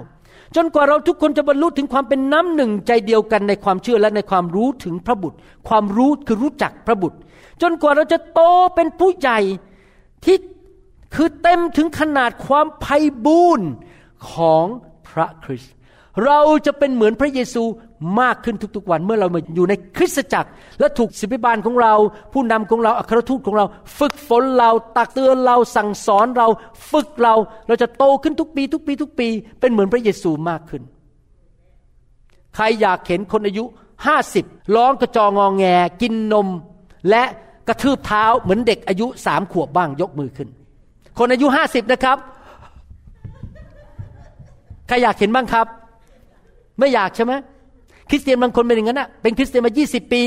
[0.56, 5.38] จนกว่าเราทุกคนจะบรรลุถึงความเป็นน้ำหนึ่งใจเดียวกันในความเชื่อและในความรู้ถึงพระบุตร
[5.68, 7.18] ความรู้คือรู้จักพระบุตร
[7.62, 8.42] จนกว่าเราจะโต
[8.76, 9.40] เป็นผู้ใหญ่
[10.26, 10.38] ที่
[11.16, 13.70] คือเต็มถึงขนาดความไพ่บูรณ์
[14.32, 14.66] ของ
[15.10, 15.74] พระคริสต์
[16.26, 17.64] เราจะเป็นเหมือนพระเยซู
[18.22, 20.50] มากขึ้นทุกๆวันเมื่อเรามาอยู่ในคริสตจักร
[20.80, 21.94] และถูกศิบิบาลของเรา
[22.34, 23.66] ผู้นำของเราอัครทูตของเรา
[24.00, 26.48] ฝึกฝนเราตักเตือนเราสั่งสอนเรา
[26.92, 27.36] ฝึกเรา
[27.68, 29.28] เราจะโตขึ้นทุกปี ทุกปี ทุกปี
[29.60, 30.82] เป็นเหมือนพระเยซูมากขึ้น
[32.56, 33.64] ใครอยากเห็นคนอายุ
[34.06, 34.46] ห้าสิบ
[34.76, 35.66] ร้องกระจองงอแง
[36.02, 36.48] กินนม
[37.10, 37.24] และ
[37.68, 40.50] กระทืบเท้าเหมือนเด็กอายุสามขวบบ้างยกมือขึ้น
[41.18, 42.18] คนอายุห้าสิบนะครับ
[44.88, 45.68] ใครอยากเห็นบ้างครับ
[46.80, 47.34] ไม่อยากใช่ไหม
[48.10, 50.22] คริสเตียนบางคนเป็นอย่างนั้นนะเป็นคริสเตียนมายี่สิบปี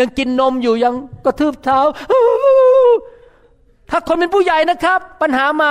[0.00, 1.78] ยังกินนมอยู่ยังกระทืบเท้า
[3.90, 5.70] ถ้าคนเป็นผู้ใหญ่นะครับ ปัญหามา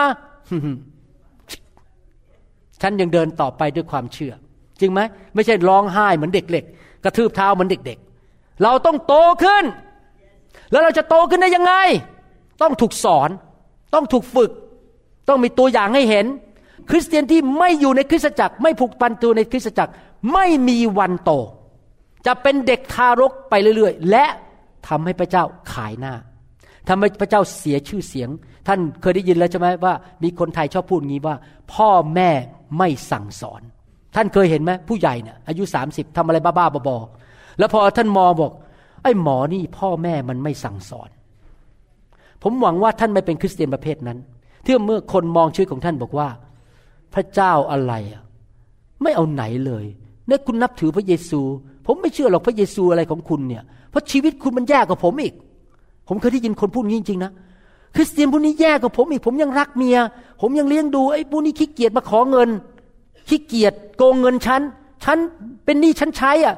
[2.81, 4.33] ฉันยังเดินต่อไปด้วยความเชื่อ
[4.79, 4.99] จริงไหม
[5.35, 6.63] ไม่ใช่ร้องไห้เหมือนเด็กเล็ก
[7.03, 7.97] กระทืบเท้าเหมือนเด็ก
[8.29, 9.63] ๆ เราต้องโตขึ้น
[10.71, 11.73] แล้วเราจะโตขึ้นได้ยังไง
[12.61, 13.29] ต้องถูกสอน
[13.93, 14.51] ต้องถูกฝึก
[15.29, 16.25] ต้องมีตัวอย่างให้เห็น
[16.89, 19.93] คริสเตียนที่ไม่อยู่ในคริสตจักร ไม่ผูกพันตัวในคริสตจักร
[20.33, 21.31] ไม่มีวันโต
[22.25, 24.25] จะเป็นเด็กทารกไปเรื่อยๆ และ
[24.87, 26.13] ทำให้พระเจ้าขายหน้า
[26.87, 28.29] ทำให้พระเจ้าเสียชื่อเสียง
[28.67, 31.35] ท่านเคยได้ยินแล้วใช่ไหมว่า มีคนไทยชอบพูดงี้ว่า
[31.73, 32.29] พ่อแม่
[32.77, 33.61] ไม่สั่งสอน
[34.15, 38.51] ท่านเคยเห็นไหมผู้ใหญ่เนี่ยอายุสามสิบทำอะไรบ้าๆบอๆแล้วพอท่านมอบอก
[39.03, 41.09] ไอ้หมอนี่พ่อแม่มันไม่สั่งสอน
[42.43, 44.17] ผมหวังว่าท่านไม่เป็นคริสเตียนประเภทนั้น
[44.63, 46.27] เที่เมื่อคนมองชีวิตของท่านบอกว่า
[47.13, 48.21] พระเจ้าอะไรอะ
[49.01, 49.85] ไม่เอาไหนเลย
[50.27, 51.41] เนี่ยคุณนับถือพระเยซู
[51.85, 55.33] ผมไม่เชื่อหรอกพระเยซูอะไรของคุณเนี่ย เพราะชีวิตคุณมันแย่กว่าผมอีก
[56.07, 57.31] ผมเคยได้ยินคนพูดงี้จริงๆนะ
[57.95, 59.97] คริสเตียนพวกนี้แย่กว่าผมอีก ผมยังรักเมีย
[60.41, 62.49] ผมยังเลี้ยงดูไอ้พวกนี้ขี้เกียจมาขอเงิน
[63.29, 64.61] ขี้เกียจโกงเงินฉัน
[65.03, 65.17] ฉัน
[65.65, 66.55] เป็นหนี้ฉันใช้อะ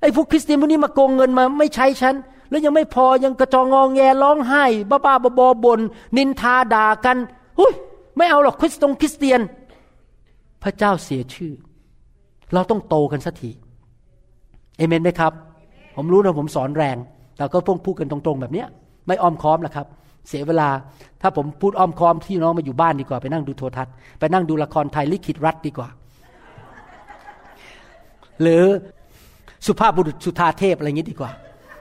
[0.00, 2.14] ไอ้พวกคริสเตียนพวกนี้มาโกงเงินมาไม่ใช้ฉัน
[2.50, 5.80] แล้วยังไม่พอยังกระจองงองแงร้องไห้ บ้าบ้าบอบน
[6.16, 7.16] นินทาด่ากัน
[7.58, 7.72] หุย
[8.16, 9.40] ไม่เอาหรอกคริสตงคริสเตียน
[10.62, 11.52] พระเจ้าเสียชื่อ
[12.54, 13.50] เราต้องโตกันสักที
[14.76, 15.32] เอเมนไหมครับ
[15.96, 16.96] ผมรู้นะผมสอนแรง
[17.36, 18.68] แต่ก็พงพูดกันตรงๆ แบบเนี้ย
[19.06, 19.86] ไม่อ้อมค้อมนะครับ
[20.28, 20.68] เสียเวลา
[21.22, 25.88] ถ้าผมพูดอ้อมค้อมที่น้องมาอยู่บ้านดีกว่า ไปนั่งดูโทรทัศน์ ไปนั่งดูละครไทยลิขิตรัฐดีกว่า
[28.42, 28.64] หรือ
[29.66, 31.30] สุภาพบุรุษสุธาเทพอะไรอย่างนี้ดีกว่า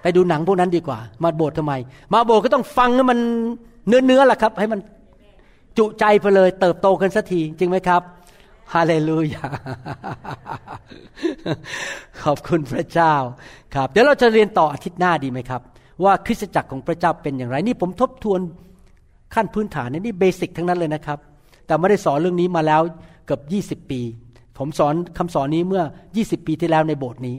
[0.01, 1.73] ไปดูหนังพวกนั้นดีกว่า มาโบสถ์ทำไม
[2.13, 3.19] มาโบสถ์ก็ต้องฟังให้มัน
[3.87, 4.79] เนื้อเนื้อแหละครับ ให้มัน
[5.77, 8.01] จุใจไปเลย เติบโตกันสักทีจริงไหมครับ
[8.73, 9.47] ฮาเลลูยา
[12.23, 13.13] ขอบคุณพระเจ้า
[13.75, 15.61] ครับ เดี๋ยวเราจะเรียนต่ออาทิตย์หน้าดีไหมครับ
[16.03, 18.39] ว่าคริสตจักรของพระเจ้าเป็นอย่างไร นี่ผมทบทวน
[19.35, 21.19] ขั้นพื้นฐานนี่เบสิกทั้งนั้นเลยนะครับ
[21.65, 22.81] แต่ไม่ได้สอนเรื่องนี้มาแล้ว
[23.25, 24.01] เกือบ20 ปี
[24.57, 25.83] ผมสอนคำสอนนี้เมื่อ
[26.15, 27.35] 20 ปีที่แล้วในโบสถ์นี้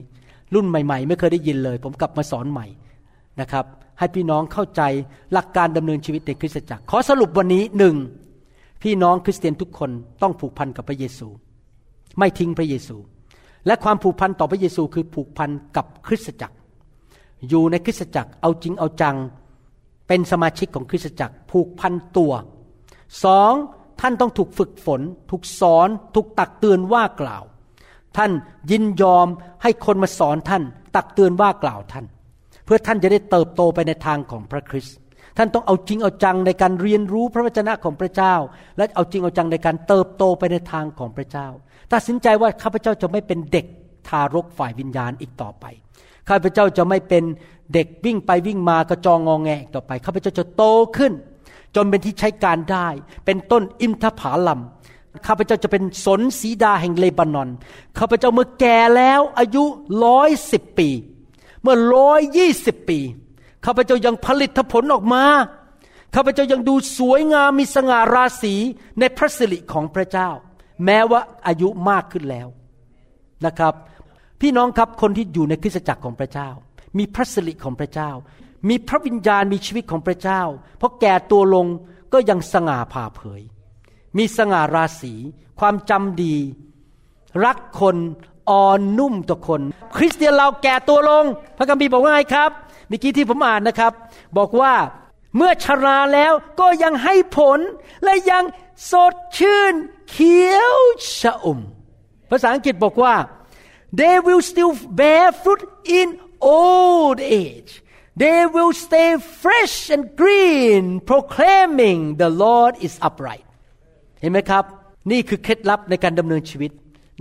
[0.54, 2.66] รุ่นใหม่ ๆ ไม่เคยได้ยินเลย ผมกลับมาสอนใหม่
[3.40, 3.64] นะครับ
[3.98, 4.82] ให้พี่น้องเข้าใจ
[5.32, 7.96] หลักการดำเนินชีวิตในคริสตจักร ขอสรุปวันนี้หนึ่ง
[8.82, 9.90] พี่น้องคริสเตียนทุกคน
[10.22, 11.28] ต้องผูกพันกับพระเยซู
[12.18, 12.96] ไม่ทิ้งพระเยซู
[13.66, 16.56] และความผูกพันต่อพระเยซูคือผูกพันกับคริสตจักร
[17.48, 19.16] อยู่ในคริสตจักรเอาจริงเอาจัง
[20.08, 22.32] เป็นสมาชิกของคริสตจักร ผูกพันตัว
[23.24, 23.52] สอง
[24.00, 25.00] ท่านต้องถูกฝึกฝน
[25.30, 27.44] ถูกสอน ถูกตักเตือนว่ากล่าว
[28.16, 28.30] ท่าน
[28.70, 29.26] ยินยอม
[29.62, 30.62] ให้คนมาสอนท่าน
[30.96, 32.06] ตักเตือนว่ากล่าวท่าน
[32.64, 34.96] เพื่อท่านจะได้เติบโตไปในทางของพระคริสต์
[35.38, 38.34] ท่านต้องเอาจริงเอาจังในการเรียนรู้พระวจนะของพระเจ้า
[38.76, 41.48] และเอาจริงเอาจังในการเติบโตไปในทางของพระเจ้า
[41.92, 43.66] ตัดสินใจว่าข้าพเจ้าจะไม่เป็นเด็ก
[44.08, 45.64] ทารกฝ่ายวิญญาณอีกต่อไป
[46.28, 47.24] ข้าพเจ้าจะไม่เป็น
[47.74, 50.62] เด็กวิ่งไปวิ่งมากระจองงองแงอีกต่อไป ข้าพเจ้าจะโต
[50.96, 51.12] ขึ้น
[51.76, 52.88] จนเป็นที่ใช้การได้
[53.26, 54.60] เป็นต้นอิมทผาลัม
[55.26, 57.48] ข้าพเจ้าจะเป็นสนสีดาแห่งเลบานอน
[57.98, 59.64] ข้าพเจ้าเมื่อแก่แล้วอายุ
[60.04, 60.88] ร้อยสิบปี
[61.62, 63.00] เมื่อร้อยยี่สิบปี
[63.64, 65.24] ข้าพเจ้ายังผลิตผลออกมา
[66.14, 68.54] ข้าพเจ้ายังดูสวยงามมีสง่าราศี
[68.98, 70.28] ในพระสิริของพระเจ้า
[70.84, 72.48] แม้ว่าอายุมากขึ้นแล้ว
[73.46, 73.74] นะครับ
[74.40, 76.48] พี่น้องครับคนที่อยู่ในคริสตจักรของพระเจ้า
[76.98, 78.10] มีพระสิริของพระเจ้า
[78.68, 80.42] มีพระวิญญาณมีชีวิตของพระเจ้า
[80.78, 81.66] เพราะแก่ตัวลง
[82.12, 83.42] ก็ยังสง่าผ่าเผย
[84.18, 85.14] มีสง่าราศี
[85.60, 86.36] ความจำดี
[87.44, 87.96] รักคน
[88.50, 89.62] อ่อนนุ่มต่อคน
[89.96, 91.24] คริสเตียนเราแก่ตัวลง
[91.56, 92.50] พระคัมภีร์บอกว่าไงครับ
[92.88, 93.92] เมื่อกี้ที่ผมอ่านนะครับ
[94.38, 94.74] บอกว่า
[95.36, 97.60] เมื่อชราแล้วก็ยังให้ผล
[98.04, 98.44] และยัง
[98.90, 99.74] สดชื่น
[100.10, 100.78] เขียว
[101.18, 101.60] ชะอุ่ม
[102.30, 103.14] ภาษาอังกฤษบอกว่า
[104.00, 105.62] they will still bear fruit
[105.98, 106.08] in
[106.60, 107.72] old age
[108.22, 109.10] they will stay
[109.42, 113.46] fresh and green proclaiming the Lord is upright
[114.20, 114.64] เห็นไหมครับ
[115.10, 116.72] นี่คือเคล็ดลับในการดำเนินชีวิต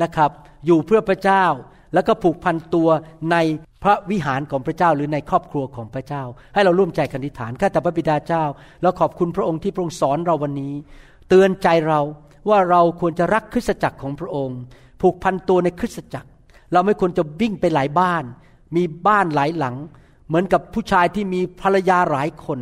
[0.03, 0.32] นะครับ
[0.65, 1.45] อยู่เพื่อพระเจ้า
[1.93, 2.89] แล้วก็ผูกพันตัว
[3.31, 3.38] ใน
[3.83, 6.23] พระวิหารของพระเจ้าหรือในครอบครัวของพระเจ้า
[6.53, 8.43] ให้เราร่วมใจกันธิษฐานข้าแต่พระบิดาเจ้า
[8.81, 10.73] เราขอบคุณพระองค์ที่พระองค์สอนเราวันนี้
[11.29, 12.01] เตือนใจเรา
[12.49, 14.59] ว่าเราควรจะรักคริสตจักรของพระองค์
[15.01, 16.29] ผูกพันตัวในคริสตจักร
[16.73, 18.23] เราไม่ควรจะวิ่งไปหลายบ้าน
[18.75, 19.75] มีบ้านหลายหลัง
[20.27, 22.59] เหมือนกับผู้ชายที่มีภรรยาหลายคน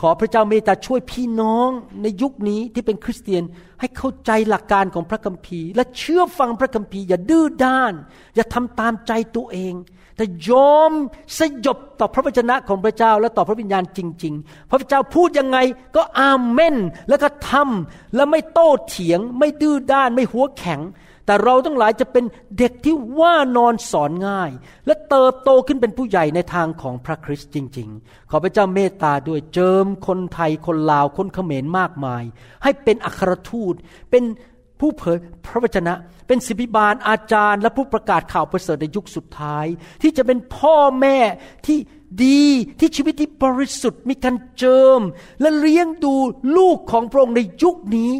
[0.00, 1.68] ขอพระเจ้าเมตตาช่วยพี่น้อง
[2.02, 3.42] ในยุคนี้ที่เป็นคริสเตียน
[3.80, 7.92] ให้เข้าใจหลักการของพระคัมภีร์ และเชื่อฟังพระคัมภีร์ อย่าดื้อด้าน
[8.36, 9.74] อย่าทำตามใจตัวเอง
[10.16, 10.92] แต่ยอม
[11.38, 15.58] สยบต่อพระวจนะของพระเจ้าและต่อพระวิญญาณจริง ๆ พระเจ้าพูดยังไง
[15.96, 16.76] ก็อาเมน
[17.08, 20.80] แล้วก็ทำและไม่โต้เถียง ไม่ดื้อด้านไม่หัวแข็ง
[21.26, 22.24] แต่เราทั้งหลายจะเป็น
[22.58, 24.50] เด็กที่ว่านอนสอนง่าย
[24.86, 32.24] และเติบโตขึ้นเป็นผู้ใหญ่ในทางของพระคริสต์จริง ๆ ขอพระเจ้าเมตตาด้วยเจิมคนไทยคนลาวคนเขมรมากมาย
[32.62, 33.74] ให้เป็นอัครทูต
[34.10, 34.24] เป็น
[34.80, 35.16] ผู้เผย
[35.46, 35.94] พระวจนะ
[36.26, 39.66] เป็นศิบิบาลอาจารย์ และผู้ประกาศข่าวประเสริฐในยุคสุดท้าย
[40.02, 41.18] ที่จะเป็นพ่อแม่
[41.66, 41.78] ที่
[42.24, 42.44] ดี
[42.78, 45.00] ที่ชีวิตที่บริสุทธิ์มีการเจิม
[45.40, 46.14] และเลี้ยงดู
[46.56, 48.12] ลูกของพระองค์ในยุคนี้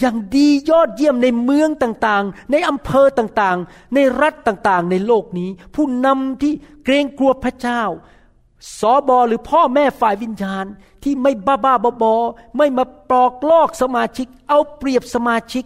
[0.00, 6.52] อย่างดียอดเยี่ยมในเมืองต่างๆ ในอำเภอต่างๆ ในรัฐต่างๆ ในโลกนี้ ผู้นำที่
[6.84, 7.82] เกรงกลัวพระเจ้า
[8.78, 10.66] สอบอหรือพ่อแม่ฝ่ายวิญญาณ
[11.02, 12.14] ที่ไม่บ้าบ้าบอบอ
[12.56, 15.64] ไม่มาปลอกลอกสมาชิก เอาเปรียบสมาชิก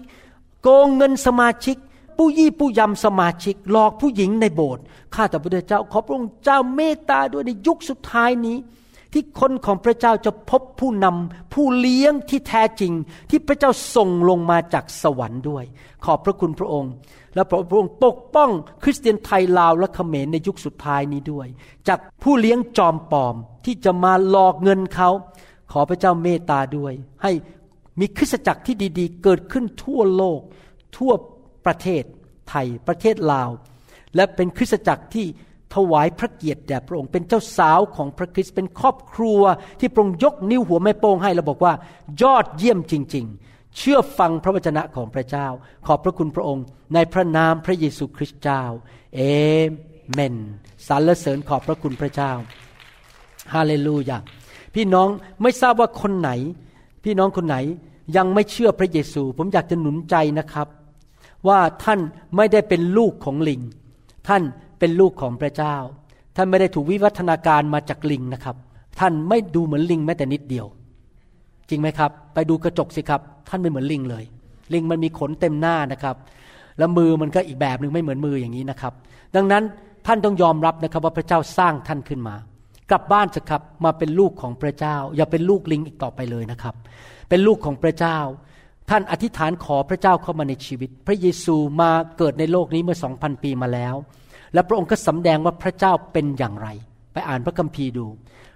[0.62, 1.76] โกงเงินสมาชิก
[2.16, 4.82] ผู้ยี่ผู้ยำสมาชิก หลอกผู้หญิงในโบสถ์
[5.14, 8.56] ข้าแต่พระเจ้าขอพระองค์เจ้าเมตตาด้วยในยุคสุดท้ายนี้
[9.12, 12.92] ที่คนของพระเจ้าจะพบผู้นำผู้เลี้ยงที่แท้จริง
[13.30, 15.64] ที่พระเจ้าส่งลงมาจากสวรรค์ด้วย
[16.04, 16.92] ขอบพระคุณพระองค์
[17.34, 18.50] และพระองค์ปกป้อง
[18.82, 21.46] คริสเตียนไทยลาวและเขมรในยุคสุดท้ายนี้ด้วย
[21.88, 23.34] จากผู้เลี้ยงจอมปลอม
[23.64, 25.10] ที่จะมาหลอกเงินเขา
[25.72, 26.92] ขอพระเจ้าเมตตาด้วย
[27.22, 27.32] ให้
[28.00, 30.40] มีคริสตจักรที่ดีๆ เกิดขึ้นทั่วโลก
[30.96, 31.12] ทั่ว
[31.66, 32.02] ประเทศ
[32.48, 33.50] ไทยประเทศลาว
[34.14, 35.26] และเป็นคริสตจักรที่
[35.74, 39.40] ถวายพระเกียรติแด่พระองค์เป็นเจ้าสาวของพระคริสต์เป็นครอบครัว
[39.80, 41.72] ที่พระองค์ยกนิ้วหัวแม่โป้งให้แล้วบอกว่า
[42.22, 45.46] ยอดเยี่ยมจริง ๆ เชื่อฟังพระวจนะของพระเจ้า
[45.86, 46.64] ขอบพระคุณพระองค์
[46.94, 48.62] ในพระนามพระเยซูคริสต์เจ้า
[49.14, 49.20] เอ
[50.12, 50.34] เมน
[50.86, 52.32] สรรเสริญขอบพระคุณพระเจ้า
[53.54, 54.18] ฮาเลลูยา
[54.74, 55.08] พี่น้อง
[55.42, 56.30] ไม่ทราบว่าคนไหน
[57.04, 57.56] พี่น้องคนไหน
[58.16, 60.68] ยังไม่เชื่อพระเยซู ผมอยากจะหนุนใจนะครับ
[61.48, 62.00] ว่าท่าน
[62.36, 63.60] ไม่ได้เป็นลูกของลิง
[64.28, 64.42] ท่าน
[64.80, 65.76] เป็นลูกของพระเจ้า
[66.36, 68.56] ท่านไม่ได้ถูกวิวัฒนาการมาจากลิงนะครับ
[69.00, 70.66] ท่านไม่ดูเหมือนลิงแม้แต่นิดเดียว
[71.68, 74.24] จริงไหมครับ ไปดูกระจกสิครับ ท่านไม่เหมือนลิงเลย
[74.74, 76.16] ลิงมันมีขนเต็มหน้านะครับ
[76.78, 78.92] แล้วมือมันก็อีกแบบหนึ่งไม่เหมือนมืออย่างนี้นะครับ
[79.36, 79.62] ดังนั้น
[80.06, 82.36] ท่านต้องยอมรับนะครับว่าพระเจ้าสร้างท่านขึ้นมา
[82.90, 86.74] กลับบ้านสิครับมาเป็นลูกของพระเจ้า อย่าเป็นลูกลิงอีกต่อไปเลยนะครับ
[87.28, 88.18] เป็นลูกของพระเจ้า
[88.90, 93.94] ท่านอธิษฐานขอพระเจ้าเข้ามาในชีวิต พระเยซูมาเกิดในโลกนี้เมื่อสองพันปีมาแล้ว
[94.54, 96.68] และพระองค์ก็สำแดงว่าพระเจ้าเป็นอย่างไร
[97.12, 98.06] ไปอ่านพระคัมภีร์ดู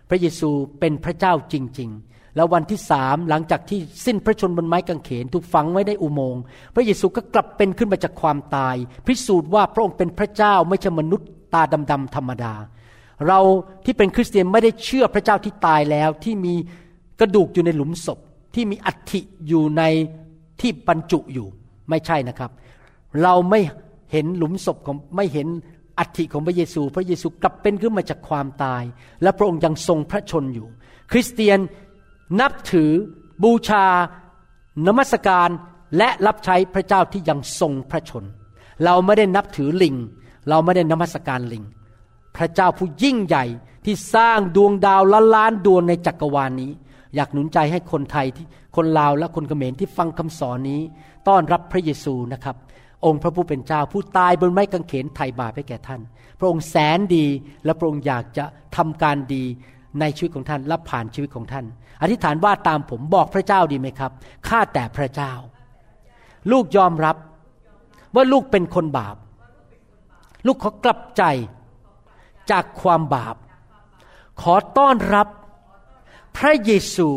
[0.09, 6.43] พระเยซูเป็นพระเจ้าจริง ๆ แล้ววันที่สามหลังจากที่สิ้นพระชนบนไม้กางเขนถูกฝังไว้ในอุโมงค์
[6.75, 8.77] พระเยซูก็กลับเป็นขึ้นมาจากความตาย
[9.07, 12.55] พิสูจน์ว่าพระองค์เป็นพระเจ้าไม่ใช่มนุษย์ตาดำๆธรรมดา
[13.27, 13.41] เรา
[13.85, 16.55] ที่เป็นคริสเตียนไม่ได้เชื่อพระเจ้าที่ตายแล้วที่มี
[17.21, 18.19] กระดูกอยู่ในหลุมศพ
[18.55, 19.83] ที่มีอัฐิอยู่ใน
[20.61, 21.47] ที่บรรจุอยู่
[21.91, 22.51] ไม่ใช่นะครับ
[23.23, 23.61] เราไม่
[24.13, 25.47] เห็นหลุมศพของไม่เห็น
[25.99, 28.83] อัฐิของพระเยซู พระเยซูกลับเป็นขึ้นมาจากความตาย
[29.23, 30.67] และพระองค์ยังทรงพระชนอยู่
[31.13, 31.59] คริสเตียน
[32.41, 32.91] นับถือ
[33.43, 33.87] บูชา
[34.87, 35.49] นมัสการ
[35.99, 38.25] และรับใช้พระเจ้าที่ยังทรงพระชน
[38.85, 39.97] เราไม่ได้นับถือลิง
[40.49, 41.65] เราไม่ได้นมัสการลิง
[42.37, 43.45] พระเจ้าผู้ยิ่งใหญ่
[43.85, 46.73] ที่สร้างดวงดาวล้านล้านดวงในจักรวาลนี้
[47.15, 50.81] อยากหนุนใจให้คนไทยที่คนลาวและคนเขมรที่ฟังคำสอนนี้
[51.29, 52.57] ต้อนรับพระเยซูนะครับ
[53.05, 56.01] องค์พระผู้เป็นเจ้าผู้ตายบนไม้กางเขนไถ่บาปให้แก่ท่าน
[56.39, 57.27] พระองค์แสนดี
[57.65, 58.45] และพระองค์อยากจะ
[58.77, 59.45] ทำการดี
[60.01, 61.65] ในชีวิตของท่านและผ่านชีวิตของท่าน
[62.03, 64.13] อธิษฐานว่าตามผมบอกพระเจ้าดีไหมครับ
[64.49, 65.33] ข้าแต่พระเจ้า
[66.51, 67.17] ลูกยอมรับ
[68.15, 69.17] ว่าลูกเป็นคนบาป
[70.47, 71.23] ลูกขอกลับใจ
[72.51, 73.37] จากความบาป
[74.41, 75.29] ขอต้อนรับ
[76.37, 77.09] พระเยซู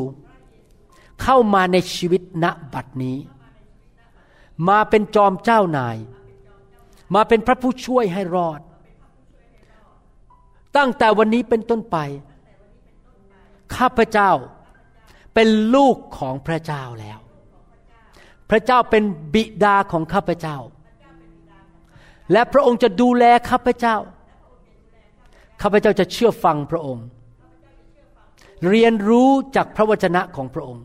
[1.23, 3.17] เข้ามาในชีวิตณบัดนี้
[4.69, 5.97] มาเป็นจอมเจ้านาย
[7.15, 8.61] มาเป็นพระผู้ช่วยให้รอด
[10.77, 11.97] ตั้งแต่วันนี้เป็นต้นไป
[13.75, 14.31] ข้าพเจ้า
[15.33, 17.19] เป็นลูกของพระเจ้าแล้ว
[18.49, 19.03] พระเจ้าเป็น
[19.33, 20.57] บิดาของข้าพเจ้า
[22.31, 23.95] และพระองค์จะดูแลข้าพเจ้า
[25.61, 27.05] ข้าพเจ้าจะเชื่อฟังพระองค์
[28.69, 30.83] เรียนรู้จากพระวจนะของพระองค์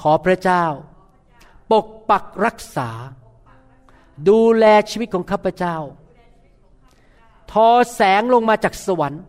[0.00, 0.64] ขอพระเจ้า
[1.74, 2.90] ปกปักรักษา
[4.28, 5.76] ดูแลชีวิตของข้าพเจ้า
[7.50, 9.22] ทอแสงลงมาจากสวรรค์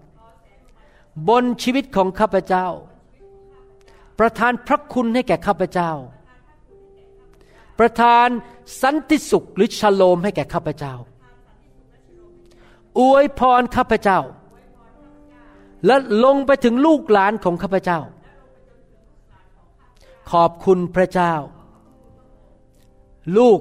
[1.29, 2.67] บนชีวิตของข้าพเจ้า
[4.19, 5.91] ประทานพระคุณให้แก่ข้าพเจ้า
[7.79, 8.27] ประทาน
[8.81, 10.93] สันติสุขหรือชโลมให้แก่ข้าพเจ้า
[12.99, 14.19] อวยพรข้าพเจ้า
[15.85, 15.95] และ
[16.25, 17.99] ลงไปถึงลูกหลานของข้าพเจ้า
[20.31, 21.33] ขอบคุณพระเจ้า
[23.37, 23.59] ลูก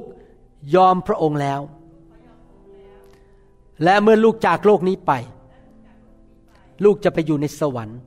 [0.75, 1.61] ยอมพระองค์แล้ว
[3.83, 5.13] และเมื่อลูกจากโลกนี้ไป
[6.85, 8.01] ลูกจะไปอยู่ในสวรรค์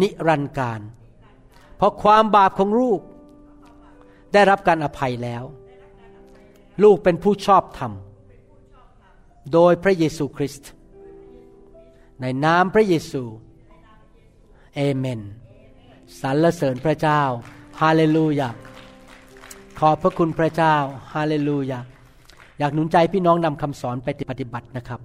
[0.00, 0.80] นิรันดร์การ
[1.76, 3.00] เพราะความบาปของลูก
[4.32, 5.44] ได้รับการอภัยแล้ว
[6.82, 7.92] ลูกเป็นผู้ชอบธรรม
[9.52, 10.70] โดยพระเยซูคริสต์
[12.20, 13.22] ในนามพระเยซู
[14.74, 15.20] เอเมน
[16.20, 17.22] สรรเสริญพระเจ้า
[17.80, 18.50] ฮาเลลูยา
[19.80, 20.76] ขอบพระคุณพระเจ้า
[21.14, 21.80] ฮาเลลูยา
[22.58, 25.00] อยากหนุนใจพี่น้องนำคำสอนไปปฏิบัตินะครับ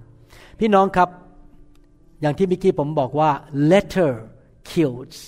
[0.60, 1.08] พี่น้องครับ
[2.20, 3.30] อย่างที่เมื่อกี้ผมบอกว่า
[3.70, 4.12] letter
[4.70, 5.18] kills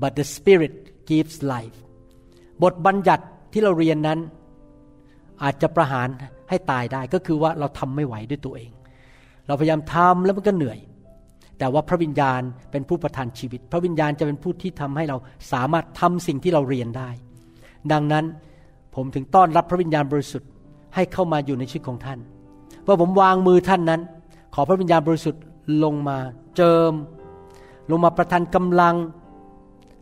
[0.00, 0.74] but the spirit
[1.10, 1.78] gives life
[2.62, 4.18] บทบัญญัติที่เราเรียนนั้น
[5.42, 6.08] อาจจะประหาร
[6.48, 8.70] ให้ตายได้ก็คือว่าเราทำไม่ไหวด้วยตัวเอง
[9.46, 10.78] เราพยายามทำแล้วมันก็เหนื่อย
[11.58, 12.40] แต่ว่าพระวิญญาณ
[12.70, 15.16] เป็นผู้ประทานชีวิต พระวิญญาณจะเป็นผู้ที่ทำให้เรา
[15.52, 17.10] สามารถทำสิ่งที่เราเรียนได้
[17.92, 18.24] ดังนั้น
[18.94, 20.48] ผมถึงต้อนรับพระวิญญาณบริสุทธิ์
[20.94, 22.18] ให้เข้ามาอยู่ในชีวิตของท่าน
[22.84, 24.00] เมื่อผมวางมือท่านนั้น
[24.54, 25.42] ขอพระวิญญาณบริสุทธิ์
[25.84, 26.18] ลงมา
[26.56, 26.92] เจิม
[27.90, 28.94] ลงมาประทานกำลัง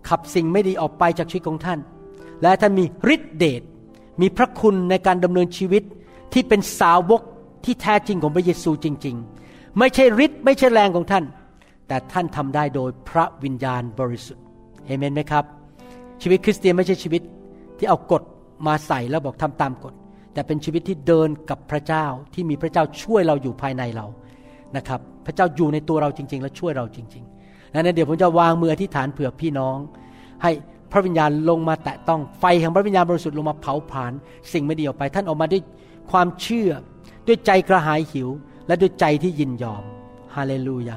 [0.08, 1.78] ขับสิ่งไม่ดีออกไปจากชีวิตของท่าน
[2.42, 2.84] และท่านมี
[3.14, 3.62] ฤทธิเดช
[4.20, 5.82] มีพระคุณในการดำเนินชีวิต
[6.32, 7.22] ที่เป็นสาวก
[7.64, 11.24] ที่แท้จริงของพระเยซูจริง ๆ ไม่ใช่ฤทธิ์ไม่ใช่แรงของท่าน
[11.88, 14.44] แต่ท่านทำได้โดยพระวิญญาณบริสุทธิ์
[14.86, 15.44] เอเมนไหมครับ
[16.22, 17.22] ชีวิตคริสเตียนไม่ใช่ชีวิต
[17.78, 18.22] ที่เอากฎ
[18.66, 19.94] มาใส่แล้วบอกทำตามกฎ
[20.32, 24.06] แต่เป็นชีวิตที่เดินกับพระเจ้าที่มีพระเจ้าช่วยเราอยู่ภายในเรา
[24.76, 29.76] นะครับ พระเจ้าอยู่ในตัวเราจริง ๆ และช่วยเราจริงๆนั้นเดี๋ยวผมจะวางมืออธิษฐานเผื่อพี่น้อง
[30.42, 30.50] ให้
[30.92, 34.12] พระวิญญาณลงมาแตะต้องไฟแห่งพระวิญญาณบริสุทธิ์ลงมาเผาผลาญ
[34.52, 35.62] สิ่งไม่ดีออกไป ท่านออกมาด้วย
[36.10, 36.70] ความเชื่อ
[37.26, 38.28] ด้วยใจกระหายหิว
[38.66, 39.82] และด้วยใจที่ยินยอม
[40.34, 40.96] ฮาเลลูยา